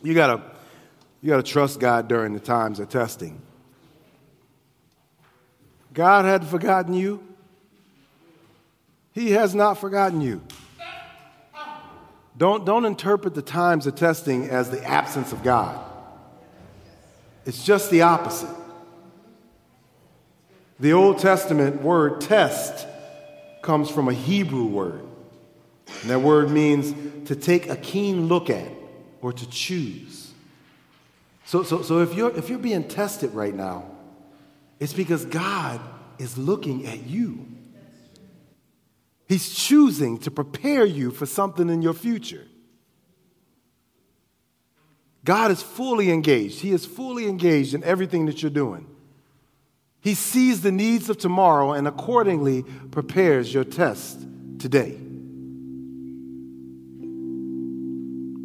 You 0.03 0.15
gotta, 0.15 0.43
you 1.21 1.29
gotta 1.29 1.43
trust 1.43 1.81
God 1.81 2.09
during 2.09 2.33
the 2.33 2.41
times 2.41 2.81
of 2.81 2.89
testing. 2.89 3.41
God 5.93 6.25
had 6.25 6.47
forgotten 6.47 6.95
you. 6.95 7.23
He 9.13 9.33
has 9.33 9.55
not 9.55 9.75
forgotten 9.75 10.21
you. 10.21 10.41
Don't, 12.37 12.65
don't 12.65 12.87
interpret 12.87 13.35
the 13.35 13.43
times 13.43 13.87
of 13.87 13.97
testing 13.97 14.49
as 14.49 14.71
the 14.71 14.83
absence 14.85 15.33
of 15.33 15.43
God. 15.43 15.79
It's 17.45 17.65
just 17.65 17.91
the 17.91 18.03
opposite. 18.03 18.57
The 20.79 20.95
Old 20.95 21.19
Testament 21.19 21.83
word 21.83 22.23
test 22.23 22.87
comes 23.61 23.91
from 23.91 24.09
a 24.09 24.15
Hebrew 24.15 24.65
word. 24.65 25.03
And 26.01 26.11
that 26.11 26.21
word 26.21 26.51
means 26.51 26.95
to 27.29 27.37
take 27.37 27.69
a 27.69 27.77
keen 27.77 28.29
look 28.29 28.49
at 28.49 28.71
or 29.21 29.33
to 29.33 29.49
choose. 29.49 30.33
So, 31.45 31.63
so, 31.63 31.83
so 31.83 31.99
if, 32.01 32.15
you're, 32.15 32.37
if 32.37 32.49
you're 32.49 32.59
being 32.59 32.87
tested 32.87 33.35
right 33.35 33.55
now, 33.55 33.85
it's 34.79 34.93
because 34.93 35.25
God 35.25 35.81
is 36.19 36.39
looking 36.39 36.87
at 36.87 37.07
you. 37.07 37.47
He's 39.29 39.55
choosing 39.55 40.19
to 40.19 40.31
prepare 40.31 40.85
you 40.85 41.11
for 41.11 41.27
something 41.27 41.69
in 41.69 41.83
your 41.83 41.95
future. 41.95 42.47
God 45.25 45.51
is 45.51 45.63
fully 45.63 46.11
engaged. 46.11 46.61
He 46.61 46.73
is 46.73 46.87
fully 46.87 47.29
engaged 47.29 47.75
in 47.75 47.85
everything 47.85 48.27
that 48.27 48.43
you're 48.43 48.51
doing. 48.51 48.87
He 50.01 50.15
sees 50.15 50.63
the 50.63 50.73
needs 50.73 51.11
of 51.11 51.19
tomorrow 51.19 51.73
and 51.73 51.87
accordingly 51.87 52.65
prepares 52.91 53.53
your 53.53 53.65
test 53.65 54.27
today. 54.59 54.99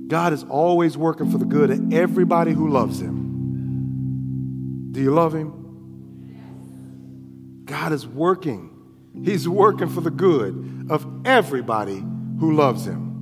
God 0.08 0.34
is 0.34 0.44
always 0.44 0.98
working 0.98 1.32
for 1.32 1.38
the 1.38 1.46
good 1.46 1.72
of 1.72 1.94
everybody 1.94 2.52
who 2.52 2.70
loves 2.70 3.00
Him. 3.02 4.92
Do 4.92 5.02
you 5.02 5.12
love 5.12 5.34
Him? 5.34 5.64
God 7.66 7.92
is 7.92 8.06
working. 8.06 8.70
He's 9.24 9.48
working 9.48 9.90
for 9.90 10.02
the 10.02 10.12
good 10.12 10.88
of 10.90 11.26
everybody 11.26 12.04
who 12.40 12.54
loves 12.54 12.86
Him. 12.86 13.14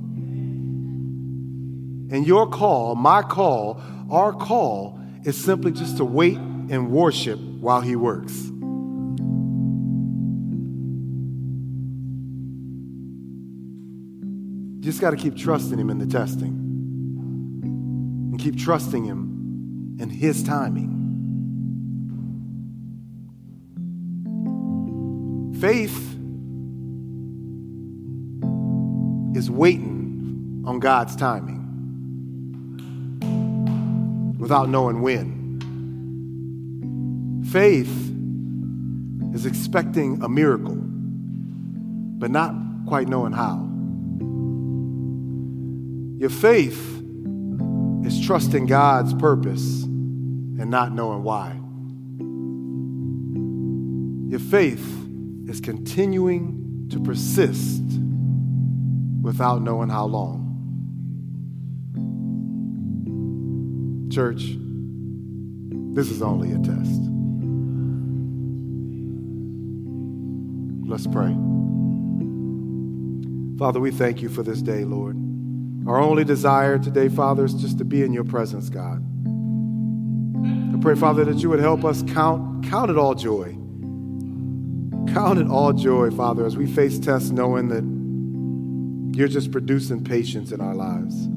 And 2.10 2.26
your 2.26 2.46
call, 2.48 2.94
my 2.96 3.22
call, 3.22 3.80
our 4.10 4.34
call 4.34 5.00
is 5.24 5.42
simply 5.42 5.72
just 5.72 5.96
to 5.96 6.04
wait 6.04 6.36
and 6.36 6.90
worship 6.90 7.38
while 7.38 7.80
He 7.80 7.96
works. 7.96 8.50
You 14.76 14.90
just 14.90 15.00
got 15.00 15.12
to 15.12 15.16
keep 15.16 15.34
trusting 15.34 15.78
Him 15.78 15.88
in 15.88 15.98
the 15.98 16.06
testing 16.06 16.63
keep 18.44 18.56
trusting 18.58 19.04
Him 19.04 19.96
and 19.98 20.12
His 20.12 20.42
timing. 20.42 21.00
Faith 25.58 25.96
is 29.34 29.50
waiting 29.50 30.62
on 30.66 30.78
God's 30.78 31.16
timing 31.16 31.62
without 34.38 34.68
knowing 34.68 35.00
when. 35.00 35.40
Faith 37.50 38.12
is 39.34 39.46
expecting 39.46 40.22
a 40.22 40.28
miracle, 40.28 40.76
but 40.76 42.30
not 42.30 42.54
quite 42.86 43.08
knowing 43.08 43.32
how. 43.32 43.70
Your 46.20 46.28
faith 46.28 46.93
trusting 48.24 48.66
God's 48.66 49.12
purpose 49.14 49.82
and 49.82 50.70
not 50.70 50.92
knowing 50.92 51.22
why. 51.22 51.60
Your 54.30 54.40
faith 54.40 54.84
is 55.46 55.60
continuing 55.60 56.88
to 56.90 57.00
persist 57.00 57.82
without 59.20 59.62
knowing 59.62 59.90
how 59.90 60.06
long. 60.06 60.40
Church, 64.10 64.44
this 65.94 66.10
is 66.10 66.22
only 66.22 66.52
a 66.52 66.58
test. 66.58 67.00
Let's 70.88 71.06
pray. 71.06 71.34
Father, 73.58 73.80
we 73.80 73.90
thank 73.90 74.22
you 74.22 74.28
for 74.28 74.42
this 74.42 74.62
day, 74.62 74.84
Lord. 74.84 75.23
Our 75.86 76.00
only 76.00 76.24
desire 76.24 76.78
today, 76.78 77.08
Father, 77.08 77.44
is 77.44 77.54
just 77.54 77.78
to 77.78 77.84
be 77.84 78.02
in 78.02 78.12
your 78.12 78.24
presence, 78.24 78.70
God. 78.70 79.04
I 80.74 80.78
pray, 80.80 80.94
Father, 80.94 81.24
that 81.26 81.36
you 81.38 81.50
would 81.50 81.60
help 81.60 81.84
us 81.84 82.02
count, 82.02 82.64
count 82.64 82.90
it 82.90 82.96
all 82.96 83.14
joy. 83.14 83.56
Count 85.12 85.38
it 85.38 85.46
all 85.46 85.72
joy, 85.72 86.10
Father, 86.10 86.46
as 86.46 86.56
we 86.56 86.66
face 86.66 86.98
tests 86.98 87.30
knowing 87.30 87.68
that 87.68 87.84
you're 89.16 89.28
just 89.28 89.52
producing 89.52 90.02
patience 90.02 90.52
in 90.52 90.60
our 90.60 90.74
lives. 90.74 91.28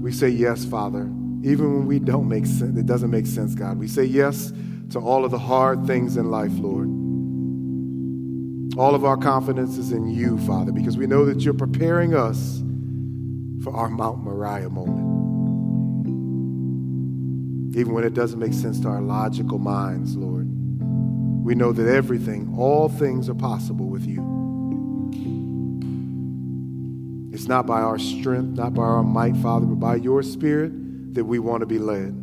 We 0.00 0.12
say 0.12 0.28
yes, 0.28 0.64
Father, 0.64 1.10
even 1.42 1.74
when 1.74 1.86
we 1.86 1.98
don't 1.98 2.28
make 2.28 2.46
sense, 2.46 2.78
it 2.78 2.86
doesn't 2.86 3.10
make 3.10 3.26
sense, 3.26 3.54
God. 3.54 3.78
We 3.78 3.88
say 3.88 4.04
yes 4.04 4.52
to 4.90 5.00
all 5.00 5.24
of 5.24 5.30
the 5.30 5.38
hard 5.38 5.86
things 5.86 6.16
in 6.16 6.30
life, 6.30 6.52
Lord. 6.52 6.95
All 8.78 8.94
of 8.94 9.06
our 9.06 9.16
confidence 9.16 9.78
is 9.78 9.90
in 9.90 10.06
you, 10.06 10.36
Father, 10.40 10.70
because 10.70 10.98
we 10.98 11.06
know 11.06 11.24
that 11.24 11.40
you're 11.40 11.54
preparing 11.54 12.14
us 12.14 12.62
for 13.64 13.74
our 13.74 13.88
Mount 13.88 14.22
Moriah 14.22 14.68
moment. 14.68 15.06
Even 17.74 17.94
when 17.94 18.04
it 18.04 18.12
doesn't 18.12 18.38
make 18.38 18.52
sense 18.52 18.78
to 18.80 18.88
our 18.88 19.00
logical 19.00 19.58
minds, 19.58 20.14
Lord. 20.14 20.46
we 21.42 21.54
know 21.54 21.72
that 21.72 21.88
everything, 21.88 22.54
all 22.58 22.88
things 22.88 23.28
are 23.28 23.34
possible 23.34 23.86
with 23.86 24.04
you. 24.04 24.20
It's 27.32 27.46
not 27.46 27.66
by 27.66 27.80
our 27.80 27.98
strength, 27.98 28.58
not 28.58 28.74
by 28.74 28.82
our 28.82 29.02
might, 29.02 29.36
Father, 29.36 29.64
but 29.66 29.80
by 29.80 29.96
your 29.96 30.22
Spirit 30.22 31.14
that 31.14 31.24
we 31.24 31.38
want 31.38 31.60
to 31.60 31.66
be 31.66 31.78
led. 31.78 32.14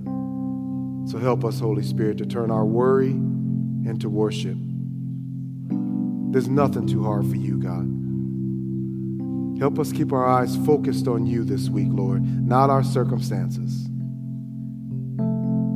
So 1.09 1.17
help 1.17 1.43
us, 1.45 1.59
Holy 1.59 1.83
Spirit, 1.83 2.19
to 2.19 2.25
turn 2.25 2.51
our 2.51 2.65
worry 2.65 3.11
into 3.11 4.09
worship. 4.09 4.57
There's 6.33 6.49
nothing 6.49 6.87
too 6.87 7.03
hard 7.03 7.27
for 7.27 7.35
you, 7.35 7.59
God. 7.59 7.87
Help 9.59 9.77
us 9.77 9.91
keep 9.91 10.11
our 10.11 10.25
eyes 10.25 10.57
focused 10.65 11.07
on 11.07 11.27
you 11.27 11.43
this 11.43 11.69
week, 11.69 11.89
Lord, 11.91 12.23
not 12.23 12.71
our 12.71 12.83
circumstances. 12.83 13.87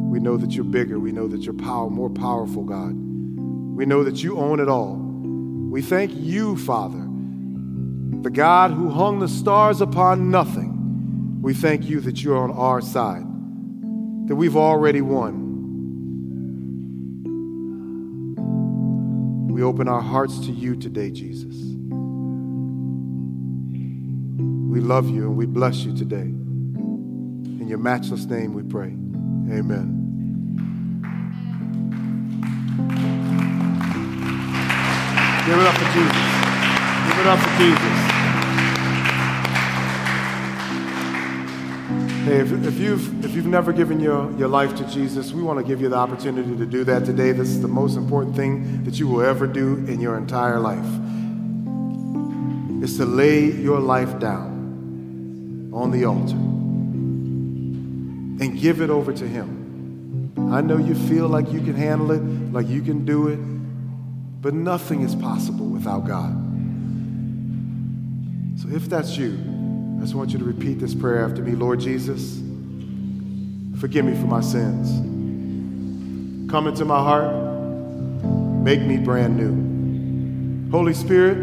We 0.10 0.20
know 0.20 0.36
that 0.36 0.54
you're 0.54 0.66
bigger. 0.66 1.00
We 1.00 1.12
know 1.12 1.28
that 1.28 1.42
you're 1.42 1.54
power, 1.54 1.92
more 1.92 2.10
powerful, 2.10 2.64
God. 2.64 2.94
We 2.96 3.86
know 3.86 4.04
that 4.04 4.24
you 4.24 4.40
own 4.40 4.60
it 4.60 4.68
all. 4.68 4.96
We 4.96 5.84
thank 5.84 6.12
you, 6.16 6.58
Father, 6.58 7.06
the 8.24 8.32
God 8.32 8.72
who 8.72 8.90
hung 8.90 9.20
the 9.20 9.28
stars 9.28 9.80
upon 9.80 10.32
nothing. 10.32 11.40
We 11.44 11.54
thank 11.54 11.86
you 11.86 12.00
that 12.00 12.24
you're 12.24 12.36
on 12.36 12.50
our 12.50 12.82
side, 12.82 13.26
that 14.28 14.36
we've 14.36 14.58
already 14.58 15.02
won. 15.02 15.47
We 19.58 19.64
open 19.64 19.88
our 19.88 20.02
hearts 20.02 20.38
to 20.46 20.52
you 20.52 20.76
today, 20.76 21.10
Jesus. 21.10 21.56
We 24.70 24.80
love 24.80 25.10
you 25.10 25.24
and 25.24 25.36
we 25.36 25.48
bless 25.48 25.78
you 25.78 25.98
today. 25.98 26.28
In 26.28 27.66
your 27.68 27.80
matchless 27.80 28.26
name 28.26 28.54
we 28.54 28.62
pray. 28.62 28.90
Amen. 29.50 29.96
Give 35.48 35.58
it 35.58 35.66
up 35.66 35.74
for 35.74 35.90
Jesus. 35.92 36.22
Give 37.08 37.18
it 37.18 37.26
up 37.26 37.40
for 37.40 37.50
Jesus. 37.58 37.96
Hey, 42.26 42.42
if, 42.42 42.52
if, 42.64 42.80
you've, 42.80 43.17
if 43.28 43.36
you've 43.36 43.46
never 43.46 43.74
given 43.74 44.00
your, 44.00 44.32
your 44.38 44.48
life 44.48 44.74
to 44.78 44.86
Jesus, 44.86 45.34
we 45.34 45.44
want 45.44 45.60
to 45.60 45.66
give 45.66 45.82
you 45.82 45.90
the 45.90 45.98
opportunity 45.98 46.56
to 46.56 46.66
do 46.66 46.86
that 46.86 47.04
today. 47.04 47.34
This 47.34 47.50
is 47.50 47.62
the 47.62 47.68
most 47.68 47.98
important 47.98 48.38
thing 48.38 48.86
that 48.86 48.98
you 49.00 49.08
will 49.10 49.22
ever 49.22 49.46
do 49.46 49.76
in 49.88 50.00
your 50.00 50.18
entire 50.18 50.62
life. 50.62 50.86
Is 52.82 52.96
to 52.98 53.06
lay 53.06 53.52
your 53.52 53.82
life 53.82 54.18
down 54.18 55.72
on 55.74 55.92
the 55.92 56.06
altar 56.06 56.38
and 58.42 58.58
give 58.58 58.80
it 58.80 58.90
over 58.90 59.12
to 59.12 59.28
Him. 59.28 60.32
I 60.54 60.62
know 60.62 60.78
you 60.78 60.96
feel 60.96 61.28
like 61.28 61.52
you 61.52 61.60
can 61.60 61.76
handle 61.76 62.12
it, 62.12 62.22
like 62.54 62.70
you 62.70 62.82
can 62.82 63.04
do 63.04 63.28
it, 63.28 63.40
but 64.42 64.54
nothing 64.54 65.02
is 65.02 65.14
possible 65.16 65.66
without 65.66 66.08
God. 66.08 66.32
So 68.62 68.70
if 68.70 68.88
that's 68.88 69.18
you, 69.18 69.38
I 69.98 70.02
just 70.02 70.16
want 70.16 70.32
you 70.32 70.40
to 70.40 70.46
repeat 70.46 70.80
this 70.80 70.96
prayer 70.96 71.26
after 71.26 71.42
me. 71.42 71.52
Lord 71.52 71.82
Jesus, 71.82 72.47
forgive 73.80 74.06
me 74.06 74.14
for 74.14 74.28
my 74.28 74.42
sins. 74.42 74.90
Come 76.50 76.68
into 76.68 76.86
my 76.86 77.00
heart, 77.00 77.34
make 78.64 78.82
me 78.82 78.98
brand 78.98 79.38
new. 79.38 80.72
Holy 80.72 80.94
Spirit, 80.94 81.38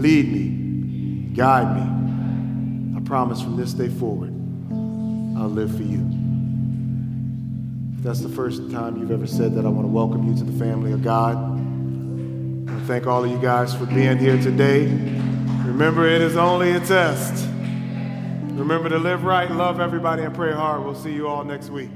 lead 0.00 0.32
me, 0.32 1.34
guide 1.34 1.76
me. 1.76 2.96
I 2.96 3.00
promise 3.04 3.40
from 3.40 3.56
this 3.56 3.72
day 3.72 3.88
forward, 3.88 4.30
I'll 5.38 5.48
live 5.48 5.76
for 5.76 5.82
you. 5.82 6.06
If 7.96 8.04
that's 8.04 8.20
the 8.20 8.30
first 8.30 8.70
time 8.70 8.96
you've 8.96 9.10
ever 9.10 9.26
said 9.26 9.54
that, 9.54 9.66
I 9.66 9.68
want 9.68 9.84
to 9.84 9.92
welcome 9.92 10.26
you 10.26 10.34
to 10.38 10.44
the 10.44 10.58
family 10.58 10.92
of 10.92 11.02
God. 11.02 11.36
I 12.70 12.80
thank 12.86 13.06
all 13.06 13.24
of 13.24 13.30
you 13.30 13.38
guys 13.38 13.74
for 13.74 13.86
being 13.86 14.18
here 14.18 14.40
today. 14.40 14.86
Remember, 15.66 16.06
it 16.06 16.22
is 16.22 16.36
only 16.36 16.72
a 16.72 16.80
test. 16.80 17.49
Remember 18.60 18.90
to 18.90 18.98
live 18.98 19.24
right, 19.24 19.50
love 19.50 19.80
everybody, 19.80 20.22
and 20.22 20.34
pray 20.34 20.52
hard. 20.52 20.84
We'll 20.84 20.94
see 20.94 21.14
you 21.14 21.26
all 21.28 21.44
next 21.44 21.70
week. 21.70 21.88